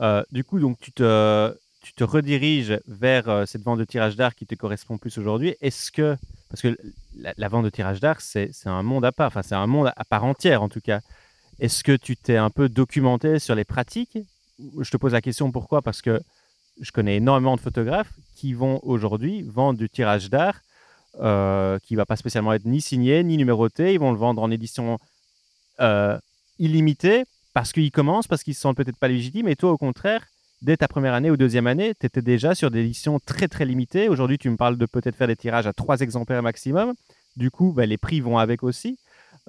Euh, 0.00 0.22
du 0.30 0.44
coup, 0.44 0.60
donc, 0.60 0.78
tu 0.80 0.92
te, 0.92 1.56
tu 1.80 1.94
te 1.94 2.04
rediriges 2.04 2.78
vers 2.86 3.48
cette 3.48 3.62
vente 3.62 3.78
de 3.78 3.86
tirage 3.86 4.14
d'art 4.14 4.34
qui 4.34 4.44
te 4.44 4.54
correspond 4.54 4.98
plus 4.98 5.16
aujourd'hui. 5.16 5.56
Est-ce 5.62 5.90
que, 5.90 6.14
parce 6.50 6.60
que 6.60 6.76
la, 7.14 7.48
vente 7.48 7.64
de 7.64 7.70
tirage 7.70 8.00
d'art, 8.00 8.20
c'est 8.20 8.50
un 8.66 8.82
monde 8.82 9.06
à 9.06 9.12
part, 9.12 9.28
enfin, 9.28 9.40
c'est 9.40 9.54
un 9.54 9.66
monde 9.66 9.90
à 9.96 10.04
part 10.04 10.24
entière 10.24 10.62
en 10.62 10.68
tout 10.68 10.82
cas. 10.82 11.00
Est-ce 11.58 11.82
que 11.82 11.96
tu 11.96 12.14
t'es 12.14 12.36
un 12.36 12.50
peu 12.50 12.68
documenté 12.68 13.38
sur 13.38 13.54
les 13.54 13.64
pratiques? 13.64 14.18
Je 14.78 14.90
te 14.90 14.98
pose 14.98 15.12
la 15.14 15.22
question 15.22 15.50
pourquoi? 15.50 15.80
Parce 15.80 16.02
que 16.02 16.20
je 16.82 16.92
connais 16.92 17.16
énormément 17.16 17.56
de 17.56 17.62
photographes 17.62 18.12
qui 18.36 18.52
vont 18.52 18.78
aujourd'hui 18.82 19.40
vendre 19.42 19.78
du 19.78 19.88
tirage 19.88 20.28
d'art 20.28 20.60
euh, 21.20 21.78
qui 21.80 21.94
va 21.94 22.06
pas 22.06 22.16
spécialement 22.16 22.52
être 22.52 22.64
ni 22.64 22.80
signé 22.80 23.22
ni 23.22 23.36
numéroté. 23.36 23.92
Ils 23.94 24.00
vont 24.00 24.12
le 24.12 24.18
vendre 24.18 24.42
en 24.42 24.50
édition 24.50 24.98
euh, 25.80 26.18
illimitée 26.58 27.24
parce 27.54 27.72
qu'ils 27.72 27.90
commencent, 27.90 28.26
parce 28.26 28.42
qu'ils 28.42 28.54
se 28.54 28.60
sentent 28.60 28.76
peut-être 28.76 28.98
pas 28.98 29.08
légitimes. 29.08 29.48
Et 29.48 29.56
toi, 29.56 29.72
au 29.72 29.78
contraire, 29.78 30.26
dès 30.62 30.76
ta 30.76 30.88
première 30.88 31.14
année 31.14 31.30
ou 31.30 31.36
deuxième 31.36 31.66
année, 31.66 31.92
tu 31.98 32.06
étais 32.06 32.22
déjà 32.22 32.54
sur 32.54 32.70
des 32.70 32.80
éditions 32.80 33.18
très 33.26 33.48
très 33.48 33.64
limitées. 33.66 34.08
Aujourd'hui, 34.08 34.38
tu 34.38 34.48
me 34.48 34.56
parles 34.56 34.78
de 34.78 34.86
peut-être 34.86 35.16
faire 35.16 35.28
des 35.28 35.36
tirages 35.36 35.66
à 35.66 35.72
trois 35.72 36.00
exemplaires 36.00 36.42
maximum. 36.42 36.94
Du 37.36 37.50
coup, 37.50 37.72
ben, 37.72 37.88
les 37.88 37.98
prix 37.98 38.20
vont 38.20 38.38
avec 38.38 38.62
aussi. 38.62 38.98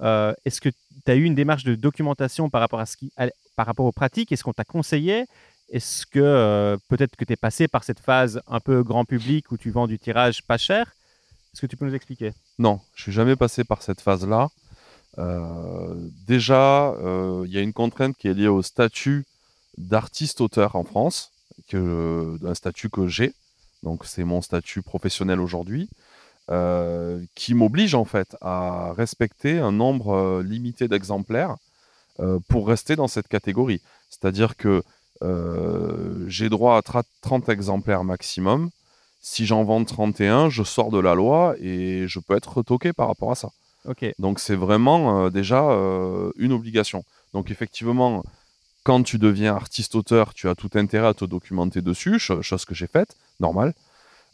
Euh, 0.00 0.34
Est-ce 0.44 0.60
que 0.60 0.68
tu 0.68 1.10
as 1.10 1.14
eu 1.14 1.24
une 1.24 1.34
démarche 1.34 1.64
de 1.64 1.74
documentation 1.74 2.50
par 2.50 2.60
rapport, 2.60 2.80
à 2.80 2.86
ce 2.86 2.96
qui, 2.96 3.10
par 3.56 3.66
rapport 3.66 3.86
aux 3.86 3.92
pratiques? 3.92 4.32
Est-ce 4.32 4.44
qu'on 4.44 4.52
t'a 4.52 4.64
conseillé? 4.64 5.26
Est-ce 5.70 6.04
que 6.06 6.18
euh, 6.20 6.76
peut-être 6.88 7.16
que 7.16 7.24
tu 7.24 7.32
es 7.32 7.36
passé 7.36 7.68
par 7.68 7.84
cette 7.84 8.00
phase 8.00 8.40
un 8.46 8.60
peu 8.60 8.82
grand 8.82 9.04
public 9.04 9.50
où 9.50 9.56
tu 9.56 9.70
vends 9.70 9.86
du 9.86 9.98
tirage 9.98 10.42
pas 10.42 10.58
cher? 10.58 10.92
Est-ce 11.54 11.60
que 11.60 11.66
tu 11.66 11.76
peux 11.76 11.86
nous 11.86 11.94
expliquer? 11.94 12.32
Non, 12.58 12.80
je 12.96 13.02
suis 13.02 13.12
jamais 13.12 13.36
passé 13.36 13.62
par 13.62 13.80
cette 13.80 14.00
phase-là. 14.00 14.48
Euh, 15.18 15.94
déjà, 16.26 16.88
euh, 16.94 17.44
il 17.46 17.52
y 17.52 17.58
a 17.58 17.60
une 17.60 17.72
contrainte 17.72 18.16
qui 18.16 18.26
est 18.26 18.34
liée 18.34 18.48
au 18.48 18.60
statut 18.60 19.24
d'artiste-auteur 19.78 20.74
en 20.74 20.82
France, 20.82 21.30
que, 21.68 22.36
un 22.44 22.54
statut 22.54 22.90
que 22.90 23.06
j'ai. 23.06 23.32
Donc, 23.84 24.04
c'est 24.04 24.24
mon 24.24 24.42
statut 24.42 24.82
professionnel 24.82 25.38
aujourd'hui, 25.38 25.88
euh, 26.50 27.22
qui 27.36 27.54
m'oblige 27.54 27.94
en 27.94 28.04
fait 28.04 28.36
à 28.40 28.92
respecter 28.94 29.60
un 29.60 29.70
nombre 29.70 30.42
limité 30.42 30.88
d'exemplaires 30.88 31.54
pour 32.48 32.66
rester 32.66 32.96
dans 32.96 33.08
cette 33.08 33.28
catégorie. 33.28 33.80
C'est-à-dire 34.10 34.56
que 34.56 34.82
j'ai 36.28 36.48
droit 36.48 36.76
à 36.76 36.80
tra- 36.80 37.04
30 37.22 37.48
exemplaires 37.48 38.02
maximum. 38.02 38.70
Si 39.26 39.46
j'en 39.46 39.64
vends 39.64 39.82
31, 39.82 40.50
je 40.50 40.62
sors 40.62 40.90
de 40.90 40.98
la 40.98 41.14
loi 41.14 41.54
et 41.58 42.04
je 42.06 42.18
peux 42.20 42.36
être 42.36 42.58
retoqué 42.58 42.92
par 42.92 43.08
rapport 43.08 43.30
à 43.30 43.34
ça. 43.34 43.48
Ok, 43.88 44.04
Donc 44.18 44.38
c'est 44.38 44.54
vraiment 44.54 45.24
euh, 45.24 45.30
déjà 45.30 45.62
euh, 45.70 46.30
une 46.36 46.52
obligation. 46.52 47.04
Donc 47.32 47.50
effectivement, 47.50 48.22
quand 48.82 49.02
tu 49.02 49.16
deviens 49.18 49.56
artiste-auteur, 49.56 50.34
tu 50.34 50.46
as 50.50 50.54
tout 50.54 50.68
intérêt 50.74 51.06
à 51.06 51.14
te 51.14 51.24
documenter 51.24 51.80
dessus, 51.80 52.18
cho- 52.18 52.42
chose 52.42 52.66
que 52.66 52.74
j'ai 52.74 52.86
faite, 52.86 53.16
normal. 53.40 53.72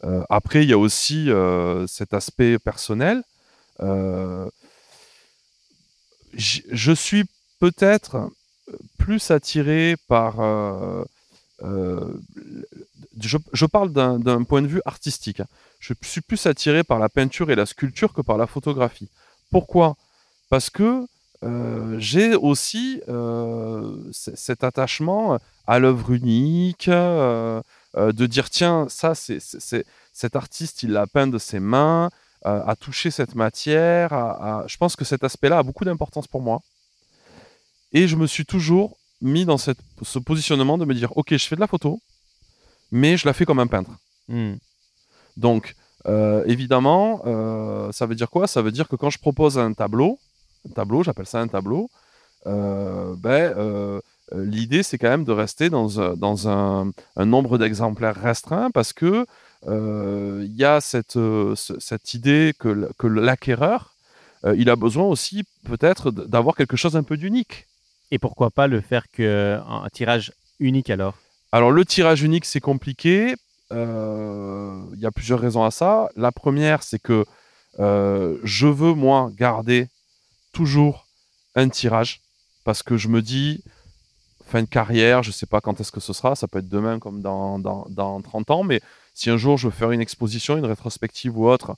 Euh, 0.03 0.23
après, 0.29 0.63
il 0.63 0.69
y 0.69 0.73
a 0.73 0.77
aussi 0.77 1.29
cet 1.87 2.13
aspect 2.13 2.59
personnel. 2.59 3.23
Je 6.33 6.91
suis 6.91 7.23
peut-être 7.61 8.29
plus 8.97 9.31
attiré 9.31 9.95
par... 10.09 10.35
je, 13.19 13.65
parle 13.65 13.91
d'un 13.91 14.43
point 14.43 14.61
de 14.61 14.67
vue 14.67 14.81
artistique. 14.85 15.41
Je 15.79 15.93
suis 16.01 16.21
plus 16.21 16.45
attiré 16.45 16.83
par 16.83 16.99
la 16.99 17.09
peinture 17.09 17.51
et 17.51 17.55
la 17.55 17.65
sculpture 17.65 18.13
que 18.13 18.21
par 18.21 18.37
la 18.37 18.47
photographie. 18.47 19.09
Pourquoi? 19.49 19.95
Parce 20.49 20.69
que 20.69 21.05
euh, 21.43 21.95
j'ai 21.97 22.35
aussi 22.35 23.01
euh, 23.09 23.95
cet 24.11 24.63
attachement 24.63 25.39
à 25.65 25.79
l'œuvre 25.79 26.11
unique, 26.11 26.87
euh, 26.87 27.61
de 27.95 28.25
dire 28.25 28.49
tiens, 28.49 28.87
ça, 28.89 29.15
c'est 29.15 29.39
cet 30.13 30.35
artiste, 30.35 30.83
il 30.83 30.91
l'a 30.91 31.07
peint 31.07 31.27
de 31.27 31.37
ses 31.37 31.59
mains, 31.59 32.09
a 32.43 32.75
touché 32.75 33.11
cette 33.11 33.35
matière. 33.35 34.09
Je 34.67 34.77
pense 34.77 34.95
que 34.95 35.05
cet 35.05 35.23
aspect-là 35.23 35.59
a 35.59 35.63
beaucoup 35.63 35.85
d'importance 35.85 36.27
pour 36.27 36.41
moi. 36.41 36.61
Et 37.93 38.07
je 38.07 38.15
me 38.15 38.25
suis 38.25 38.45
toujours 38.45 38.97
mis 39.21 39.45
dans 39.45 39.57
ce 39.57 40.19
positionnement 40.19 40.77
de 40.77 40.85
me 40.85 40.93
dire 40.93 41.15
ok, 41.17 41.31
je 41.31 41.47
fais 41.47 41.55
de 41.55 41.59
la 41.61 41.67
photo, 41.67 41.99
mais 42.91 43.17
je 43.17 43.25
la 43.27 43.33
fais 43.33 43.45
comme 43.45 43.59
un 43.59 43.67
peintre. 43.67 43.91
Hmm. 44.27 44.55
Donc, 45.37 45.75
euh, 46.07 46.43
évidemment, 46.47 47.21
euh, 47.25 47.91
ça 47.91 48.05
veut 48.05 48.15
dire 48.15 48.29
quoi? 48.29 48.47
Ça 48.47 48.61
veut 48.61 48.71
dire 48.71 48.87
que 48.87 48.95
quand 48.95 49.09
je 49.09 49.19
propose 49.19 49.57
un 49.57 49.73
tableau, 49.73 50.19
un 50.67 50.73
tableau, 50.73 51.03
j'appelle 51.03 51.25
ça 51.25 51.39
un 51.39 51.47
tableau, 51.47 51.89
euh, 52.47 53.15
ben, 53.17 54.01
l'idée, 54.33 54.81
c'est 54.83 54.97
quand 54.97 55.09
même 55.09 55.25
de 55.25 55.31
rester 55.31 55.69
dans, 55.69 55.99
un- 55.99 56.15
dans 56.15 56.47
un, 56.47 56.91
un 57.15 57.25
nombre 57.25 57.57
d'exemplaires 57.57 58.15
restreint 58.15 58.71
parce 58.71 58.93
que 58.93 59.25
il 59.67 60.55
y 60.55 60.63
a 60.63 60.81
cette, 60.81 61.13
ce- 61.13 61.79
cette 61.79 62.13
idée 62.13 62.53
que, 62.57 62.89
que 62.97 63.07
l'acquéreur, 63.07 63.93
il 64.55 64.69
a 64.69 64.75
besoin 64.75 65.05
aussi 65.05 65.43
peut-être 65.65 66.09
d'avoir 66.11 66.55
quelque 66.55 66.77
chose 66.77 66.95
un 66.95 67.03
peu 67.03 67.17
d'unique. 67.17 67.67
Et 68.09 68.19
pourquoi 68.19 68.49
pas 68.49 68.67
le 68.67 68.81
faire 68.81 69.09
qu'un 69.11 69.63
un 69.63 69.89
tirage 69.89 70.33
unique 70.59 70.89
alors? 70.89 71.15
Alors 71.51 71.71
le 71.71 71.85
tirage 71.85 72.21
unique, 72.23 72.45
c'est 72.45 72.59
compliqué. 72.59 73.35
Euh, 73.71 74.81
Il 74.93 74.99
y 74.99 75.05
a 75.05 75.11
plusieurs 75.11 75.39
raisons 75.39 75.63
à 75.63 75.71
ça. 75.71 76.09
La 76.15 76.31
première, 76.31 76.83
c'est 76.83 76.99
que 76.99 77.25
euh, 77.79 78.37
je 78.43 78.67
veux, 78.67 78.93
moi, 78.93 79.31
garder 79.35 79.87
toujours 80.53 81.07
un 81.55 81.69
tirage 81.69 82.21
parce 82.63 82.83
que 82.83 82.97
je 82.97 83.07
me 83.07 83.21
dis, 83.21 83.63
fin 84.45 84.61
de 84.61 84.67
carrière, 84.67 85.23
je 85.23 85.29
ne 85.29 85.33
sais 85.33 85.45
pas 85.45 85.61
quand 85.61 85.79
est-ce 85.79 85.91
que 85.91 85.99
ce 85.99 86.13
sera, 86.13 86.35
ça 86.35 86.47
peut 86.47 86.59
être 86.59 86.69
demain 86.69 86.99
comme 86.99 87.21
dans, 87.21 87.59
dans, 87.59 87.85
dans 87.89 88.21
30 88.21 88.51
ans, 88.51 88.63
mais 88.63 88.81
si 89.13 89.29
un 89.29 89.37
jour 89.37 89.57
je 89.57 89.67
veux 89.67 89.73
faire 89.73 89.91
une 89.91 90.01
exposition, 90.01 90.57
une 90.57 90.65
rétrospective 90.65 91.37
ou 91.37 91.47
autre, 91.47 91.75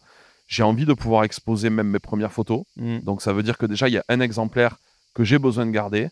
j'ai 0.48 0.64
envie 0.64 0.86
de 0.86 0.94
pouvoir 0.94 1.24
exposer 1.24 1.70
même 1.70 1.88
mes 1.88 2.00
premières 2.00 2.34
photos. 2.34 2.64
Hmm. 2.76 3.00
Donc 3.00 3.22
ça 3.22 3.34
veut 3.34 3.44
dire 3.44 3.58
que 3.58 3.66
déjà, 3.66 3.88
il 3.88 3.94
y 3.94 3.98
a 3.98 4.04
un 4.10 4.20
exemplaire 4.20 4.78
que 5.14 5.24
j'ai 5.24 5.40
besoin 5.40 5.66
de 5.66 5.72
garder. 5.72 6.10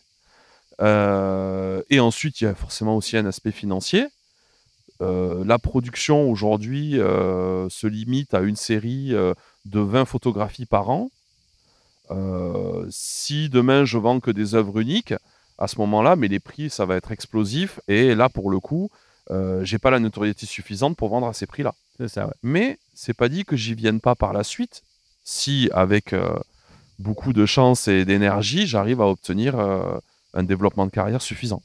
Euh, 0.80 1.82
et 1.90 2.00
ensuite, 2.00 2.40
il 2.40 2.44
y 2.44 2.46
a 2.46 2.54
forcément 2.54 2.96
aussi 2.96 3.16
un 3.16 3.26
aspect 3.26 3.52
financier. 3.52 4.06
Euh, 5.00 5.44
la 5.44 5.58
production 5.58 6.30
aujourd'hui 6.30 7.00
euh, 7.00 7.68
se 7.68 7.86
limite 7.86 8.34
à 8.34 8.40
une 8.40 8.56
série 8.56 9.10
de 9.10 9.80
20 9.80 10.04
photographies 10.04 10.66
par 10.66 10.90
an. 10.90 11.10
Si 12.90 13.48
demain 13.48 13.86
je 13.86 13.96
vends 13.96 14.20
que 14.20 14.30
des 14.30 14.54
œuvres 14.54 14.80
uniques, 14.80 15.14
à 15.58 15.66
ce 15.68 15.76
moment-là, 15.78 16.16
mais 16.16 16.28
les 16.28 16.40
prix, 16.40 16.68
ça 16.68 16.84
va 16.84 16.96
être 16.96 17.12
explosif. 17.12 17.80
Et 17.88 18.14
là, 18.14 18.28
pour 18.28 18.50
le 18.50 18.60
coup, 18.60 18.90
j'ai 19.62 19.78
pas 19.78 19.90
la 19.90 19.98
notoriété 19.98 20.44
suffisante 20.44 20.96
pour 20.96 21.08
vendre 21.08 21.26
à 21.26 21.32
ces 21.32 21.46
prix-là. 21.46 21.74
Ça, 22.08 22.26
ouais. 22.26 22.32
Mais 22.42 22.78
c'est 22.94 23.14
pas 23.14 23.28
dit 23.28 23.44
que 23.44 23.56
j'y 23.56 23.74
vienne 23.74 24.00
pas 24.00 24.14
par 24.14 24.32
la 24.32 24.44
suite. 24.44 24.82
Si 25.24 25.70
avec 25.72 26.14
beaucoup 26.98 27.32
de 27.32 27.46
chance 27.46 27.88
et 27.88 28.04
d'énergie, 28.04 28.66
j'arrive 28.66 29.00
à 29.00 29.06
obtenir 29.06 29.56
un 30.34 30.42
développement 30.42 30.86
de 30.86 30.90
carrière 30.90 31.22
suffisant. 31.22 31.62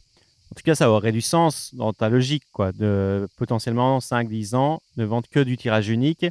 En 0.51 0.55
tout 0.55 0.63
cas, 0.63 0.75
ça 0.75 0.89
aurait 0.89 1.11
du 1.11 1.21
sens 1.21 1.73
dans 1.75 1.91
ta 1.93 2.07
logique, 2.09 2.43
quoi, 2.53 2.71
de 2.71 3.27
potentiellement 3.37 3.99
5-10 3.99 4.55
ans 4.55 4.81
ne 4.95 5.03
vendre 5.05 5.27
que 5.29 5.41
du 5.41 5.57
tirage 5.57 5.89
unique. 5.89 6.25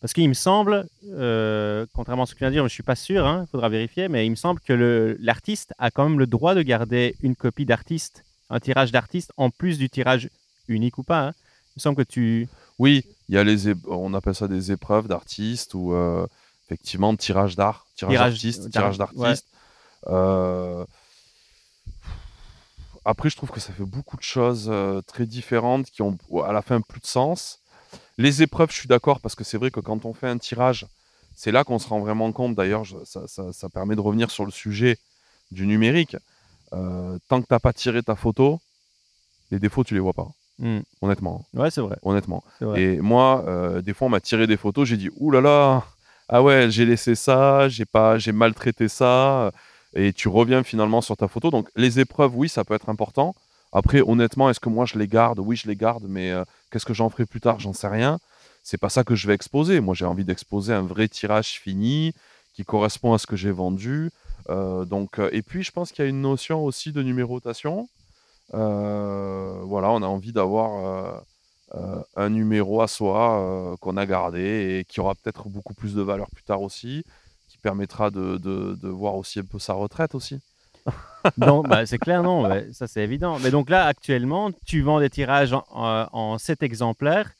Parce 0.00 0.12
qu'il 0.12 0.28
me 0.28 0.34
semble, 0.34 0.86
euh, 1.12 1.86
contrairement 1.94 2.24
à 2.24 2.26
ce 2.26 2.32
que 2.32 2.38
tu 2.38 2.44
viens 2.44 2.48
de 2.50 2.54
dire, 2.54 2.62
je 2.62 2.66
ne 2.66 2.68
suis 2.70 2.82
pas 2.82 2.96
sûr, 2.96 3.24
il 3.40 3.46
faudra 3.50 3.68
vérifier, 3.68 4.08
mais 4.08 4.26
il 4.26 4.30
me 4.30 4.36
semble 4.36 4.60
que 4.60 5.16
l'artiste 5.20 5.72
a 5.78 5.90
quand 5.90 6.08
même 6.08 6.18
le 6.18 6.26
droit 6.26 6.54
de 6.54 6.62
garder 6.62 7.14
une 7.22 7.36
copie 7.36 7.64
d'artiste, 7.64 8.24
un 8.50 8.58
tirage 8.60 8.90
d'artiste, 8.92 9.32
en 9.36 9.48
plus 9.50 9.78
du 9.78 9.88
tirage 9.88 10.28
unique 10.68 10.98
ou 10.98 11.02
pas. 11.04 11.28
hein. 11.28 11.32
Il 11.68 11.72
me 11.76 11.80
semble 11.80 11.96
que 11.96 12.02
tu... 12.10 12.48
Oui, 12.78 13.04
il 13.28 13.36
y 13.36 13.38
a 13.38 13.44
les, 13.44 13.72
on 13.88 14.12
appelle 14.12 14.34
ça 14.34 14.48
des 14.48 14.72
épreuves 14.72 15.06
d'artistes 15.08 15.72
ou 15.74 15.94
euh, 15.94 16.26
effectivement 16.66 17.14
tirage 17.16 17.54
d'art, 17.56 17.86
tirage 17.96 18.12
d'artiste, 18.32 18.60
d'art- 18.68 18.70
tirage 18.72 18.98
d'artiste. 18.98 19.46
Euh, 20.08 20.84
Après, 23.04 23.30
je 23.30 23.36
trouve 23.36 23.50
que 23.50 23.60
ça 23.60 23.72
fait 23.72 23.84
beaucoup 23.84 24.16
de 24.16 24.22
choses 24.22 24.68
euh, 24.70 25.00
très 25.02 25.26
différentes 25.26 25.86
qui 25.90 26.02
ont 26.02 26.16
à 26.44 26.52
la 26.52 26.62
fin 26.62 26.80
plus 26.80 27.00
de 27.00 27.06
sens. 27.06 27.60
Les 28.18 28.42
épreuves, 28.42 28.70
je 28.70 28.76
suis 28.76 28.88
d'accord 28.88 29.20
parce 29.20 29.34
que 29.34 29.44
c'est 29.44 29.58
vrai 29.58 29.70
que 29.70 29.80
quand 29.80 30.04
on 30.04 30.14
fait 30.14 30.28
un 30.28 30.38
tirage, 30.38 30.86
c'est 31.34 31.50
là 31.50 31.64
qu'on 31.64 31.78
se 31.78 31.88
rend 31.88 32.00
vraiment 32.00 32.30
compte. 32.32 32.54
D'ailleurs, 32.54 32.84
ça, 33.04 33.26
ça- 33.26 33.52
ça 33.52 33.68
permet 33.68 33.96
de 33.96 34.00
revenir 34.00 34.30
sur 34.30 34.44
le 34.44 34.50
sujet 34.52 34.98
du 35.50 35.66
numérique. 35.66 36.16
Euh, 36.72 37.18
tant 37.28 37.40
que 37.42 37.46
tu 37.46 37.52
n'as 37.52 37.58
pas 37.58 37.72
tiré 37.72 38.02
ta 38.02 38.14
photo, 38.16 38.60
les 39.50 39.58
défauts, 39.58 39.84
tu 39.84 39.94
les 39.94 40.00
vois 40.00 40.12
pas. 40.12 40.28
Hmm. 40.58 40.80
Honnêtement. 41.00 41.44
Ouais, 41.54 41.70
c'est 41.70 41.80
vrai. 41.80 41.96
Honnêtement. 42.02 42.44
vrai. 42.60 42.80
Et 42.80 43.00
moi, 43.00 43.44
euh, 43.48 43.82
des 43.82 43.94
fois, 43.94 44.06
on 44.06 44.10
m'a 44.10 44.20
tiré 44.20 44.46
des 44.46 44.56
photos, 44.56 44.86
j'ai 44.88 44.96
dit, 44.96 45.10
ouh 45.16 45.30
là 45.30 45.40
là, 45.40 45.84
ah 46.28 46.42
ouais, 46.42 46.70
j'ai 46.70 46.86
laissé 46.86 47.14
ça, 47.14 47.68
j'ai 47.68 47.84
pas, 47.84 48.18
j'ai 48.18 48.32
maltraité 48.32 48.88
ça, 48.88 49.50
et 49.94 50.12
tu 50.12 50.28
reviens 50.28 50.62
finalement 50.62 51.00
sur 51.00 51.16
ta 51.16 51.28
photo. 51.28 51.50
Donc, 51.50 51.68
les 51.76 52.00
épreuves, 52.00 52.36
oui, 52.36 52.48
ça 52.48 52.64
peut 52.64 52.74
être 52.74 52.88
important. 52.88 53.34
Après, 53.72 54.02
honnêtement, 54.02 54.50
est-ce 54.50 54.60
que 54.60 54.68
moi 54.68 54.84
je 54.84 54.98
les 54.98 55.08
garde? 55.08 55.38
Oui, 55.38 55.56
je 55.56 55.66
les 55.66 55.76
garde, 55.76 56.04
mais 56.06 56.30
euh, 56.30 56.44
qu'est-ce 56.70 56.84
que 56.84 56.94
j'en 56.94 57.08
ferai 57.08 57.26
plus 57.26 57.40
tard? 57.40 57.58
J'en 57.58 57.72
sais 57.72 57.88
rien. 57.88 58.18
C'est 58.62 58.78
pas 58.78 58.90
ça 58.90 59.02
que 59.02 59.14
je 59.14 59.26
vais 59.26 59.34
exposer. 59.34 59.80
Moi, 59.80 59.94
j'ai 59.94 60.04
envie 60.04 60.24
d'exposer 60.24 60.72
un 60.72 60.82
vrai 60.82 61.08
tirage 61.08 61.58
fini 61.58 62.12
qui 62.54 62.64
correspond 62.64 63.14
à 63.14 63.18
ce 63.18 63.26
que 63.26 63.36
j'ai 63.36 63.50
vendu. 63.50 64.10
Euh, 64.50 64.84
donc, 64.84 65.18
euh, 65.18 65.30
et 65.32 65.42
puis, 65.42 65.62
je 65.62 65.72
pense 65.72 65.90
qu'il 65.90 66.04
y 66.04 66.06
a 66.06 66.10
une 66.10 66.20
notion 66.20 66.64
aussi 66.64 66.92
de 66.92 67.02
numérotation. 67.02 67.88
Voilà, 68.52 69.90
on 69.90 70.02
a 70.02 70.06
envie 70.06 70.32
d'avoir 70.32 71.22
un 72.16 72.28
numéro 72.28 72.82
à 72.82 72.86
soi 72.86 73.74
qu'on 73.80 73.96
a 73.96 74.04
gardé 74.04 74.78
et 74.80 74.84
qui 74.84 75.00
aura 75.00 75.14
peut-être 75.14 75.48
beaucoup 75.48 75.72
plus 75.72 75.94
de 75.94 76.02
valeur 76.02 76.28
plus 76.28 76.42
tard 76.42 76.60
aussi, 76.60 77.02
permettra 77.62 78.10
de, 78.10 78.36
de- 78.38 78.76
de 78.80 78.88
voir 78.88 79.14
aussi 79.14 79.38
un 79.38 79.44
peu 79.44 79.58
sa 79.58 79.72
retraite 79.74 80.14
aussi. 80.14 80.38
Donc, 81.38 81.68
bah, 81.68 81.86
c'est 81.86 81.98
clair, 81.98 82.22
non, 82.22 82.42
ouais, 82.48 82.68
ça 82.72 82.88
c'est 82.88 83.02
évident. 83.02 83.38
Mais 83.42 83.50
donc 83.52 83.70
là, 83.70 83.86
actuellement, 83.86 84.50
tu 84.66 84.82
vends 84.82 84.98
des 84.98 85.08
tirages 85.10 85.52
en, 85.52 85.64
en, 85.70 86.08
en 86.12 86.38
7 86.38 86.62
exemplaires, 86.64 87.30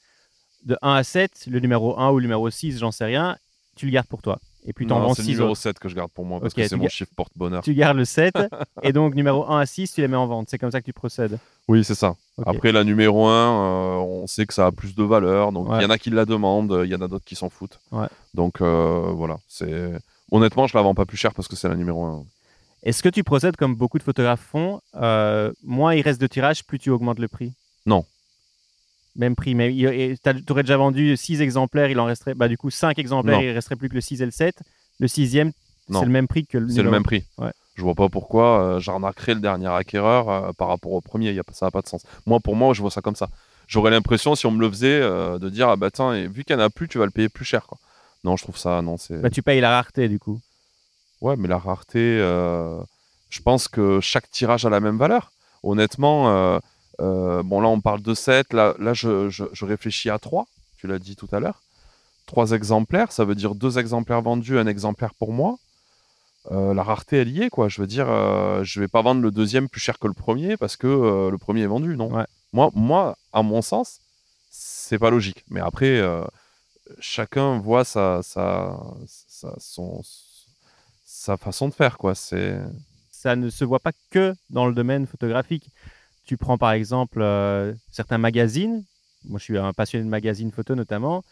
de 0.64 0.76
1 0.80 0.92
à 0.94 1.02
7, 1.02 1.46
le 1.50 1.58
numéro 1.58 1.98
1 1.98 2.10
ou 2.12 2.18
le 2.18 2.22
numéro 2.22 2.48
6, 2.48 2.78
j'en 2.78 2.92
sais 2.92 3.04
rien, 3.04 3.36
tu 3.74 3.86
le 3.86 3.90
gardes 3.92 4.06
pour 4.06 4.22
toi. 4.22 4.38
Et 4.64 4.72
puis 4.72 4.86
tu 4.86 4.92
en 4.92 5.00
Non, 5.00 5.08
vends 5.08 5.14
c'est 5.14 5.22
le 5.22 5.26
6 5.26 5.32
numéro 5.32 5.50
autres. 5.50 5.60
7 5.60 5.78
que 5.80 5.88
je 5.88 5.96
garde 5.96 6.12
pour 6.12 6.24
moi 6.24 6.38
parce 6.40 6.54
que 6.54 6.64
c'est 6.68 6.76
mon 6.76 6.86
chiffre 6.88 7.10
porte-bonheur. 7.16 7.64
Tu 7.64 7.74
gardes 7.74 7.96
le 7.96 8.04
7, 8.04 8.32
et 8.84 8.92
donc 8.92 9.16
numéro 9.16 9.50
1 9.50 9.58
à 9.58 9.66
6, 9.66 9.92
tu 9.94 10.00
les 10.00 10.06
mets 10.06 10.16
en 10.16 10.28
vente. 10.28 10.46
C'est 10.48 10.58
comme 10.58 10.70
ça 10.70 10.80
que 10.80 10.86
tu 10.86 10.92
procèdes. 10.92 11.40
Oui, 11.66 11.82
c'est 11.82 11.96
ça. 11.96 12.14
Après, 12.46 12.70
la 12.70 12.84
numéro 12.84 13.26
1, 13.26 13.50
on 13.98 14.28
sait 14.28 14.46
que 14.46 14.54
ça 14.54 14.66
a 14.66 14.70
plus 14.70 14.94
de 14.94 15.02
valeur. 15.02 15.50
Donc, 15.50 15.66
il 15.68 15.72
Ouais. 15.74 15.82
y 15.82 15.86
en 15.86 15.90
a 15.90 15.98
qui 15.98 16.10
la 16.10 16.24
demandent, 16.24 16.82
il 16.84 16.90
y 16.90 16.94
en 16.94 17.00
a 17.00 17.08
d'autres 17.08 17.24
qui 17.24 17.34
s'en 17.34 17.50
foutent. 17.50 17.80
Ouais. 17.90 18.06
Donc, 18.34 18.60
euh, 18.60 19.10
voilà. 19.12 19.38
C'est 19.48 19.92
Honnêtement, 20.32 20.66
je 20.66 20.76
la 20.76 20.82
vends 20.82 20.94
pas 20.94 21.04
plus 21.04 21.18
cher 21.18 21.34
parce 21.34 21.46
que 21.46 21.54
c'est 21.56 21.68
la 21.68 21.76
numéro 21.76 22.04
1. 22.04 22.24
Est-ce 22.84 23.02
que 23.02 23.08
tu 23.10 23.22
procèdes 23.22 23.56
comme 23.56 23.76
beaucoup 23.76 23.98
de 23.98 24.02
photographes 24.02 24.40
font 24.40 24.80
euh, 24.96 25.52
Moins 25.62 25.94
il 25.94 26.00
reste 26.00 26.20
de 26.20 26.26
tirages, 26.26 26.64
plus 26.64 26.78
tu 26.78 26.90
augmentes 26.90 27.18
le 27.20 27.28
prix? 27.28 27.52
Non. 27.86 28.04
Même 29.14 29.36
prix. 29.36 29.54
Mais 29.54 29.70
tu 29.72 30.52
aurais 30.52 30.62
déjà 30.62 30.78
vendu 30.78 31.16
6 31.16 31.42
exemplaires, 31.42 31.90
il 31.90 32.00
en 32.00 32.06
resterait. 32.06 32.34
Bah, 32.34 32.48
du 32.48 32.56
coup, 32.56 32.70
5 32.70 32.98
exemplaires, 32.98 33.36
Non. 33.36 33.42
il 33.42 33.50
resterait 33.50 33.76
plus 33.76 33.90
que 33.90 33.94
le 33.94 34.00
6 34.00 34.22
et 34.22 34.24
le 34.24 34.30
7. 34.30 34.56
Le 34.98 35.06
sixième, 35.06 35.52
Non. 35.90 36.00
c'est 36.00 36.06
le 36.06 36.12
même 36.12 36.26
prix 36.26 36.46
que 36.46 36.58
le 36.58 36.68
C'est 36.70 36.82
le 36.82 36.90
même 36.90 37.02
prix. 37.04 37.24
Ouais. 37.38 37.52
Je 37.74 37.82
vois 37.82 37.94
pas 37.94 38.08
pourquoi 38.08 38.62
euh, 38.62 38.80
j'arnaquerais 38.80 39.34
le 39.34 39.40
dernier 39.40 39.68
acquéreur 39.68 40.28
euh, 40.30 40.52
par 40.52 40.68
rapport 40.68 40.92
au 40.92 41.00
premier. 41.02 41.32
Y 41.32 41.40
a, 41.40 41.42
ça 41.52 41.66
n'a 41.66 41.70
pas 41.70 41.82
de 41.82 41.88
sens. 41.88 42.02
Moi, 42.26 42.40
pour 42.40 42.56
moi, 42.56 42.72
je 42.72 42.80
vois 42.80 42.90
ça 42.90 43.00
comme 43.02 43.16
ça. 43.16 43.28
J'aurais 43.68 43.90
l'impression, 43.90 44.34
si 44.34 44.46
on 44.46 44.50
me 44.50 44.60
le 44.60 44.68
faisait, 44.70 45.00
euh, 45.00 45.38
de 45.38 45.48
dire 45.50 45.68
Ah 45.68 45.76
bah 45.76 45.90
tiens, 45.90 46.14
et 46.14 46.26
vu 46.26 46.44
qu'il 46.44 46.56
n'y 46.56 46.62
en 46.62 46.64
a 46.64 46.70
plus, 46.70 46.88
tu 46.88 46.98
vas 46.98 47.04
le 47.04 47.10
payer 47.10 47.28
plus 47.28 47.44
cher. 47.44 47.66
Quoi. 47.66 47.78
Non, 48.24 48.36
je 48.36 48.44
trouve 48.44 48.56
ça. 48.56 48.80
Non, 48.82 48.96
c'est. 48.96 49.18
Bah, 49.20 49.30
tu 49.30 49.42
payes 49.42 49.60
la 49.60 49.70
rareté, 49.70 50.08
du 50.08 50.18
coup. 50.18 50.40
Ouais, 51.20 51.36
mais 51.36 51.48
la 51.48 51.58
rareté, 51.58 51.98
euh, 52.20 52.80
je 53.30 53.40
pense 53.40 53.68
que 53.68 54.00
chaque 54.00 54.30
tirage 54.30 54.64
a 54.66 54.70
la 54.70 54.80
même 54.80 54.98
valeur. 54.98 55.32
Honnêtement, 55.62 56.30
euh, 56.30 56.58
euh, 57.00 57.42
bon, 57.44 57.60
là, 57.60 57.68
on 57.68 57.80
parle 57.80 58.02
de 58.02 58.14
7. 58.14 58.52
Là, 58.52 58.74
là 58.78 58.92
je, 58.94 59.28
je- 59.28 59.44
je 59.52 59.64
réfléchis 59.64 60.10
à 60.10 60.18
3. 60.18 60.46
Tu 60.78 60.86
l'as 60.88 60.98
dit 60.98 61.14
tout 61.16 61.28
à 61.32 61.38
l'heure. 61.40 61.62
3 62.26 62.50
exemplaires, 62.52 63.12
ça 63.12 63.24
veut 63.24 63.34
dire 63.34 63.54
2 63.54 63.78
exemplaires 63.78 64.22
vendus, 64.22 64.58
un 64.58 64.66
exemplaire 64.66 65.14
pour 65.14 65.32
moi. 65.32 65.56
La 66.50 66.82
rareté, 66.82 67.20
est, 67.20 67.50
quoi. 67.50 67.68
Je 67.68 67.80
veux 67.80 67.86
dire, 67.86 68.06
je 68.64 68.80
vais 68.80 68.88
pas 68.88 69.00
vendre 69.02 69.20
le 69.22 69.30
deuxième 69.30 69.68
plus 69.68 69.80
cher 69.80 69.98
que 70.00 70.08
le 70.08 70.12
premier 70.12 70.56
parce 70.56 70.76
que 70.76 71.28
le 71.30 71.38
premier 71.38 71.62
est 71.62 71.66
vendu, 71.68 71.96
non. 71.96 72.12
Ouais. 72.12 72.24
Moi, 72.52 72.70
moi, 72.74 73.16
à 73.32 73.42
mon 73.42 73.62
sens, 73.62 74.00
c'est 74.50 74.98
pas 74.98 75.10
logique. 75.10 75.44
Mais 75.50 75.60
après, 75.60 76.00
chacun 76.98 77.58
voit 77.58 77.84
sa, 77.84 78.20
sa, 78.22 78.78
sa, 79.06 79.54
son, 79.58 80.00
sa 81.04 81.36
façon 81.36 81.68
de 81.68 81.74
faire, 81.74 81.98
quoi. 81.98 82.14
C'est 82.14 82.58
Ça 83.10 83.36
ne 83.36 83.50
se 83.50 83.64
voit 83.64 83.80
pas 83.80 83.92
que 84.10 84.34
dans 84.50 84.66
le 84.66 84.74
domaine 84.74 85.06
photographique. 85.06 85.70
Tu 86.24 86.36
prends 86.36 86.58
par 86.58 86.72
exemple 86.72 87.20
euh, 87.20 87.74
certains 87.90 88.18
magazines. 88.18 88.84
Moi, 89.24 89.38
je 89.38 89.44
suis 89.44 89.58
un 89.58 89.72
passionné 89.72 90.04
de 90.04 90.10
magazines 90.10 90.50
photo 90.52 90.74
notamment. 90.74 91.22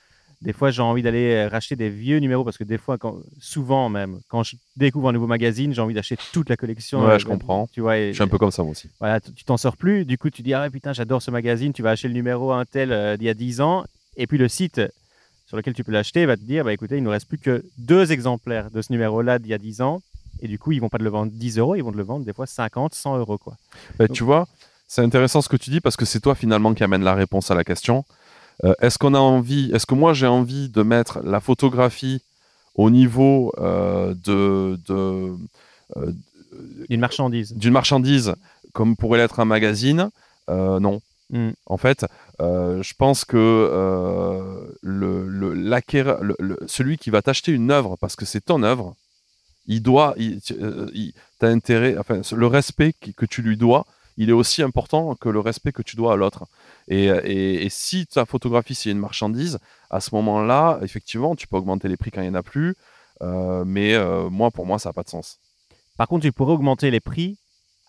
Des 0.42 0.52
fois, 0.54 0.70
j'ai 0.70 0.80
envie 0.80 1.02
d'aller 1.02 1.46
racheter 1.48 1.76
des 1.76 1.90
vieux 1.90 2.18
numéros 2.18 2.44
parce 2.44 2.56
que 2.56 2.64
des 2.64 2.78
fois, 2.78 2.96
quand, 2.96 3.16
souvent 3.40 3.88
même, 3.90 4.20
quand 4.28 4.42
je 4.42 4.56
découvre 4.74 5.10
un 5.10 5.12
nouveau 5.12 5.26
magazine, 5.26 5.74
j'ai 5.74 5.82
envie 5.82 5.92
d'acheter 5.92 6.16
toute 6.32 6.48
la 6.48 6.56
collection. 6.56 7.00
Ouais, 7.04 7.10
Euh, 7.14 7.18
je 7.18 7.26
comprends. 7.26 7.66
Tu 7.72 7.82
vois, 7.82 7.98
et- 7.98 8.08
je 8.08 8.14
suis 8.14 8.22
un 8.22 8.28
peu 8.28 8.38
comme 8.38 8.50
ça, 8.50 8.62
moi 8.62 8.72
aussi. 8.72 8.88
voilà, 9.00 9.20
tu 9.20 9.44
t'en 9.44 9.58
sors 9.58 9.76
plus. 9.76 10.06
Du 10.06 10.16
coup, 10.16 10.30
tu 10.30 10.42
dis, 10.42 10.54
ah 10.54 10.70
putain, 10.70 10.92
j'adore 10.94 11.20
ce 11.20 11.30
magazine. 11.30 11.72
Tu 11.74 11.82
vas 11.82 11.90
acheter 11.90 12.08
le 12.08 12.14
numéro 12.14 12.52
un 12.52 12.64
tel 12.64 12.90
euh, 12.90 13.16
d'il 13.18 13.26
y 13.26 13.28
a 13.28 13.34
10 13.34 13.60
ans. 13.60 13.84
Et 14.16 14.26
puis 14.26 14.38
le 14.38 14.48
site 14.48 14.80
sur 15.50 15.56
lequel 15.56 15.74
tu 15.74 15.82
peux 15.82 15.90
l'acheter 15.90 16.26
va 16.26 16.36
te 16.36 16.44
dire, 16.44 16.64
bah 16.64 16.72
écoutez, 16.72 16.96
il 16.98 17.02
nous 17.02 17.10
reste 17.10 17.26
plus 17.26 17.36
que 17.36 17.64
deux 17.76 18.12
exemplaires 18.12 18.70
de 18.70 18.80
ce 18.82 18.92
numéro-là 18.92 19.40
d'il 19.40 19.48
y 19.50 19.52
a 19.54 19.58
10 19.58 19.80
ans. 19.80 20.00
Et 20.42 20.46
du 20.46 20.60
coup, 20.60 20.70
ils 20.70 20.80
vont 20.80 20.88
pas 20.88 20.98
te 20.98 21.02
le 21.02 21.10
vendre 21.10 21.32
10 21.32 21.58
euros, 21.58 21.74
ils 21.74 21.82
vont 21.82 21.90
te 21.90 21.96
le 21.96 22.04
vendre 22.04 22.24
des 22.24 22.32
fois 22.32 22.46
50, 22.46 22.94
100 22.94 23.18
euros. 23.18 23.36
Quoi. 23.36 23.56
Bah, 23.98 24.06
tu 24.06 24.22
vois, 24.22 24.46
c'est 24.86 25.02
intéressant 25.02 25.42
ce 25.42 25.48
que 25.48 25.56
tu 25.56 25.70
dis 25.70 25.80
parce 25.80 25.96
que 25.96 26.04
c'est 26.04 26.20
toi 26.20 26.36
finalement 26.36 26.72
qui 26.72 26.84
amène 26.84 27.02
la 27.02 27.14
réponse 27.16 27.50
à 27.50 27.56
la 27.56 27.64
question. 27.64 28.04
Euh, 28.62 28.74
est-ce 28.80 28.96
qu'on 28.96 29.14
a 29.14 29.18
envie, 29.18 29.72
est-ce 29.74 29.86
que 29.86 29.96
moi 29.96 30.14
j'ai 30.14 30.28
envie 30.28 30.68
de 30.68 30.82
mettre 30.82 31.18
la 31.24 31.40
photographie 31.40 32.22
au 32.76 32.88
niveau 32.88 33.52
euh, 33.58 34.14
de, 34.24 34.78
de, 34.86 35.32
euh, 35.96 36.12
Une 36.88 37.00
marchandise. 37.00 37.54
d'une 37.56 37.72
marchandise 37.72 38.36
comme 38.72 38.94
pourrait 38.94 39.18
l'être 39.18 39.40
un 39.40 39.46
magazine? 39.46 40.10
Euh, 40.48 40.78
Non. 40.78 41.00
Mm. 41.30 41.50
En 41.66 41.76
fait, 41.76 42.04
euh, 42.40 42.82
je 42.82 42.94
pense 42.94 43.24
que 43.24 43.36
euh, 43.36 44.66
le, 44.82 45.26
le- 45.28 45.54
l'acquéreur- 45.54 46.22
le- 46.22 46.36
le- 46.40 46.58
celui 46.66 46.98
qui 46.98 47.10
va 47.10 47.22
t'acheter 47.22 47.52
une 47.52 47.70
œuvre 47.70 47.96
parce 48.00 48.16
que 48.16 48.24
c'est 48.24 48.40
ton 48.44 48.62
œuvre, 48.62 48.96
il 49.66 49.80
doit, 49.82 50.14
il, 50.16 50.40
euh, 50.52 50.90
il- 50.92 51.12
intérêt, 51.40 51.96
enfin, 51.98 52.20
le 52.36 52.46
respect 52.46 52.92
qui- 53.00 53.14
que 53.14 53.26
tu 53.26 53.42
lui 53.42 53.56
dois, 53.56 53.86
il 54.16 54.28
est 54.28 54.32
aussi 54.32 54.62
important 54.62 55.14
que 55.14 55.28
le 55.28 55.40
respect 55.40 55.72
que 55.72 55.82
tu 55.82 55.96
dois 55.96 56.12
à 56.14 56.16
l'autre. 56.16 56.44
Et, 56.88 57.04
et- 57.06 57.64
et 57.64 57.68
si 57.70 58.06
ta 58.06 58.26
photographie 58.26 58.74
c'est 58.74 58.90
une 58.90 58.98
marchandise, 58.98 59.58
à 59.90 60.00
ce 60.00 60.14
moment-là, 60.16 60.78
effectivement, 60.82 61.36
tu 61.36 61.46
peux 61.46 61.56
augmenter 61.56 61.88
les 61.88 61.96
prix 61.96 62.10
quand 62.10 62.20
il 62.22 62.28
n'y 62.30 62.36
en 62.36 62.40
a 62.40 62.42
plus. 62.42 62.74
euh, 63.22 63.64
mais 63.66 63.94
moi, 64.30 64.50
pour 64.50 64.64
moi, 64.64 64.78
ça 64.78 64.88
n'a 64.88 64.92
pas 64.94 65.02
de 65.02 65.10
sens. 65.10 65.38
Par 65.98 66.08
contre, 66.08 66.22
tu 66.22 66.32
pourrais 66.32 66.54
augmenter 66.54 66.90
les 66.90 67.00
prix 67.00 67.36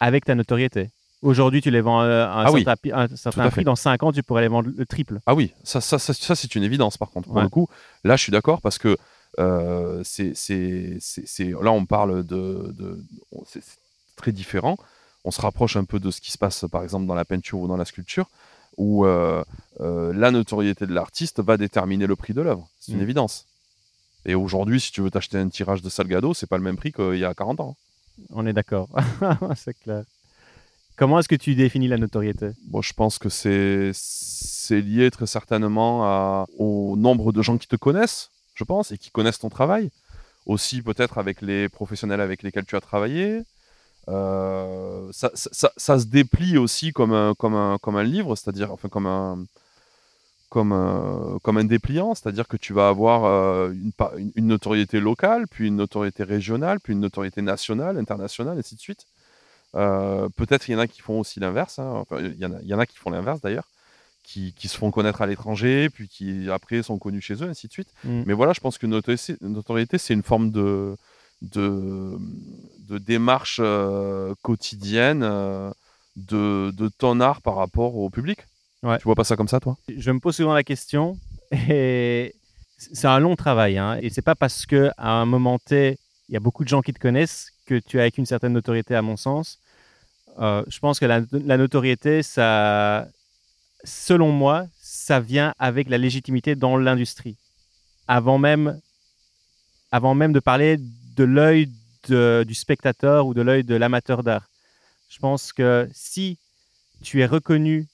avec 0.01 0.25
ta 0.25 0.35
notoriété. 0.35 0.89
Aujourd'hui, 1.21 1.61
tu 1.61 1.69
les 1.69 1.81
vends 1.81 2.01
euh, 2.01 2.25
à 2.25 2.41
un 2.41 2.45
Ah 2.45 2.51
certain, 3.15 3.41
un 3.43 3.49
prix. 3.49 3.61
fait. 3.61 3.63
Dans 3.63 3.75
5 3.75 4.01
ans, 4.03 4.11
tu 4.11 4.23
pourrais 4.23 4.41
les 4.41 4.47
vendre 4.47 4.69
le 4.75 4.85
triple. 4.85 5.19
Ah 5.25 5.35
oui, 5.35 5.53
ça, 5.63 5.79
ça, 5.81 5.99
ça, 5.99 6.13
ça, 6.13 6.35
c'est 6.35 6.55
une 6.55 6.63
évidence 6.63 6.97
par 6.97 7.11
contre. 7.11 7.27
Pour 7.27 7.37
Ouais. 7.37 7.43
le 7.43 7.49
coup, 7.49 7.67
là 8.03 8.15
je 8.15 8.23
suis 8.23 8.31
d'accord 8.31 8.59
parce 8.61 8.77
que 8.79 8.97
euh, 9.39 10.01
c'est, 10.03 10.33
là 11.61 11.71
on 11.71 11.85
parle 11.85 12.23
de. 12.25 12.73
de 12.77 12.99
c'est, 13.45 13.61
très 14.15 14.31
différent. 14.31 14.77
On 15.23 15.31
se 15.31 15.41
rapproche 15.41 15.75
un 15.75 15.83
peu 15.83 15.99
de 15.99 16.09
ce 16.11 16.19
qui 16.21 16.31
se 16.31 16.37
passe 16.37 16.65
par 16.71 16.83
exemple 16.83 17.05
dans 17.05 17.13
la 17.15 17.25
peinture 17.25 17.59
ou 17.59 17.67
dans 17.67 17.77
la 17.77 17.85
sculpture 17.85 18.27
où 18.77 19.05
euh, 19.05 19.43
euh, 19.81 20.13
la 20.13 20.31
notoriété 20.31 20.85
de 20.87 20.93
l'artiste 20.93 21.39
va 21.41 21.57
déterminer 21.57 22.07
le 22.07 22.15
prix 22.15 22.33
de 22.33 22.41
l'œuvre. 22.41 22.67
C'est 22.79 22.93
une 22.93 22.99
Mm. 22.99 23.03
évidence. 23.03 23.45
Et 24.25 24.33
aujourd'hui, 24.35 24.79
si 24.79 24.91
tu 24.91 25.01
veux 25.01 25.11
t'acheter 25.11 25.37
un 25.37 25.49
tirage 25.49 25.81
de 25.81 25.89
Salgado, 25.89 26.33
c'est 26.33 26.47
pas 26.47 26.57
le 26.57 26.63
même 26.63 26.77
prix 26.77 26.91
qu'il 26.91 27.17
y 27.17 27.25
a 27.25 27.33
40 27.33 27.59
ans. 27.59 27.75
On 28.31 28.45
est 28.45 28.53
d'accord. 28.53 28.87
c'est 29.55 29.73
clair. 29.79 30.03
Comment 31.01 31.17
est-ce 31.17 31.27
que 31.27 31.33
tu 31.33 31.55
définis 31.55 31.87
la 31.87 31.97
notoriété? 31.97 32.51
Je 32.79 32.93
pense 32.93 33.17
que 33.17 33.27
c'est 33.27 34.81
lié 34.81 35.09
très 35.09 35.25
certainement 35.25 36.45
au 36.59 36.95
nombre 36.95 37.31
de 37.31 37.41
gens 37.41 37.57
qui 37.57 37.67
te 37.67 37.75
connaissent, 37.75 38.29
je 38.53 38.63
pense, 38.63 38.91
et 38.91 38.99
qui 38.99 39.09
connaissent 39.09 39.39
ton 39.39 39.49
travail. 39.49 39.89
Aussi 40.45 40.83
peut-être 40.83 41.17
avec 41.17 41.41
les 41.41 41.69
professionnels 41.69 42.21
avec 42.21 42.43
lesquels 42.43 42.65
tu 42.65 42.75
as 42.75 42.81
travaillé. 42.81 43.41
Euh, 44.09 45.09
ça, 45.11 45.31
se 45.99 46.05
déplie 46.05 46.59
aussi 46.59 46.91
comme 46.91 47.13
un, 47.13 47.33
comme 47.33 47.55
un, 47.55 47.79
comme 47.79 47.95
un 47.95 48.03
livre, 48.03 48.35
c'est-à-dire 48.35 48.71
enfin 48.71 48.87
comme 48.87 49.07
un, 49.07 49.43
comme 50.49 50.71
un, 50.71 51.39
comme 51.41 51.57
un 51.57 51.63
dépliant, 51.63 52.13
c'est-à-dire 52.13 52.47
que 52.47 52.57
tu 52.57 52.73
vas 52.73 52.89
avoir 52.89 53.25
euh, 53.25 53.71
une, 53.71 53.91
une- 54.19 54.31
une 54.35 54.47
notoriété 54.47 54.99
locale, 54.99 55.47
puis 55.47 55.67
une 55.69 55.77
notoriété 55.77 56.23
régionale, 56.23 56.79
puis 56.79 56.93
une 56.93 56.99
notoriété 56.99 57.41
nationale, 57.41 57.97
internationale, 57.97 58.57
et 58.57 58.59
ainsi 58.59 58.75
de 58.75 58.79
suite. 58.81 59.07
Euh, 59.75 60.27
Peut-être 60.35 60.67
il 60.67 60.73
y 60.73 60.75
en 60.75 60.79
a 60.79 60.87
qui 60.87 61.01
font 61.01 61.19
aussi 61.19 61.39
l'inverse. 61.39 61.79
hein. 61.79 61.89
Enfin, 61.95 62.19
il 62.19 62.37
y, 62.39 62.45
en 62.45 62.53
a- 62.53 62.61
il 62.61 62.67
y 62.67 62.73
en 62.73 62.79
a 62.79 62.85
qui 62.85 62.97
font 62.97 63.09
l'inverse 63.09 63.41
d'ailleurs, 63.41 63.67
qui, 64.23 64.53
qui 64.53 64.67
se 64.67 64.77
font 64.77 64.91
connaître 64.91 65.21
à 65.21 65.27
l'étranger, 65.27 65.89
puis 65.89 66.07
qui 66.07 66.49
après 66.49 66.83
sont 66.83 66.99
connus 66.99 67.21
chez 67.21 67.35
eux, 67.35 67.49
ainsi 67.49 67.67
de 67.67 67.71
suite. 67.73 67.89
Mm. 68.03 68.23
Mais 68.25 68.33
voilà, 68.33 68.53
je 68.53 68.59
pense 68.59 68.77
que 68.77 68.85
notoriété, 68.87 69.35
notoriété, 69.41 69.97
c'est 69.97 70.13
une 70.13 70.23
forme 70.23 70.51
de, 70.51 70.95
de, 71.41 72.17
de 72.89 72.97
démarche 72.97 73.59
euh, 73.63 74.33
quotidienne 74.41 75.23
euh, 75.23 75.71
de, 76.17 76.71
de 76.71 76.89
ton 76.89 77.19
art 77.21 77.41
par 77.41 77.55
rapport 77.55 77.95
au 77.95 78.09
public. 78.09 78.39
Ouais. 78.83 78.97
Tu 78.97 79.03
vois 79.03 79.15
pas 79.15 79.23
ça 79.23 79.35
comme 79.37 79.47
ça, 79.47 79.59
toi? 79.59 79.77
Je 79.95 80.11
me 80.11 80.19
pose 80.19 80.35
souvent 80.35 80.53
la 80.53 80.63
question 80.63 81.17
et 81.69 82.35
c'est 82.77 83.07
un 83.07 83.19
long 83.19 83.35
travail. 83.35 83.77
Hein, 83.77 83.97
et 84.01 84.09
c'est 84.09 84.21
pas 84.23 84.35
parce 84.35 84.65
que 84.65 84.91
à 84.97 85.11
un 85.11 85.25
moment 85.25 85.59
T, 85.59 85.97
il 86.29 86.33
y 86.33 86.35
a 86.35 86.39
beaucoup 86.39 86.63
de 86.63 86.69
gens 86.69 86.81
qui 86.81 86.91
te 86.93 86.99
connaissent 86.99 87.51
que 87.65 87.77
tu 87.79 87.99
as 87.99 88.01
avec 88.03 88.17
une 88.17 88.25
certaine 88.25 88.53
notoriété, 88.53 88.95
à 88.95 89.01
mon 89.01 89.17
sens. 89.17 89.59
Euh, 90.39 90.63
je 90.67 90.79
pense 90.79 90.99
que 90.99 91.05
la, 91.05 91.57
notoriété, 91.57 92.23
ça, 92.23 93.07
selon 93.83 94.31
moi, 94.31 94.65
ça 94.81 95.19
vient 95.19 95.53
avec 95.59 95.89
la 95.89 95.97
légitimité 95.97 96.55
dans 96.55 96.77
l'industrie. 96.77 97.37
Avant 98.07 98.37
même, 98.37 98.79
avant 99.91 100.15
même 100.15 100.33
de 100.33 100.39
parler 100.39 100.77
de 101.15 101.23
l'œil 101.23 101.69
du 102.07 102.55
spectateur 102.55 103.27
ou 103.27 103.33
de 103.33 103.41
l'œil 103.41 103.63
de 103.63 103.75
l'amateur 103.75 104.23
d'art. 104.23 104.47
Je 105.09 105.19
pense 105.19 105.53
que 105.53 105.87
si 105.93 106.37
tu 107.03 107.21
es 107.21 107.25
reconnu 107.25 107.87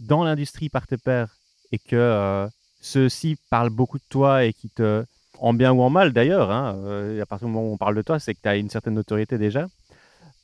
dans 0.00 0.24
l'industrie 0.24 0.68
par 0.68 0.86
tes 0.86 0.96
pairs 0.96 1.36
et 1.70 1.78
que 1.78 1.96
euh, 1.96 2.48
ceux-ci 2.80 3.36
parlent 3.50 3.70
beaucoup 3.70 3.98
de 3.98 4.04
toi 4.08 4.44
et 4.44 4.52
qui 4.52 4.68
te, 4.68 5.04
en 5.38 5.54
bien 5.54 5.72
ou 5.72 5.82
en 5.82 5.90
mal 5.90 6.12
d'ailleurs, 6.12 6.50
hein, 6.50 6.74
euh, 6.84 7.22
à 7.22 7.26
partir 7.26 7.46
du 7.46 7.54
moment 7.54 7.68
où 7.68 7.72
on 7.72 7.76
parle 7.76 7.94
de 7.94 8.02
toi, 8.02 8.18
c'est 8.18 8.34
que 8.34 8.40
tu 8.42 8.48
as 8.48 8.56
une 8.56 8.70
certaine 8.70 8.94
notoriété 8.94 9.38
déjà. 9.38 9.66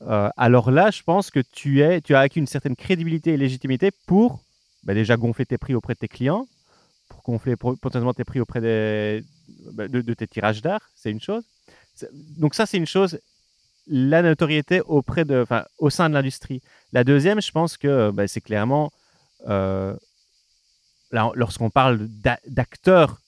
Euh, 0.01 0.29
alors 0.37 0.71
là, 0.71 0.91
je 0.91 1.03
pense 1.03 1.29
que 1.29 1.39
tu, 1.39 1.83
as 1.83 2.19
acquis 2.19 2.39
une 2.39 2.47
certaine 2.47 2.75
crédibilité 2.75 3.33
et 3.33 3.37
légitimité 3.37 3.91
pour 4.07 4.43
bah, 4.83 4.93
déjà 4.93 5.17
gonfler 5.17 5.45
tes 5.45 5.57
prix 5.57 5.73
auprès 5.73 5.93
de 5.93 5.99
tes 5.99 6.07
clients, 6.07 6.47
pour 7.09 7.21
gonfler 7.23 7.55
potentiellement 7.55 8.13
tes 8.13 8.23
prix 8.23 8.39
auprès 8.39 9.21
bah, 9.73 9.87
de, 9.87 10.13
tes 10.13 10.27
tirages 10.27 10.61
d'art, 10.61 10.89
c'est 10.95 11.11
une 11.11 11.21
chose. 11.21 11.43
Donc 12.37 12.55
ça, 12.55 12.65
c'est 12.65 12.77
une 12.77 12.85
chose, 12.85 13.19
la 13.87 14.21
notoriété 14.21 14.81
auprès 14.81 15.25
de, 15.25 15.45
au 15.79 15.89
sein 15.89 16.09
de 16.09 16.13
l'industrie. 16.13 16.61
La 16.93 17.03
deuxième, 17.03 17.41
je 17.41 17.51
pense 17.51 17.75
que 17.75 18.11
bah, 18.11 18.27
c'est 18.27 18.41
clairement, 18.41 18.91
euh, 19.47 19.95
lorsqu'on 21.11 21.69
parle 21.69 22.07
d'acteurs 22.47 23.19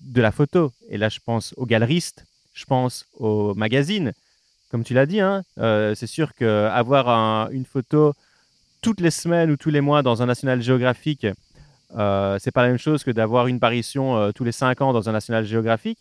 de 0.00 0.20
la 0.20 0.32
photo, 0.32 0.72
et 0.88 0.98
là 0.98 1.08
je 1.08 1.20
pense 1.24 1.54
aux 1.56 1.66
galeristes, 1.66 2.24
je 2.52 2.64
pense 2.64 3.06
aux 3.14 3.54
magazines, 3.54 4.12
comme 4.70 4.84
tu 4.84 4.94
l'as 4.94 5.06
dit, 5.06 5.20
hein, 5.20 5.42
euh, 5.58 5.94
c'est 5.94 6.06
sûr 6.06 6.34
qu'avoir 6.34 7.08
un, 7.08 7.48
une 7.50 7.64
photo 7.64 8.12
toutes 8.82 9.00
les 9.00 9.10
semaines 9.10 9.50
ou 9.50 9.56
tous 9.56 9.70
les 9.70 9.80
mois 9.80 10.02
dans 10.02 10.22
un 10.22 10.26
National 10.26 10.62
Geographic, 10.62 11.26
euh, 11.96 12.36
c'est 12.40 12.50
pas 12.50 12.62
la 12.62 12.68
même 12.68 12.78
chose 12.78 13.02
que 13.02 13.10
d'avoir 13.10 13.46
une 13.46 13.60
parution 13.60 14.16
euh, 14.16 14.30
tous 14.32 14.44
les 14.44 14.52
cinq 14.52 14.80
ans 14.80 14.92
dans 14.92 15.08
un 15.08 15.12
National 15.12 15.44
Geographic. 15.44 15.98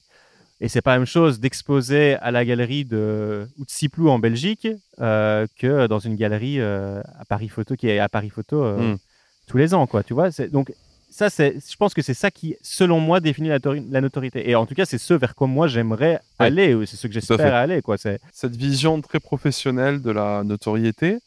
Et 0.59 0.69
c'est 0.69 0.81
pas 0.81 0.93
la 0.93 0.97
même 0.97 1.05
chose 1.05 1.39
d'exposer 1.39 2.15
à 2.15 2.31
la 2.31 2.43
galerie 2.43 2.83
de 2.83 3.47
Outsiplou 3.59 4.09
en 4.09 4.17
Belgique 4.17 4.67
euh, 4.99 5.45
que 5.55 5.85
dans 5.85 5.99
une 5.99 6.15
galerie 6.15 6.59
à 6.59 7.25
Paris 7.29 7.47
Photo 7.47 7.75
qui 7.75 7.87
est 7.89 7.99
à 7.99 8.09
Paris 8.09 8.31
Photo 8.31 8.63
hmm. 8.63 8.97
tous 9.45 9.57
les 9.57 9.75
ans, 9.75 9.85
quoi. 9.85 10.01
Tu 10.01 10.15
vois. 10.15 10.29
Donc 10.51 10.73
ça, 11.17 11.31
c'est, 11.31 11.55
je 11.67 11.75
pense 11.77 11.95
que 11.95 12.03
c'est 12.03 12.13
ça 12.13 12.29
qui, 12.29 12.55
selon 12.61 12.99
moi, 12.99 13.19
définit 13.19 13.49
la, 13.49 14.01
notoriété. 14.01 14.47
Et 14.47 14.55
en 14.55 14.67
tout 14.67 14.75
cas, 14.75 14.85
c'est 14.85 14.99
ce 14.99 15.15
vers 15.15 15.33
quoi 15.33 15.47
moi 15.47 15.67
j'aimerais 15.67 16.19
aller, 16.37 16.75
ou 16.75 16.85
c'est 16.85 16.95
ce 16.95 17.07
que 17.07 17.13
j'espère 17.13 17.55
aller, 17.55 17.81
quoi. 17.81 17.97
C'est 17.97 18.21
cette 18.31 18.55
vision 18.55 19.01
très 19.01 19.19
professionnelle 19.19 20.03
de 20.03 20.11
la 20.11 20.43
notoriété 20.43 21.17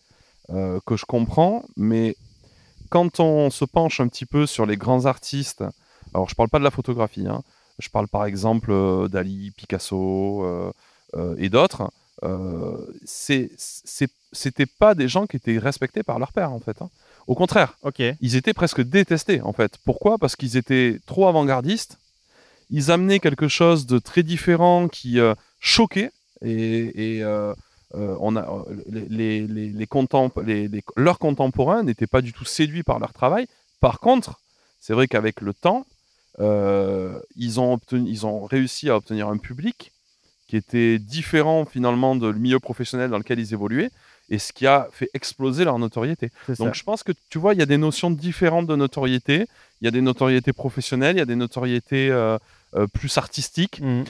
euh, 0.51 0.79
que 0.87 0.97
je 0.97 1.05
comprends, 1.05 1.65
mais 1.77 2.17
quand 2.89 3.19
on 3.19 3.51
se 3.51 3.65
penche 3.65 3.99
un 4.01 4.07
petit 4.07 4.27
peu 4.27 4.47
sur 4.47 4.65
les 4.65 4.77
grands 4.77 5.07
artistes, 5.07 5.65
alors 6.15 6.29
je 6.29 6.37
parle 6.37 6.49
pas 6.49 6.61
de 6.61 6.65
la 6.65 6.71
photographie, 6.71 7.27
hein, 7.27 7.43
je 7.81 7.89
parle 7.89 8.07
par 8.07 8.27
exemple 8.27 8.71
euh, 8.71 9.09
d'Ali, 9.09 9.51
Picasso 9.57 10.45
euh, 10.45 11.35
et 11.37 11.49
d'autres, 11.49 11.91
c'était 13.05 14.67
pas 14.67 14.95
des 14.95 15.09
gens 15.09 15.27
qui 15.27 15.37
étaient 15.37 15.59
respectés 15.59 16.05
par 16.05 16.21
leur 16.21 16.33
père 16.33 16.53
en 16.53 16.61
fait. 16.61 16.81
Hein. 16.81 16.91
Au 17.27 17.35
contraire, 17.35 17.77
ils 18.21 18.37
étaient 18.37 18.55
presque 18.55 18.81
détestés 18.81 19.41
en 19.43 19.53
fait. 19.53 19.79
Pourquoi? 19.85 20.19
Parce 20.19 20.37
qu'ils 20.37 20.57
étaient 20.57 21.01
trop 21.07 21.29
avant-gardistes. 21.29 21.99
Ils 22.71 22.91
amenaient 22.91 23.21
quelque 23.21 23.49
chose 23.49 23.87
de 23.87 23.99
très 23.99 24.23
différent 24.23 24.89
qui 24.89 25.19
choquait 25.59 26.11
et, 26.43 27.19
et 27.19 27.25
euh, 27.95 28.17
on 28.21 28.37
a, 28.37 28.43
euh, 28.43 28.83
les, 28.89 29.47
les, 29.47 29.73
les, 29.73 29.89
leurs 30.97 31.19
contemporains 31.19 31.83
n'étaient 31.83 32.07
pas 32.07 32.23
du 32.23 32.33
tout 32.33 32.45
séduits 32.45 32.85
par 32.85 33.01
leur 33.01 33.13
travail. 33.13 33.47
Par 33.81 33.99
contre, 33.99 34.41
c'est 34.79 34.93
vrai 34.93 35.09
qu'avec 35.09 35.41
le 35.41 35.53
temps, 35.53 35.87
euh, 36.39 37.19
ils, 37.35 37.59
ont 37.59 37.73
obtenu, 37.73 38.09
ils 38.09 38.27
ont 38.27 38.45
réussi 38.45 38.91
à 38.91 38.97
obtenir 38.97 39.29
un 39.29 39.39
public 39.39 39.93
qui 40.47 40.57
était 40.57 40.99
différent 40.99 41.65
finalement 41.65 42.15
de 42.15 42.29
le 42.29 42.39
milieu 42.39 42.61
professionnel 42.61 43.11
dans 43.11 43.19
lequel 43.19 43.41
ils 43.41 43.53
évoluaient 43.53 43.91
et 44.31 44.39
ce 44.39 44.53
qui 44.53 44.67
a 44.67 44.89
fait 44.93 45.11
exploser 45.13 45.65
leur 45.65 45.79
notoriété. 45.79 46.31
Donc 46.59 46.75
je 46.75 46.83
pense 46.83 47.03
que 47.03 47.13
tu 47.29 47.39
vois, 47.39 47.53
il 47.55 47.59
y 47.59 47.63
a 47.63 47.67
des 47.67 47.79
notions 47.79 48.11
différentes 48.11 48.67
de 48.67 48.77
notoriété. 48.77 49.47
Il 49.83 49.87
y 49.87 49.89
a 49.89 49.91
des 49.91 50.03
notoriétés 50.03 50.53
professionnelles, 50.53 51.17
il 51.17 51.19
y 51.19 51.23
a 51.23 51.27
des 51.27 51.37
notoriétés 51.37 52.15
plus 52.93 53.19
artistiques. 53.19 53.81
Mmh. 53.81 54.05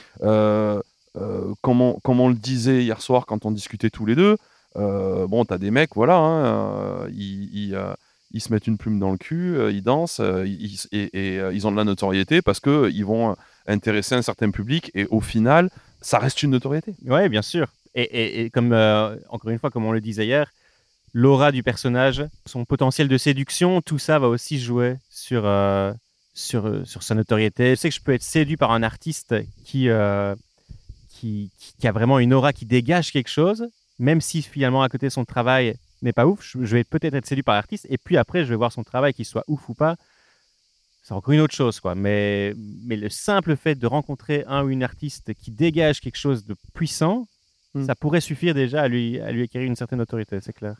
Euh, 1.17 1.53
comme, 1.61 1.81
on, 1.81 2.29
le 2.29 2.35
disait 2.35 2.83
hier 2.83 3.01
soir 3.01 3.25
quand 3.25 3.45
on 3.45 3.51
discutait 3.51 3.89
tous 3.89 4.05
les 4.05 4.15
deux, 4.15 4.37
euh, 4.77 5.27
bon, 5.27 5.43
t'as 5.43 5.57
des 5.57 5.71
mecs, 5.71 5.93
voilà, 5.95 6.15
hein, 6.15 7.05
euh, 7.05 7.09
ils, 7.13 8.41
se 8.41 8.53
mettent 8.53 8.67
une 8.67 8.77
plume 8.77 8.97
dans 8.97 9.11
le 9.11 9.17
cul, 9.17 9.57
ils 9.71 9.83
dansent, 9.83 10.21
et, 10.21 11.39
ils 11.53 11.67
ont 11.67 11.71
de 11.71 11.77
la 11.77 11.83
notoriété 11.83 12.41
parce 12.41 12.61
qu'ils 12.61 13.05
vont 13.05 13.35
intéresser 13.67 14.15
un 14.15 14.21
certain 14.21 14.51
public, 14.51 14.91
et 14.95 15.05
au 15.07 15.19
final, 15.19 15.69
ça 15.99 16.17
reste 16.17 16.43
une 16.43 16.51
notoriété. 16.51 16.95
Oui, 17.05 17.27
bien 17.27 17.41
sûr. 17.41 17.67
Et, 17.93 18.49
comme, 18.51 18.73
encore 19.29 19.51
une 19.51 19.59
fois, 19.59 19.69
comme 19.69 19.85
on 19.85 19.91
le 19.91 20.01
disait 20.01 20.25
hier, 20.25 20.51
l'aura 21.13 21.51
du 21.51 21.61
personnage, 21.61 22.23
son 22.45 22.63
potentiel 22.63 23.07
de 23.07 23.17
séduction, 23.17 23.81
tout 23.81 23.99
ça 23.99 24.17
va 24.17 24.27
aussi 24.29 24.59
jouer 24.59 24.95
sur, 25.09 25.49
sur, 26.33 26.87
sur 26.87 27.03
sa 27.03 27.15
notoriété. 27.15 27.71
Je 27.71 27.75
sais 27.75 27.89
que 27.89 27.95
je 27.95 28.01
peux 28.01 28.13
être 28.13 28.23
séduit 28.23 28.55
par 28.55 28.71
un 28.71 28.81
artiste 28.81 29.35
qui, 29.65 29.89
qui, 31.21 31.87
a 31.87 31.91
vraiment 31.91 32.19
une 32.19 32.33
aura 32.33 32.53
qui 32.53 32.65
dégage 32.65 33.11
quelque 33.11 33.29
chose, 33.29 33.67
même 33.99 34.21
si 34.21 34.41
finalement 34.41 34.81
à 34.81 34.89
côté 34.89 35.09
son 35.09 35.25
travail 35.25 35.75
n'est 36.01 36.13
pas 36.13 36.25
ouf, 36.25 36.55
je, 36.59 36.75
vais 36.75 36.83
peut-être 36.83 37.13
être 37.13 37.27
séduit 37.27 37.43
par 37.43 37.55
l'artiste, 37.55 37.85
et 37.89 37.97
puis 37.97 38.17
après 38.17 38.43
je 38.43 38.49
vais 38.49 38.55
voir 38.55 38.71
son 38.71 38.83
travail 38.83 39.13
qui 39.13 39.23
soit 39.23 39.43
ouf 39.47 39.69
ou 39.69 39.73
pas. 39.73 39.95
C'est 41.03 41.13
encore 41.13 41.33
une 41.33 41.39
autre 41.39 41.55
chose, 41.55 41.79
quoi. 41.79 41.95
Mais, 41.95 42.53
mais 42.85 42.95
le 42.95 43.09
simple 43.09 43.55
fait 43.55 43.73
de 43.73 43.87
rencontrer 43.87 44.43
un 44.47 44.63
ou 44.63 44.69
une 44.69 44.83
artiste 44.83 45.33
qui 45.33 45.49
dégage 45.49 45.99
quelque 45.99 46.17
chose 46.17 46.45
de 46.45 46.55
puissant, 46.73 47.27
hmm. 47.73 47.85
ça 47.85 47.95
pourrait 47.95 48.21
suffire 48.21 48.53
déjà 48.53 48.81
à 48.83 48.87
lui, 48.87 49.19
à 49.19 49.31
lui 49.31 49.43
acquérir 49.43 49.67
une 49.67 49.75
certaine 49.75 50.01
autorité, 50.01 50.39
c'est 50.41 50.53
clair. 50.53 50.75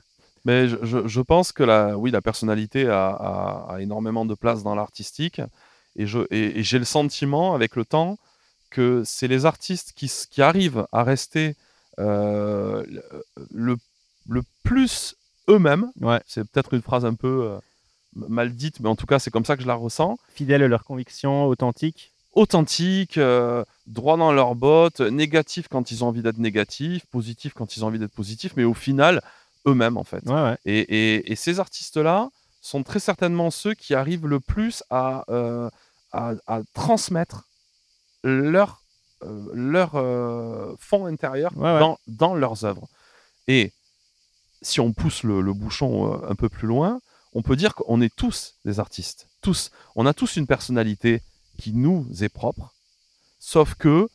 Mais 0.45 0.67
je, 0.67 1.07
je, 1.07 1.21
pense 1.21 1.51
que 1.51 1.63
la, 1.63 1.97
oui, 1.97 2.09
la 2.09 2.21
personnalité 2.21 2.87
a, 2.87 3.09
a, 3.09 3.77
énormément 3.79 4.25
de 4.25 4.33
place 4.33 4.63
dans 4.63 4.73
l'artistique. 4.73 5.41
Et 5.95 6.07
j'ai 6.07 6.25
et, 6.31 6.63
j'ai 6.63 6.79
le 6.79 6.85
sentiment, 6.85 7.53
avec 7.53 7.75
le 7.75 7.85
temps, 7.85 8.17
que 8.69 9.03
c'est 9.05 9.27
les 9.27 9.45
artistes 9.45 9.93
qui, 9.95 10.11
qui, 10.29 10.41
arrivent 10.41 10.87
à 10.91 11.03
rester 11.03 11.55
euh, 11.99 12.83
le, 13.51 13.77
le, 14.27 14.41
plus 14.63 15.15
eux-mêmes. 15.49 15.91
Ouais. 15.99 16.21
C'est 16.25 16.49
peut-être 16.49 16.73
une 16.73 16.81
phrase 16.81 17.05
un 17.05 17.13
peu 17.13 17.51
euh, 17.51 17.59
mal 18.15 18.55
dite, 18.55 18.79
mais 18.79 18.89
en 18.89 18.95
tout 18.95 19.05
cas, 19.05 19.19
c'est 19.19 19.31
comme 19.31 19.45
ça 19.45 19.55
que 19.55 19.61
je 19.61 19.67
la 19.67 19.75
ressens. 19.75 20.17
Fidèles 20.33 20.63
à 20.63 20.67
leurs 20.67 20.85
convictions, 20.85 21.45
authentiques. 21.45 22.10
Authentiques, 22.33 23.17
euh, 23.17 23.63
droit 23.87 24.17
dans 24.17 24.31
leurs 24.31 24.55
bottes, 24.55 25.01
négatifs 25.01 25.67
quand 25.67 25.91
ils 25.91 26.03
ont 26.03 26.07
envie 26.07 26.21
d'être 26.21 26.37
négatifs, 26.37 27.05
positifs 27.07 27.53
quand 27.53 27.75
ils 27.75 27.83
ont 27.83 27.87
envie 27.87 27.99
d'être 27.99 28.13
positifs, 28.13 28.53
mais 28.55 28.63
au 28.63 28.73
final, 28.73 29.21
eux-mêmes, 29.67 29.97
en 29.97 30.03
fait. 30.03 30.23
Ouais, 30.25 30.57
et, 30.65 30.79
et, 30.79 31.31
et, 31.31 31.35
ces 31.35 31.59
artistes-là 31.59 32.29
sont 32.61 32.83
très 32.83 32.99
certainement 32.99 33.51
ceux 33.51 33.73
qui 33.73 33.95
arrivent 33.95 34.27
le 34.27 34.39
plus 34.39 34.83
à, 34.89 35.25
à, 36.11 36.33
à 36.47 36.61
transmettre 36.73 37.47
leur, 38.23 38.81
euh, 39.23 39.49
leur 39.53 39.95
euh, 39.95 40.75
fond 40.79 41.05
intérieur 41.05 41.53
Dans, 41.53 41.97
dans, 42.07 42.35
leurs 42.35 42.65
œuvres. 42.65 42.87
Et 43.47 43.73
si 44.61 44.79
on 44.79 44.93
pousse 44.93 45.23
le, 45.23 45.53
bouchon 45.53 46.13
euh, 46.13 46.29
un 46.29 46.35
peu 46.35 46.49
plus 46.49 46.67
loin, 46.67 46.99
on 47.33 47.41
peut 47.41 47.55
dire 47.55 47.75
qu'on 47.75 48.01
est 48.01 48.13
tous 48.15 48.55
des 48.65 48.79
artistes. 48.79 49.27
Tous. 49.41 49.71
On 49.95 50.05
a 50.05 50.13
tous 50.13 50.35
une 50.35 50.47
personnalité 50.47 51.21
qui 51.61 51.73
nous 51.73 52.07
est 52.21 52.29
propre, 52.29 52.73
sauf 53.39 53.75
que 53.75 54.07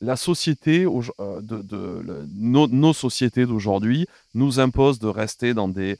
la 0.00 0.16
société, 0.16 0.84
de, 0.84 1.62
de, 1.62 2.26
nos, 2.36 2.92
sociétés 2.92 3.46
d'aujourd'hui 3.46 4.06
nous 4.34 4.60
imposent 4.60 4.98
de 4.98 5.08
rester 5.08 5.54
dans 5.54 5.68
des, 5.68 5.98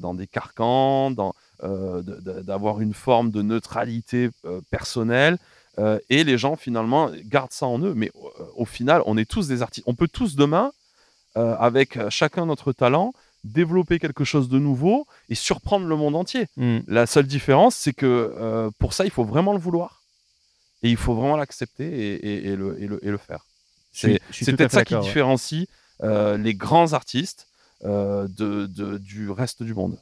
dans 0.00 0.14
des 0.14 0.26
carcans, 0.26 1.10
d'avoir 1.60 2.80
une 2.80 2.94
forme 2.94 3.30
de 3.30 3.42
neutralité 3.42 4.30
personnelle 4.70 5.38
euh, 5.78 5.98
et 6.08 6.24
les 6.24 6.38
gens, 6.38 6.56
finalement, 6.56 7.10
gardent 7.24 7.52
ça 7.52 7.66
en 7.66 7.78
eux. 7.80 7.94
Mais 7.94 8.10
euh, 8.14 8.44
au 8.56 8.64
final, 8.64 9.02
on 9.06 9.16
est 9.16 9.28
tous 9.28 9.48
des 9.48 9.62
artistes. 9.62 9.86
On 9.88 9.94
peut 9.94 10.08
tous 10.08 10.36
demain, 10.36 10.72
euh, 11.36 11.56
avec 11.58 11.98
chacun 12.10 12.46
notre 12.46 12.72
talent, 12.72 13.12
développer 13.44 13.98
quelque 13.98 14.24
chose 14.24 14.48
de 14.48 14.58
nouveau 14.58 15.06
et 15.28 15.34
surprendre 15.34 15.86
le 15.86 15.96
monde 15.96 16.16
entier. 16.16 16.46
Hmm. 16.56 16.80
La 16.86 17.06
seule 17.06 17.26
différence, 17.26 17.74
c'est 17.74 17.94
que 17.94 18.70
pour 18.78 18.92
ça, 18.92 19.04
il 19.04 19.10
faut 19.10 19.24
vraiment 19.24 19.54
le 19.54 19.58
vouloir. 19.58 19.99
Et 20.82 20.90
il 20.90 20.96
faut 20.96 21.14
vraiment 21.14 21.36
l'accepter 21.36 22.46
et, 22.46 22.56
le, 22.56 22.76
le, 23.02 23.18
faire. 23.18 23.44
C'est 23.92 24.20
peut-être 24.56 24.72
ça 24.72 24.84
qui 24.84 24.98
différencie 24.98 25.66
les 26.02 26.54
grands 26.54 26.92
artistes 26.92 27.48
de, 27.84 28.96
du 28.98 29.30
reste 29.30 29.62
du 29.62 29.74
monde. 29.74 29.98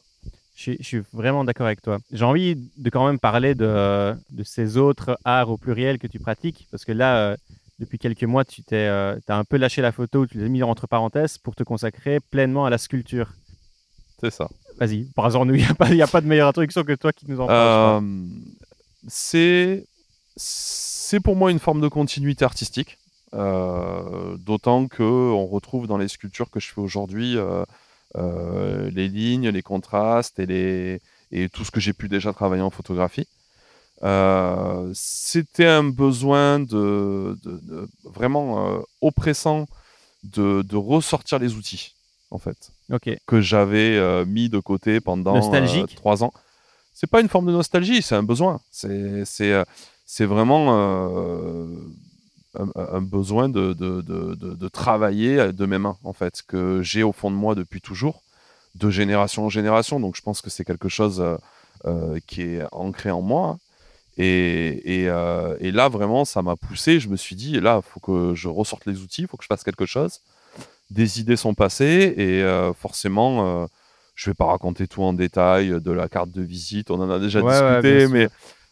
Je, 0.59 0.75
suis 0.81 1.03
vraiment 1.13 1.45
d'accord 1.45 1.67
avec 1.67 1.81
toi. 1.83 1.99
J'ai 2.11 2.25
envie 2.25 2.57
de 2.77 2.91
quand 2.91 3.07
même 3.07 3.21
parler 3.21 3.55
de, 3.55 4.17
ces 4.43 4.77
autres 4.77 5.17
arts 5.25 5.51
au 5.51 5.57
pluriel 5.57 6.01
que 6.01 6.09
tu 6.09 6.19
pratiques, 6.19 6.67
parce 6.73 6.85
que 6.85 6.91
là, 6.91 7.17
euh, 7.19 7.37
depuis 7.79 7.97
quelques 7.97 8.25
mois, 8.25 8.45
tu 8.45 8.65
t'es, 8.65 8.75
euh, 8.75 9.17
as 9.29 9.37
un 9.37 9.45
peu 9.45 9.57
lâché 9.57 9.83
la 9.83 9.93
photo, 9.93 10.27
tu 10.27 10.39
l'as 10.39 10.49
mis 10.49 10.65
entre 10.65 10.89
parenthèses 10.89 11.39
pour 11.39 11.55
te 11.55 11.63
consacrer 11.63 12.19
pleinement 12.19 12.67
à 12.67 12.71
la 12.71 12.79
sculpture. 12.79 13.35
C'est 14.21 14.33
ça. 14.33 14.49
Vas-y, 14.79 15.05
par 15.05 15.27
hasard, 15.27 15.45
il 15.47 15.53
n'y 15.53 15.63
a, 15.63 16.05
a 16.05 16.09
pas 16.09 16.21
de 16.21 16.27
meilleure 16.27 16.49
introduction 16.49 16.83
que 16.83 16.95
toi 16.95 17.13
qui 17.13 17.31
nous 17.31 17.41
en 17.41 17.47
parle. 17.47 18.03
Euh, 18.03 18.27
c'est 19.07 19.87
c'est 20.39 21.21
pour 21.21 21.37
moi 21.37 21.51
une 21.51 21.59
forme 21.59 21.81
de 21.81 21.89
continuité 21.89 22.45
artistique, 22.45 22.97
euh, 23.35 24.37
d'autant 24.39 24.87
que 24.89 25.03
on 25.03 25.47
retrouve 25.47 25.87
dans 25.87 25.99
les 25.99 26.09
sculptures 26.09 26.51
que 26.51 26.61
je 26.61 26.69
fais 26.73 26.81
aujourd'hui 26.81 27.37
euh, 27.37 27.65
euh, 28.17 28.91
les 28.91 29.09
lignes, 29.09 29.49
les 29.51 29.63
contrastes 29.63 30.39
et 30.39 30.47
les 30.47 31.01
et 31.31 31.51
tout 31.51 31.63
ce 31.65 31.71
que 31.71 31.81
j'ai 31.81 31.93
pu 31.93 32.09
déjà 32.09 32.33
travailler 32.33 32.63
en 32.63 32.71
photographie. 32.71 33.27
C'était 34.95 35.67
un 35.67 35.85
besoin 35.85 36.59
de, 36.61 37.37
de- 37.45 37.61
de- 37.63 37.89
vraiment 38.05 38.81
oppressant 39.01 39.67
de, 40.23 40.63
de 40.63 40.77
ressortir 40.77 41.39
les 41.39 41.55
outils 41.55 41.95
en 42.31 42.39
fait 42.39 42.71
que 43.27 43.41
j'avais 43.41 44.25
mis 44.25 44.49
de 44.49 44.59
côté 44.61 45.01
pendant 45.01 45.35
trois 45.97 46.23
ans. 46.25 46.33
C'est 46.95 47.11
pas 47.11 47.21
une 47.21 47.29
forme 47.29 47.47
de 47.47 47.53
nostalgie, 47.53 48.01
c'est 48.03 48.15
un 48.17 48.23
besoin. 48.23 48.61
C'est 48.71 49.53
c'est 50.11 50.25
vraiment 50.25 50.65
euh, 50.71 51.67
un, 52.59 52.69
un 52.99 53.03
besoin 53.03 53.51
de, 53.51 53.75
de, 53.75 54.01
de, 54.03 54.69
travailler 54.69 55.53
de 55.53 55.67
mes 55.67 55.77
mains 55.79 55.99
en 56.03 56.15
fait 56.15 56.43
que 56.51 56.81
j'ai 56.83 57.03
au 57.03 57.13
fond 57.13 57.31
de 57.31 57.37
moi 57.37 57.55
depuis 57.55 57.83
toujours, 57.83 58.23
de 58.75 58.89
génération 58.89 59.45
en 59.47 59.51
génération. 59.51 60.01
Donc 60.01 60.17
je 60.17 60.23
pense 60.23 60.41
que 60.41 60.49
c'est 60.49 60.65
quelque 60.65 60.89
chose 60.89 61.21
euh, 61.21 61.37
euh, 61.85 62.19
qui 62.27 62.41
est 62.43 62.63
ancré 62.73 63.11
en 63.11 63.21
moi. 63.21 63.49
hein. 63.49 63.59
Et, 64.17 65.03
et, 65.03 65.09
euh, 65.11 65.57
et 65.61 65.71
là, 65.71 65.89
vraiment, 65.89 66.25
ça 66.25 66.41
m'a 66.43 66.57
poussé. 66.57 66.99
Je 67.01 67.09
me 67.09 67.17
suis 67.17 67.37
dit, 67.37 67.61
là, 67.61 67.81
il 67.85 67.89
faut 67.89 68.01
que 68.01 68.35
je 68.35 68.49
ressorte 68.49 68.85
les 68.87 68.99
outils, 69.03 69.23
il 69.23 69.29
faut 69.29 69.37
que 69.37 69.45
je 69.45 69.49
fasse 69.55 69.63
quelque 69.63 69.87
chose. 69.87 70.21
Des 70.91 71.21
idées 71.21 71.37
sont 71.37 71.55
passées 71.55 72.15
et 72.17 72.43
euh, 72.43 72.73
forcément, 72.73 73.31
euh, 73.63 73.67
je 74.17 74.31
vais 74.31 74.35
pas 74.35 74.47
raconter 74.47 74.89
tout 74.89 75.03
en 75.05 75.13
détail 75.13 75.81
de 75.81 75.93
la 75.93 76.09
carte 76.09 76.31
de 76.33 76.43
visite. 76.43 76.91
On 76.91 77.01
en 77.01 77.11
a 77.11 77.19
déjà 77.21 77.41
Ouais, 77.41 77.53
discuté, 77.83 78.09
mais 78.09 78.29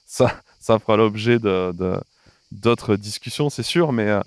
ça, 0.07 0.32
ça 0.67 0.79
fera 0.81 0.97
l'objet 0.97 1.39
de, 1.39 1.73
d'autres 2.51 2.97
discussions, 2.97 3.51
c'est 3.51 3.62
sûr. 3.62 3.93
Mais 3.93 4.09
euh, 4.09 4.21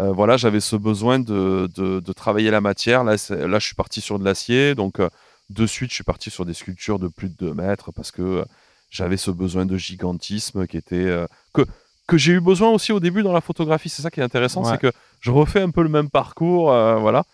euh, 0.00 0.10
voilà, 0.12 0.36
j'avais 0.36 0.58
ce 0.60 0.74
besoin 0.74 1.20
de, 1.20 1.68
de- 1.76 2.00
de 2.00 2.12
travailler 2.12 2.50
la 2.50 2.60
matière. 2.60 3.04
Là, 3.04 3.14
là, 3.30 3.58
je 3.60 3.66
suis 3.66 3.76
parti 3.76 4.00
sur 4.00 4.18
de 4.18 4.24
l'acier. 4.24 4.74
Donc, 4.74 4.98
euh, 4.98 5.08
de 5.50 5.66
suite, 5.66 5.90
je 5.90 5.94
suis 5.94 6.02
parti 6.04 6.30
sur 6.30 6.44
des 6.44 6.54
sculptures 6.54 6.98
de 6.98 7.06
plus 7.08 7.28
de 7.28 7.36
2 7.46 7.54
mètres 7.54 7.92
parce 7.92 8.10
que 8.10 8.22
euh, 8.22 8.44
j'avais 8.90 9.16
ce 9.16 9.30
besoin 9.30 9.66
de 9.66 9.76
gigantisme 9.76 10.66
qui 10.66 10.76
était. 10.78 11.08
que, 11.52 11.62
que 12.08 12.18
j'ai 12.18 12.32
eu 12.32 12.40
besoin 12.40 12.70
aussi 12.70 12.90
au 12.92 12.98
début 13.00 13.22
dans 13.22 13.32
la 13.32 13.40
photographie. 13.40 13.88
C'est 13.88 14.02
ça 14.02 14.10
qui 14.10 14.18
est 14.20 14.24
intéressant, 14.24 14.62
Ouais. 14.64 14.70
c'est 14.72 14.80
que 14.80 14.92
je 15.20 15.30
refais 15.30 15.60
un 15.62 15.70
peu 15.70 15.82
le 15.82 15.88
même 15.88 16.10
parcours. 16.10 16.66
voilà. 17.00 17.24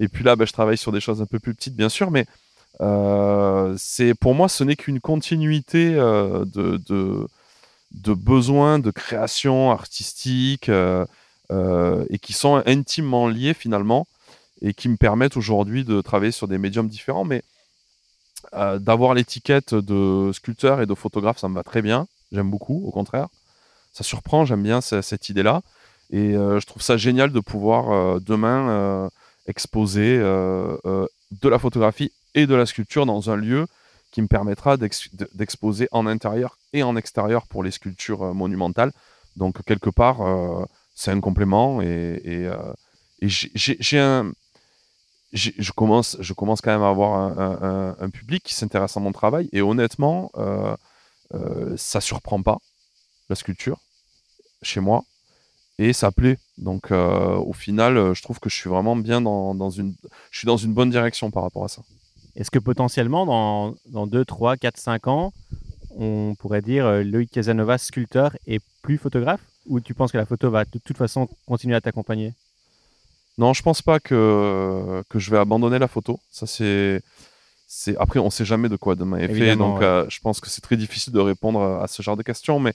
Et 0.00 0.08
puis 0.08 0.22
là, 0.24 0.34
ben, 0.36 0.44
je 0.46 0.52
travaille 0.52 0.78
sur 0.78 0.90
des 0.92 1.00
choses 1.00 1.20
un 1.22 1.26
peu 1.26 1.38
plus 1.38 1.54
petites, 1.54 1.74
bien 1.76 1.88
sûr, 1.88 2.10
mais 2.10 2.26
c'est 3.76 4.14
pour 4.14 4.34
moi, 4.34 4.48
ce 4.48 4.64
n'est 4.64 4.76
qu'une 4.76 5.00
continuité 5.00 5.92
de, 5.92 6.76
de, 6.88 7.26
de 7.90 8.12
besoins 8.14 8.78
de 8.78 8.90
création 8.90 9.70
artistique 9.70 10.68
euh, 10.68 11.04
euh, 11.50 12.04
et 12.10 12.18
qui 12.18 12.32
sont 12.32 12.62
intimement 12.66 13.28
liés 13.28 13.54
finalement 13.54 14.06
et 14.60 14.74
qui 14.74 14.88
me 14.88 14.96
permettent 14.96 15.36
aujourd'hui 15.36 15.84
de 15.84 16.00
travailler 16.00 16.32
sur 16.32 16.48
des 16.48 16.58
médiums 16.58 16.88
différents. 16.88 17.24
Mais 17.24 17.42
euh, 18.54 18.78
d'avoir 18.78 19.14
l'étiquette 19.14 19.74
de 19.74 20.30
sculpteur 20.32 20.80
et 20.80 20.86
de 20.86 20.94
photographe, 20.94 21.38
ça 21.38 21.48
me 21.48 21.54
va 21.54 21.62
très 21.62 21.82
bien. 21.82 22.06
J'aime 22.32 22.50
beaucoup, 22.50 22.84
au 22.86 22.90
contraire. 22.90 23.28
Ça 23.92 24.04
surprend, 24.04 24.44
j'aime 24.44 24.62
bien 24.62 24.80
ce- 24.80 25.00
cette 25.02 25.28
idée-là. 25.28 25.62
Et 26.10 26.32
je 26.32 26.66
trouve 26.66 26.80
ça 26.80 26.96
génial 26.96 27.32
de 27.32 27.40
pouvoir 27.40 28.18
demain 28.20 29.10
exposer 29.46 30.16
de 30.16 31.48
la 31.48 31.58
photographie 31.58 32.12
et 32.34 32.46
de 32.46 32.54
la 32.54 32.64
sculpture 32.64 33.04
dans 33.04 33.28
un 33.28 33.36
lieu 33.36 33.66
qui 34.10 34.22
me 34.22 34.26
permettra 34.26 34.76
d'ex- 34.76 35.14
de- 35.14 35.28
d'exposer 35.34 35.88
en 35.92 36.06
intérieur 36.06 36.58
et 36.72 36.82
en 36.82 36.96
extérieur 36.96 37.46
pour 37.46 37.62
les 37.62 37.70
sculptures 37.70 38.22
euh, 38.22 38.32
monumentales. 38.32 38.92
Donc, 39.36 39.62
quelque 39.64 39.90
part, 39.90 40.22
euh, 40.22 40.64
c'est 40.94 41.10
un 41.10 41.20
complément 41.20 41.80
et, 41.82 42.20
euh, 42.26 42.72
j'ai- 43.22 43.98
un. 43.98 44.32
Je 45.32 45.72
commence, 45.72 46.16
je 46.20 46.32
commence 46.32 46.62
quand 46.62 46.70
même 46.70 46.82
à 46.82 46.88
avoir 46.88 47.38
un, 48.00 48.10
public 48.10 48.42
qui 48.42 48.54
s'intéresse 48.54 48.96
à 48.96 49.00
mon 49.00 49.12
travail 49.12 49.48
et 49.52 49.60
honnêtement, 49.60 50.30
euh, 50.38 50.74
ça 51.76 52.00
surprend 52.00 52.40
pas 52.42 52.58
la 53.28 53.36
sculpture 53.36 53.78
chez 54.62 54.80
moi 54.80 55.04
et 55.78 55.92
ça 55.92 56.10
plaît. 56.12 56.38
Donc 56.56 56.90
au 56.92 57.52
final, 57.52 58.14
je 58.14 58.22
trouve 58.22 58.40
que 58.40 58.48
je 58.48 58.56
suis 58.56 58.70
vraiment 58.70 58.96
bien 58.96 59.20
dans 59.20 59.70
une, 59.70 59.94
je 60.30 60.38
suis 60.38 60.46
dans 60.46 60.56
une 60.56 60.72
bonne 60.72 60.88
direction 60.88 61.30
par 61.30 61.42
rapport 61.42 61.64
à 61.64 61.68
ça. 61.68 61.82
Est-ce 62.38 62.52
que 62.52 62.60
potentiellement, 62.60 63.26
dans, 63.26 63.74
dans 63.86 64.06
2, 64.06 64.24
3, 64.24 64.56
4, 64.56 64.76
5 64.76 65.08
ans, 65.08 65.32
on 65.96 66.36
pourrait 66.38 66.62
dire 66.62 66.86
euh, 66.86 67.02
Loïc 67.02 67.32
Casanova, 67.32 67.78
sculpteur, 67.78 68.30
et 68.46 68.60
plus 68.80 68.96
photographe? 68.96 69.40
Ou 69.66 69.80
tu 69.80 69.92
penses 69.92 70.12
que 70.12 70.18
la 70.18 70.24
photo 70.24 70.48
va 70.48 70.64
de 70.64 70.78
toute 70.78 70.96
façon 70.96 71.28
continuer 71.46 71.74
à 71.74 71.80
t'accompagner? 71.80 72.32
Non, 73.38 73.52
je 73.54 73.62
pense 73.62 73.82
pas 73.82 73.98
que, 73.98 75.02
que 75.08 75.18
je 75.18 75.30
vais 75.32 75.38
abandonner 75.38 75.80
la 75.80 75.88
photo. 75.88 76.20
Ça, 76.30 76.46
c'est. 76.46 77.02
Après, 77.98 78.20
on 78.20 78.30
sait 78.30 78.44
jamais 78.44 78.68
de 78.68 78.76
quoi 78.76 78.94
demain 78.94 79.18
est 79.18 79.28
fait. 79.28 79.56
Donc, 79.56 79.80
ouais. 79.80 79.84
euh, 79.84 80.08
je 80.08 80.20
pense 80.20 80.40
que 80.40 80.48
c'est 80.48 80.62
très 80.62 80.76
difficile 80.76 81.12
de 81.12 81.20
répondre 81.20 81.60
à 81.60 81.88
ce 81.88 82.02
genre 82.02 82.16
de 82.16 82.22
questions. 82.22 82.60
Mais 82.60 82.72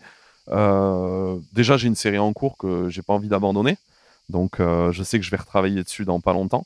euh, 0.49 1.38
déjà, 1.53 1.78
j'ai 1.78 1.88
une 1.88 1.95
série 1.95 2.20
en 2.20 2.34
cours 2.34 2.57
que 2.57 2.89
j'ai 2.89 3.01
pas 3.01 3.14
envie 3.14 3.30
d'abandonner. 3.30 3.78
Donc, 4.30 4.57
je 4.59 5.03
sais 5.03 5.20
que 5.20 5.26
je 5.26 5.32
vais 5.32 5.38
retravailler 5.38 5.84
dessus 5.84 6.03
dans 6.03 6.20
pas 6.20 6.34
longtemps. 6.34 6.66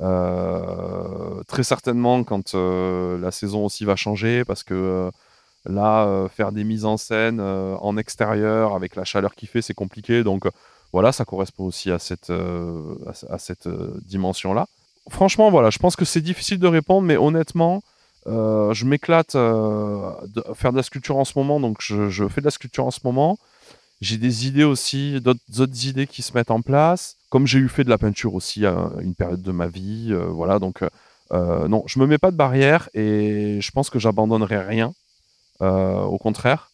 Euh, 0.00 1.42
très 1.46 1.62
certainement, 1.62 2.24
quand 2.24 2.54
euh, 2.54 3.18
la 3.18 3.30
saison 3.30 3.64
aussi 3.64 3.84
va 3.84 3.96
changer, 3.96 4.44
parce 4.44 4.62
que 4.62 4.74
euh, 4.74 5.10
là, 5.66 6.26
faire 6.28 6.52
des 6.52 6.64
mises 6.64 6.84
en 6.84 6.96
scène 6.96 7.40
en 7.40 7.96
extérieur 7.96 8.74
avec 8.74 8.96
la 8.96 9.04
chaleur 9.04 9.34
qu'il 9.34 9.48
fait, 9.48 9.62
c'est 9.62 9.74
compliqué. 9.74 10.22
Donc, 10.24 10.44
voilà, 10.92 11.10
ça 11.12 11.24
correspond 11.24 11.64
aussi 11.64 11.90
à 11.90 11.98
cette, 11.98 12.30
à, 12.30 13.14
ce- 13.14 13.26
à 13.30 13.38
cette 13.38 13.68
dimension-là. 14.06 14.66
Franchement, 15.10 15.50
voilà, 15.50 15.70
je 15.70 15.78
pense 15.78 15.96
que 15.96 16.04
c'est 16.04 16.20
difficile 16.20 16.58
de 16.58 16.66
répondre, 16.66 17.06
mais 17.06 17.16
honnêtement, 17.16 17.82
je 18.26 18.84
m'éclate 18.84 19.34
euh, 19.34 20.10
de 20.26 20.42
faire 20.54 20.72
de 20.72 20.76
la 20.76 20.82
sculpture 20.82 21.16
en 21.16 21.24
ce 21.24 21.38
moment, 21.38 21.60
donc 21.60 21.78
je, 21.80 22.28
fais 22.28 22.40
de 22.40 22.46
la 22.46 22.50
sculpture 22.50 22.86
en 22.86 22.90
ce 22.90 23.00
moment. 23.04 23.38
J'ai 24.00 24.18
des 24.18 24.46
idées 24.46 24.64
aussi, 24.64 25.20
d'autres 25.20 25.86
idées 25.86 26.06
qui 26.06 26.22
se 26.22 26.32
mettent 26.34 26.50
en 26.50 26.60
place. 26.60 27.16
Comme 27.34 27.48
j'ai 27.48 27.58
eu 27.58 27.68
fait 27.68 27.82
de 27.82 27.90
la 27.90 27.98
peinture 27.98 28.32
aussi 28.36 28.64
à 28.64 28.92
une 29.00 29.16
période 29.16 29.42
de 29.42 29.50
ma 29.50 29.66
vie, 29.66 30.10
euh, 30.12 30.26
voilà, 30.26 30.60
donc 30.60 30.84
euh, 31.32 31.66
non, 31.66 31.82
je 31.88 31.98
me 31.98 32.06
mets 32.06 32.16
pas 32.16 32.30
de 32.30 32.36
barrière 32.36 32.88
et 32.94 33.58
je 33.60 33.70
pense 33.72 33.90
que 33.90 33.98
j'abandonnerai 33.98 34.60
rien, 34.64 34.92
euh, 35.60 36.00
au 36.02 36.16
contraire. 36.16 36.70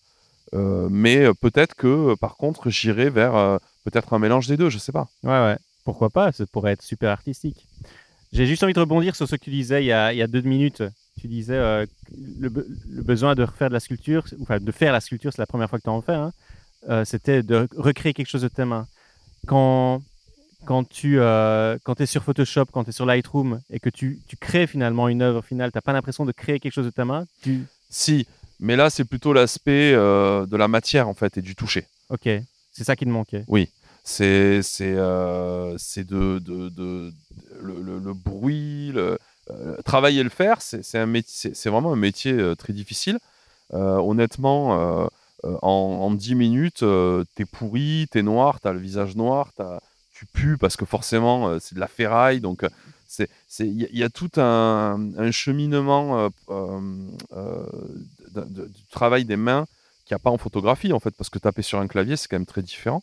Euh, 0.53 0.87
mais 0.91 1.25
euh, 1.25 1.33
peut-être 1.33 1.75
que, 1.75 2.11
euh, 2.11 2.15
par 2.15 2.37
contre, 2.37 2.69
j'irai 2.69 3.09
vers 3.09 3.35
euh, 3.37 3.57
peut-être 3.85 4.13
un 4.13 4.19
mélange 4.19 4.49
des 4.49 4.59
deux, 4.59 4.69
je 4.69 4.77
sais 4.77 4.93
pas. 4.93 5.09
Ouais, 5.23 5.31
ouais. 5.31 5.57
Pourquoi 5.83 6.11
pas 6.11 6.31
Ça 6.31 6.45
pourrait 6.45 6.73
être 6.73 6.83
super 6.83 7.09
artistique. 7.09 7.67
J'ai 8.31 8.45
juste 8.45 8.63
envie 8.63 8.75
de 8.75 8.81
rebondir 8.81 9.17
sur 9.17 9.27
ce 9.27 9.37
que 9.37 9.41
tu 9.43 9.49
disais 9.49 9.83
il 9.83 9.87
y 9.87 9.93
a, 9.93 10.27
deux 10.27 10.43
minutes. 10.43 10.83
Tu 11.19 11.27
disais 11.27 11.57
euh, 11.57 11.87
le 12.39 12.51
besoin 13.03 13.35
de 13.35 13.45
refaire 13.45 13.69
de 13.71 13.75
la 13.75 13.81
sculpture, 13.81 14.27
enfin 14.43 14.59
de 14.61 14.73
faire 14.73 14.93
la 14.93 15.01
sculpture, 15.01 15.33
c'est 15.33 15.41
la 15.41 15.47
première 15.47 15.71
fois 15.71 15.79
que 15.79 15.85
tu 15.85 15.89
en 15.89 16.03
fais. 16.03 16.13
hein. 16.13 16.33
Euh, 16.91 17.07
C'était 17.07 17.43
de 17.43 17.67
recréer 17.79 18.13
quelque 18.13 18.29
chose 18.29 18.43
de 18.43 18.49
tes 18.49 18.67
mains. 18.67 18.87
Quand, 19.47 20.03
quand 20.65 20.89
tu 20.89 21.19
euh, 21.21 21.79
quand 21.85 22.01
es 22.01 22.07
sur 22.07 22.23
Photoshop, 22.23 22.67
quand 22.73 22.85
tu 22.85 22.91
es 22.91 22.93
sur 22.93 23.07
Lightroom 23.07 23.61
et 23.71 23.81
que 23.81 23.89
tu, 23.91 24.21
tu 24.27 24.37
crées 24.37 24.67
finalement 24.67 25.09
une 25.09 25.23
œuvre 25.23 25.43
finale, 25.43 25.73
tu 25.73 25.79
n'as 25.79 25.83
pas 25.83 25.93
l'impression 25.93 26.25
de 26.25 26.33
créer 26.33 26.61
quelque 26.61 26.73
chose 26.73 26.87
de 26.87 26.91
ta 26.91 27.05
main 27.05 27.25
tu... 27.43 27.67
Si, 27.89 28.27
mais 28.61 28.77
là, 28.77 28.91
c'est 28.91 29.05
plutôt 29.05 29.33
l'aspect 29.33 29.93
euh, 29.95 30.47
de 30.47 30.57
la 30.57 30.69
matière, 30.69 31.09
en 31.09 31.15
fait, 31.15 31.39
et 31.39 31.43
du 31.43 31.55
toucher. 31.55 31.87
Ok, 32.11 32.29
c'est 32.73 32.85
ça 32.85 32.95
qui 32.95 33.05
te 33.05 33.11
manquait. 33.11 33.45
C'est 34.05 34.63
c'est 34.63 34.95
euh, 34.97 35.77
de, 35.97 36.39
de, 36.39 36.69
de- 36.71 37.13
le, 37.61 37.83
le- 37.83 37.99
le 37.99 38.15
bruit, 38.15 38.93
le, 38.93 39.19
euh, 39.51 39.77
travailler 39.85 40.21
et 40.21 40.25
le 40.25 40.31
faire, 40.31 40.63
c'est 40.63 40.83
c'est 40.85 40.99
un 40.99 41.07
métier, 41.07 41.31
c'est- 41.35 41.55
c'est 41.55 41.69
vraiment 41.71 41.93
un 41.93 41.97
métier 41.97 42.55
très 42.59 42.73
difficile. 42.73 43.19
Honnêtement, 43.73 45.09
en, 45.45 45.59
en 45.63 46.11
10 46.13 46.35
minutes, 46.35 46.83
euh, 46.83 47.25
t'es 47.35 47.45
pourri, 47.45 48.07
t'es 48.11 48.23
noir, 48.23 48.61
t'as 48.61 48.73
le 48.73 48.79
visage 48.79 49.17
noir, 49.17 49.51
t'as- 49.57 49.81
tu 50.21 50.27
pues 50.27 50.57
parce 50.59 50.77
que 50.77 50.85
forcément 50.85 51.49
euh, 51.49 51.59
c'est 51.61 51.75
de 51.75 51.81
la 51.81 51.89
ferraille, 51.89 52.41
donc 52.41 52.63
euh, 52.65 52.69
c'est 53.09 53.29
c'est- 53.49 53.67
il 53.67 53.81
y, 53.81 53.85
a- 53.85 53.89
il 53.93 53.99
y 53.99 54.03
a 54.05 54.11
tout 54.11 54.31
un, 54.37 54.99
un 55.19 55.31
cheminement 55.31 56.31
euh, 56.51 57.65
du 58.35 58.85
travail 58.91 59.25
des 59.25 59.37
mains 59.37 59.67
qu'il 60.05 60.15
n'y 60.15 60.21
a 60.21 60.23
pas 60.23 60.31
en 60.31 60.39
photographie 60.39 60.93
en 60.93 61.01
fait, 61.01 61.15
parce 61.17 61.31
que 61.31 61.39
taper 61.39 61.63
sur 61.63 61.79
un 61.79 61.87
clavier 61.87 62.17
c'est 62.17 62.29
quand 62.29 62.37
même 62.39 62.47
très 62.47 62.63
différent. 62.63 63.03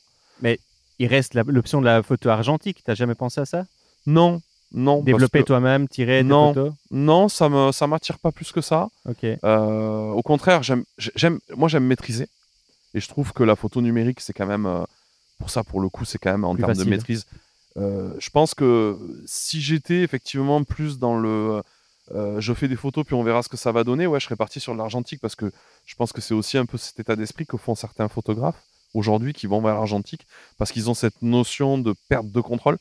Il 0.99 1.05
reste 1.05 1.35
l'option 1.35 1.79
de 1.79 1.85
la 1.85 2.01
photo 2.01 2.29
argentique. 2.29 2.81
T'as 2.83 2.95
jamais 2.95 3.13
pensé 3.13 3.39
à 3.39 3.45
ça? 3.45 3.65
Non, 4.07 4.41
non. 4.71 5.03
Développer 5.03 5.41
que- 5.41 5.45
toi-même, 5.45 5.87
tirer 5.87 6.23
des 6.23 6.29
Non. 6.29 6.55
photos? 6.55 6.73
Non, 6.89 7.29
ça 7.29 7.49
me 7.49 7.71
ça 7.71 7.85
m'attire 7.85 8.17
pas 8.17 8.31
plus 8.31 8.51
que 8.51 8.61
ça. 8.61 8.87
Ok. 9.07 9.23
Euh, 9.23 10.09
au 10.09 10.23
contraire, 10.23 10.63
j'aime 10.63 10.83
j'aime 10.97 11.37
moi 11.55 11.69
j'aime 11.69 11.83
maîtriser 11.85 12.27
et 12.95 12.99
je 12.99 13.07
trouve 13.07 13.31
que 13.31 13.43
la 13.43 13.55
photo 13.55 13.79
numérique 13.79 14.21
c'est 14.21 14.33
quand 14.33 14.47
même 14.47 14.65
euh, 14.65 14.83
pour 15.37 15.49
ça 15.49 15.63
pour 15.63 15.79
le 15.81 15.89
coup 15.89 16.05
c'est 16.05 16.17
quand 16.17 16.31
même 16.31 16.43
en 16.45 16.53
Plus 16.53 16.61
termes 16.61 16.71
facile. 16.73 16.85
de 16.85 16.89
maîtrise. 16.89 17.25
euh, 17.77 18.13
je 18.19 18.29
pense 18.29 18.53
que 18.53 18.97
si 19.25 19.61
j'étais 19.61 20.01
effectivement 20.01 20.63
plus 20.63 20.99
dans 20.99 21.17
le 21.17 21.61
euh, 22.15 22.39
je 22.39 22.53
fais 22.53 22.67
des 22.67 22.75
photos 22.77 23.03
puis 23.05 23.15
on 23.15 23.23
verra 23.23 23.43
ce 23.43 23.49
que 23.49 23.57
ça 23.57 23.71
va 23.71 23.83
donner. 23.83 24.07
Ouais, 24.07 24.19
je 24.19 24.25
serais 24.25 24.35
parti 24.37 24.59
sur 24.59 24.73
l'argentique 24.73 25.19
parce 25.21 25.35
que 25.35 25.51
je 25.85 25.95
pense 25.95 26.13
que 26.13 26.21
c'est 26.21 26.33
aussi 26.33 26.57
un 26.57 26.65
peu 26.65 26.77
cet 26.77 26.99
état 26.99 27.15
d'esprit 27.15 27.45
que 27.45 27.57
font 27.57 27.75
certains 27.75 28.07
photographes 28.07 28.61
aujourd'hui 28.93 29.33
qui 29.33 29.45
vont 29.47 29.61
vers 29.61 29.75
l'argentique 29.75 30.25
parce 30.57 30.71
qu'ils 30.71 30.89
ont 30.89 30.93
cette 30.93 31.21
notion 31.21 31.77
de 31.77 31.93
perte 32.07 32.31
de 32.31 32.41
contrôle. 32.41 32.77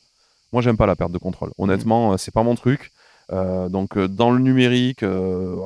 Moi, 0.52 0.62
j'aime 0.62 0.76
pas 0.76 0.86
la 0.86 0.94
perte 0.94 1.10
de 1.10 1.18
contrôle. 1.18 1.50
Honnêtement, 1.58 2.12
euh, 2.12 2.16
c'est 2.18 2.32
pas 2.32 2.44
mon 2.44 2.54
truc. 2.54 2.92
Euh, 3.32 3.68
donc, 3.68 3.98
dans 3.98 4.30
le 4.30 4.38
numérique, 4.38 5.02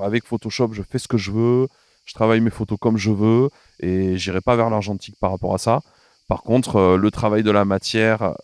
avec 0.03 0.25
Photoshop, 0.27 0.73
je 0.73 0.83
fais 0.83 0.99
ce 0.99 1.07
que 1.07 1.19
je 1.19 1.31
veux. 1.31 1.69
Je 2.07 2.15
travaille 2.15 2.41
mes 2.41 2.51
photos 2.51 2.79
comme 2.81 2.97
je 2.97 3.11
veux 3.11 3.51
et 3.79 4.17
j'irai 4.17 4.41
pas 4.41 4.57
vers 4.57 4.71
l'argentique 4.71 5.17
par 5.21 5.31
rapport 5.31 5.55
à 5.55 5.59
ça. 5.59 5.83
Par 6.31 6.43
contre, 6.43 6.97
le 6.97 7.11
travail 7.11 7.43
de 7.43 7.51
la 7.51 7.67
matière, 7.67 8.35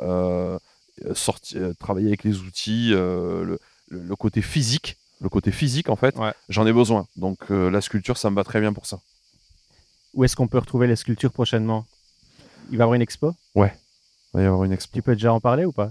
travailler 1.79 2.09
avec 2.09 2.25
les 2.25 2.41
outils, 2.41 2.91
le, 2.91 3.59
le, 3.89 4.17
côté 4.17 4.43
physique, 4.43 4.97
le 5.21 5.29
côté 5.29 5.51
physique 5.51 5.89
en 5.89 5.97
fait, 5.97 6.15
j'en 6.49 6.67
ai 6.67 6.73
besoin. 6.73 7.07
Donc 7.17 7.39
euh, 7.51 7.71
la 7.71 7.81
sculpture, 7.81 8.17
ça 8.17 8.31
me 8.31 8.37
va 8.37 8.45
très 8.45 8.61
bien 8.61 8.73
pour 8.73 8.87
ça. 8.87 8.99
Où 10.15 10.25
est-ce 10.25 10.37
qu'on 10.37 10.49
peut 10.49 10.59
retrouver 10.59 10.87
les 10.87 10.97
sculptures 10.97 11.33
prochainement? 11.33 11.87
Il 12.71 12.79
va 12.79 12.83
y 12.83 12.85
avoir 12.85 12.95
une 12.95 13.03
expo? 13.03 13.35
Ouais, 13.55 13.73
il 14.35 14.39
va 14.39 14.43
y 14.43 14.47
avoir 14.47 14.65
une 14.65 14.73
expo. 14.73 14.95
Tu 14.95 15.03
peux 15.03 15.15
déjà 15.15 15.33
en 15.33 15.41
parler 15.41 15.65
ou 15.65 15.73
pas? 15.73 15.91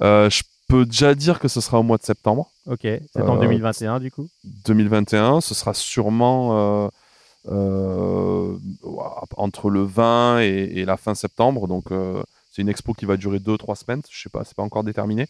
Euh, 0.00 0.30
Je 0.30 0.42
peux 0.68 0.84
déjà 0.86 1.14
dire 1.14 1.40
que 1.40 1.48
ce 1.48 1.60
sera 1.60 1.78
au 1.78 1.82
mois 1.82 1.98
de 1.98 2.04
septembre. 2.04 2.50
Ok, 2.66 2.80
c'est 2.82 3.22
en 3.22 3.36
2021 3.36 3.96
euh, 3.96 3.98
du 3.98 4.10
coup 4.10 4.28
2021, 4.66 5.40
ce 5.40 5.54
sera 5.54 5.74
sûrement 5.74 6.90
entre 9.36 9.70
le 9.70 9.82
20 9.82 10.40
et, 10.40 10.46
et, 10.76 10.84
la 10.84 10.96
fin 10.96 11.14
septembre. 11.14 11.68
Donc 11.68 11.86
c'est 12.50 12.62
une 12.62 12.68
expo 12.68 12.94
qui 12.94 13.04
va 13.04 13.16
durer 13.16 13.38
2-3 13.38 13.74
semaines, 13.74 14.02
je 14.08 14.22
sais 14.22 14.28
pas, 14.28 14.44
c'est 14.44 14.54
pas 14.56 14.62
encore 14.62 14.84
déterminé. 14.84 15.26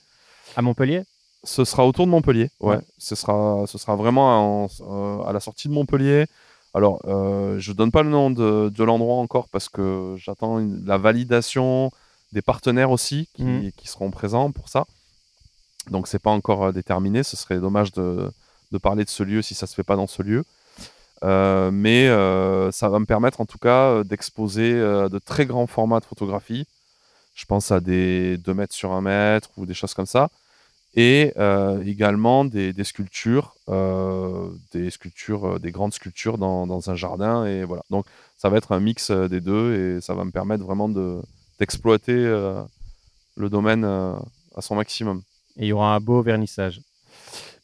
À 0.57 0.63
Montpellier? 0.63 1.05
Ce 1.43 1.65
sera 1.65 1.87
autour 1.87 2.07
de 2.07 2.11
Montpellier. 2.11 2.51
Ouais. 2.61 2.79
Ce, 2.99 3.15
sera, 3.15 3.67
ce 3.67 3.79
sera 3.79 3.97
vraiment 3.97 4.69
euh, 4.81 5.23
à 5.23 5.33
la 5.33 5.41
sortie 5.41 5.69
de 5.69 5.73
Montpellier. 5.73 6.27
Alors, 6.73 7.01
euh, 7.07 7.59
je 7.59 7.71
ne 7.71 7.77
donne 7.77 7.91
pas 7.91 8.03
le 8.03 8.11
nom 8.11 8.31
de, 8.31 8.83
l'endroit 8.83 9.17
encore 9.17 9.49
parce 9.49 9.69
que 9.69 10.17
j'attends 10.19 10.59
la 10.85 10.99
validation 10.99 11.91
des 12.33 12.43
partenaires 12.43 12.91
aussi 12.91 13.29
qui, 13.35 13.45
mhm. 13.45 13.71
seront 13.85 14.11
présents 14.11 14.51
pour 14.51 14.69
ça. 14.69 14.87
Donc, 15.91 16.09
c'est 16.09 16.19
pas 16.19 16.31
encore 16.31 16.65
euh, 16.65 16.73
déterminé. 16.73 17.23
Ce 17.23 17.37
serait 17.37 17.59
dommage 17.59 17.93
de, 17.93 18.33
parler 18.83 19.05
de 19.05 19.11
ce 19.11 19.23
lieu 19.23 19.41
si 19.41 19.55
ça 19.55 19.67
se 19.67 19.75
fait 19.75 19.85
pas 19.85 19.97
dans 19.97 20.09
ce 20.09 20.23
lieu. 20.23 20.45
Mais 21.23 22.09
ça 22.73 22.89
va 22.89 22.99
me 22.99 23.07
permettre 23.07 23.41
en 23.41 23.47
tout 23.47 23.59
cas 23.59 24.05
d'exposer 24.05 24.73
de 24.75 25.19
très 25.19 25.47
grands 25.47 25.67
formats 25.67 26.01
de 26.01 26.05
photographie. 26.05 26.67
Je 27.35 27.45
pense 27.47 27.73
à 27.73 27.81
des 27.81 28.39
2 28.39 28.55
mètres 28.55 28.75
sur 28.75 28.93
1 28.93 29.01
mètre 29.01 29.51
ou 29.57 29.67
des 29.67 29.75
choses 29.75 29.95
comme 29.95 30.07
ça 30.07 30.29
et 30.97 31.33
euh, 31.37 31.83
également 31.85 32.45
des, 32.45 32.73
sculptures, 32.85 33.55
euh, 33.69 34.51
des 34.73 34.91
sculptures, 34.91 35.45
euh, 35.45 35.59
des 35.59 35.73
grandes 35.73 35.93
sculptures 35.93 36.39
dans, 36.39 36.91
un 36.91 36.95
jardin. 36.95 37.45
Et 37.47 37.65
voilà. 37.65 37.83
Donc 37.91 38.07
ça 38.37 38.49
va 38.49 38.57
être 38.59 38.73
un 38.73 38.81
mix 38.81 39.11
des 39.11 39.41
deux 39.41 39.75
et 39.75 40.01
ça 40.01 40.15
va 40.15 40.25
me 40.25 40.31
permettre 40.31 40.65
vraiment 40.65 40.89
d'exploiter 41.59 42.15
le 42.15 43.49
domaine 43.49 43.85
à 43.85 44.61
son 44.61 44.77
maximum. 44.77 45.23
Et 45.57 45.63
il 45.63 45.69
y 45.69 45.73
aura 45.73 45.95
un 45.95 46.01
beau 46.01 46.23
vernissage. 46.23 46.81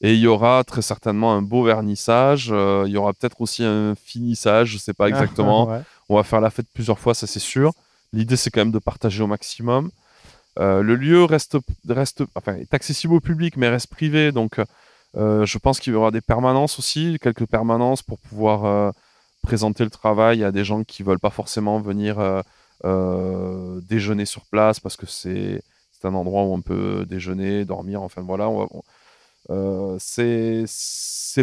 Et 0.00 0.14
il 0.14 0.20
y 0.20 0.26
aura 0.26 0.64
très 0.64 0.82
certainement 0.82 1.34
un 1.34 1.42
beau 1.42 1.64
vernissage. 1.64 2.46
il 2.48 2.90
y 2.90 2.96
aura 2.96 3.12
peut-être 3.12 3.40
aussi 3.40 3.64
un 3.64 3.94
finissage, 3.94 4.68
je 4.68 4.74
ne 4.74 4.80
sais 4.80 4.94
pas 4.94 5.08
exactement. 5.08 5.68
On 6.08 6.16
va 6.16 6.22
faire 6.22 6.40
la 6.40 6.50
fête 6.50 6.66
plusieurs 6.74 6.98
fois, 6.98 7.14
ça 7.14 7.26
c'est 7.26 7.38
sûr. 7.38 7.72
L'idée 8.12 8.36
c'est 8.36 8.50
quand 8.50 8.60
même 8.60 8.72
de 8.72 8.78
partager 8.78 9.22
au 9.22 9.26
maximum. 9.26 9.90
Euh, 10.58 10.82
le 10.82 10.96
lieu 10.96 11.24
reste, 11.24 11.56
reste, 11.88 12.22
enfin, 12.34 12.56
est 12.56 12.74
accessible 12.74 13.14
au 13.14 13.20
public, 13.20 13.56
mais 13.56 13.68
reste 13.68 13.88
privé. 13.88 14.32
Donc, 14.32 14.60
euh, 15.16 15.44
je 15.46 15.58
pense 15.58 15.80
qu'il 15.80 15.92
y 15.92 15.96
aura 15.96 16.10
des 16.10 16.20
permanences 16.20 16.78
aussi, 16.78 17.18
quelques 17.20 17.46
permanences 17.46 18.02
pour 18.02 18.18
pouvoir 18.18 18.64
euh, 18.64 18.90
présenter 19.42 19.84
le 19.84 19.90
travail 19.90 20.44
à 20.44 20.52
des 20.52 20.64
gens 20.64 20.84
qui 20.84 21.02
veulent 21.02 21.20
pas 21.20 21.30
forcément 21.30 21.80
venir 21.80 22.42
déjeuner 23.88 24.24
sur 24.24 24.46
place 24.46 24.80
parce 24.80 24.96
que 24.96 25.06
c'est 25.06 25.62
un 26.04 26.14
endroit 26.14 26.42
où 26.42 26.54
on 26.54 26.62
peut 26.62 27.06
déjeuner, 27.08 27.64
dormir. 27.64 28.02
Enfin 28.02 28.22
voilà, 28.22 28.48
on 28.48 28.82
c'est 29.48 30.64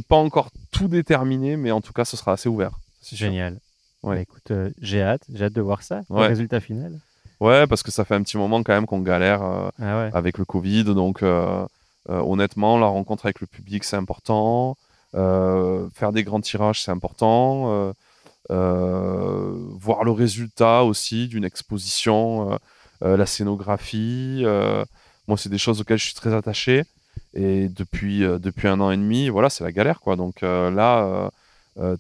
pas 0.08 0.16
encore 0.16 0.50
tout 0.72 0.88
déterminé, 0.88 1.58
mais 1.58 1.72
en 1.72 1.82
tout 1.82 1.94
cas, 1.94 2.06
ce 2.06 2.18
sera 2.18 2.34
assez 2.34 2.50
ouvert. 2.50 2.72
Génial. 3.12 3.60
Ouais. 4.04 4.16
Bah, 4.16 4.22
écoute, 4.22 4.52
j'ai 4.82 5.02
hâte, 5.02 5.24
j'ai 5.34 5.46
hâte 5.46 5.54
de 5.54 5.62
voir 5.62 5.82
ça, 5.82 6.02
le 6.10 6.16
résultat 6.18 6.60
final. 6.60 7.00
Ouais, 7.40 7.68
parce 7.68 7.84
que 7.84 7.92
ça 7.92 8.04
fait 8.04 8.16
un 8.16 8.24
petit 8.24 8.38
moment 8.38 8.64
quand 8.64 8.74
même 8.74 8.88
qu'on 8.88 9.00
galère 9.00 9.44
euh, 9.44 9.70
ah 9.80 10.10
avec 10.14 10.38
le 10.38 10.46
Covid. 10.46 10.86
Donc, 10.86 11.22
euh, 11.22 11.66
euh, 12.10 12.20
honnêtement, 12.20 12.78
la 12.80 12.88
rencontre 12.88 13.26
avec 13.26 13.42
le 13.42 13.48
public, 13.48 13.84
c'est 13.84 13.96
important. 13.96 14.76
faire 15.14 16.12
des 16.14 16.24
grands 16.24 16.42
tirages, 16.42 16.82
c'est 16.82 16.92
important. 16.92 17.94
voir 18.50 20.04
le 20.04 20.12
résultat 20.12 20.84
aussi 20.84 21.28
d'une 21.28 21.46
exposition, 21.46 22.58
la 23.02 23.26
scénographie. 23.26 24.44
moi, 25.28 25.38
c'est 25.38 25.50
des 25.50 25.60
choses 25.60 25.82
auxquelles 25.82 26.00
je 26.00 26.06
suis 26.06 26.16
très 26.16 26.34
attaché. 26.34 26.84
Et 27.38 27.70
depuis, 27.70 28.20
depuis 28.20 28.68
un 28.68 28.80
an 28.82 28.92
et 28.92 28.98
demi, 28.98 29.30
voilà, 29.30 29.50
c'est 29.50 29.64
la 29.64 29.72
galère. 29.72 30.00
quoi. 30.02 30.16
Donc 30.16 30.42
là, 30.42 31.30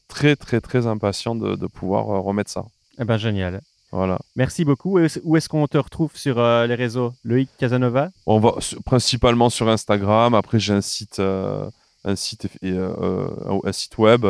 très, 0.07 0.35
très, 0.35 0.59
très 0.61 0.87
impatient 0.87 1.35
de, 1.35 1.55
de 1.55 1.67
pouvoir 1.67 2.05
remettre 2.23 2.49
ça. 2.49 2.65
Eh 2.99 3.05
ben, 3.05 3.17
génial. 3.17 3.61
Voilà. 3.91 4.19
Merci 4.35 4.65
beaucoup. 4.65 4.99
Où 5.23 5.37
est-ce 5.37 5.49
qu'on 5.49 5.67
te 5.67 5.77
retrouve 5.77 6.11
sur 6.15 6.39
euh, 6.39 6.67
les 6.67 6.75
réseaux? 6.75 7.13
Loïc 7.23 7.49
Casanova? 7.57 8.09
On 8.25 8.39
va 8.39 8.55
principalement 8.85 9.49
sur 9.49 9.69
Instagram. 9.69 10.33
Après, 10.33 10.59
j'ai 10.59 10.73
un 10.73 10.81
site, 10.81 11.19
euh, 11.19 11.69
un 12.03 12.15
site, 12.15 12.49
euh, 12.63 13.27
un 13.63 13.71
site 13.71 13.97
web 13.97 14.25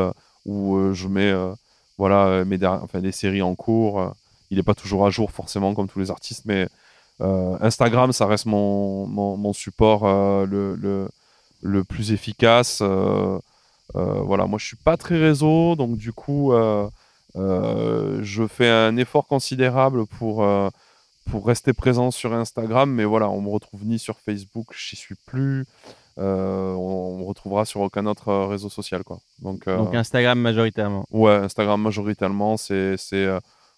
où 0.46 0.94
je 0.94 1.08
mets 1.08 1.34
voilà 1.98 2.46
mes 2.46 2.64
enfin, 2.64 3.00
les 3.00 3.12
séries 3.12 3.42
en 3.42 3.56
cours. 3.56 4.14
il 4.50 4.58
n'est 4.58 4.64
pas 4.64 4.76
toujours 4.76 5.06
à 5.06 5.10
jour 5.10 5.32
forcément 5.32 5.74
comme 5.74 5.88
tous 5.88 6.00
les 6.00 6.12
artistes, 6.12 6.44
mais 6.46 6.70
Instagram, 7.20 8.12
ça 8.12 8.26
reste 8.26 8.46
mon, 8.46 9.08
mon, 9.08 9.54
support 9.54 10.06
le, 10.46 10.76
le, 10.76 11.10
le, 11.62 11.84
plus 11.84 12.12
efficace. 12.12 12.82
voilà, 13.94 14.46
moi 14.46 14.60
je 14.60 14.66
suis 14.66 14.78
pas 14.78 14.98
très 14.98 15.18
réseau, 15.18 15.76
donc 15.76 15.98
du 15.98 16.14
coup 16.14 16.54
euh, 17.38 18.20
je 18.24 18.48
fais 18.48 18.70
un 18.70 18.98
effort 18.98 19.28
considérable 19.28 20.06
pour, 20.08 20.44
euh, 20.44 20.70
pour 21.30 21.46
rester 21.46 21.74
présent 21.74 22.12
sur 22.12 22.34
Instagram, 22.34 22.92
mais 22.92 23.06
voilà, 23.06 23.30
on 23.30 23.42
me 23.42 23.50
retrouve 23.50 23.86
ni 23.86 24.00
sur 24.00 24.18
Facebook, 24.20 24.68
j'y 24.76 24.96
suis 24.96 25.16
plus. 25.26 25.66
Euh, 26.20 26.74
on, 26.74 27.20
me 27.20 27.24
retrouvera 27.26 27.66
sur 27.66 27.82
aucun 27.82 28.08
autre 28.08 28.34
réseau 28.46 28.70
social. 28.70 29.04
Quoi. 29.04 29.20
Donc, 29.40 29.70
Donc 29.70 29.94
Instagram 29.94 30.40
majoritairement 30.40 31.06
Ouais, 31.12 31.36
Instagram 31.36 31.82
majoritairement, 31.82 32.58
c'est. 32.58 32.98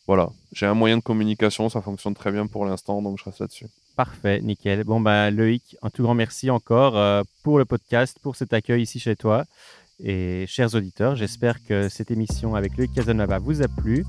Voilà, 0.09 0.29
j'ai 0.53 0.65
un 0.65 0.73
moyen 0.73 0.97
de 0.97 1.03
communication, 1.03 1.69
ça 1.69 1.83
fonctionne 1.83 2.15
très 2.15 2.31
bien 2.31 2.47
pour 2.47 2.65
l'instant, 2.65 2.99
donc 3.03 3.19
je 3.19 3.25
reste 3.25 3.41
là-dessus. 3.41 3.67
Parfait, 3.95 4.41
nickel. 4.41 4.83
Bon, 4.83 4.99
bah, 4.99 5.29
Loïc, 5.29 5.77
un 5.83 5.91
tout 5.91 6.01
grand 6.01 6.15
merci 6.15 6.49
encore 6.49 7.23
pour 7.43 7.59
le 7.59 7.65
podcast, 7.65 8.17
pour 8.23 8.35
cet 8.35 8.51
accueil 8.53 8.81
ici 8.81 8.99
chez 8.99 9.15
toi. 9.15 9.45
Et 10.03 10.45
chers 10.47 10.73
auditeurs, 10.73 11.15
j'espère 11.15 11.63
que 11.63 11.89
cette 11.89 12.09
émission 12.09 12.55
avec 12.55 12.75
Loïc 12.75 12.91
Casanova 12.91 13.37
vous 13.37 13.61
a 13.61 13.67
plu. 13.67 14.03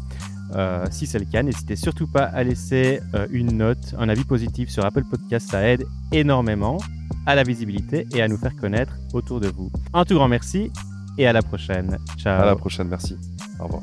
Euh, 0.55 0.87
si 0.91 1.07
c'est 1.07 1.19
le 1.19 1.27
cas, 1.27 1.43
n'hésitez 1.43 1.77
surtout 1.77 2.07
pas 2.07 2.25
à 2.25 2.45
laisser 2.45 3.01
euh, 3.15 3.27
une 3.31 3.59
note, 3.59 3.95
un 3.99 4.09
avis 4.09 4.25
positif 4.25 4.71
sur 4.71 4.87
Apple 4.87 5.05
Podcast. 5.05 5.51
Ça 5.51 5.69
aide 5.69 5.85
énormément 6.13 6.79
à 7.27 7.35
la 7.35 7.43
visibilité 7.43 8.07
et 8.15 8.23
à 8.23 8.29
nous 8.29 8.39
faire 8.39 8.57
connaître 8.57 8.95
autour 9.13 9.39
de 9.39 9.49
vous. 9.49 9.71
Un 9.93 10.07
tout 10.07 10.15
grand 10.15 10.29
merci 10.29 10.73
et 11.19 11.27
à 11.27 11.35
la 11.35 11.43
prochaine. 11.43 11.99
Ciao. 12.17 12.41
À 12.41 12.47
la 12.47 12.57
prochaine, 12.57 12.89
merci. 12.89 13.19
Au 13.59 13.65
revoir. 13.65 13.83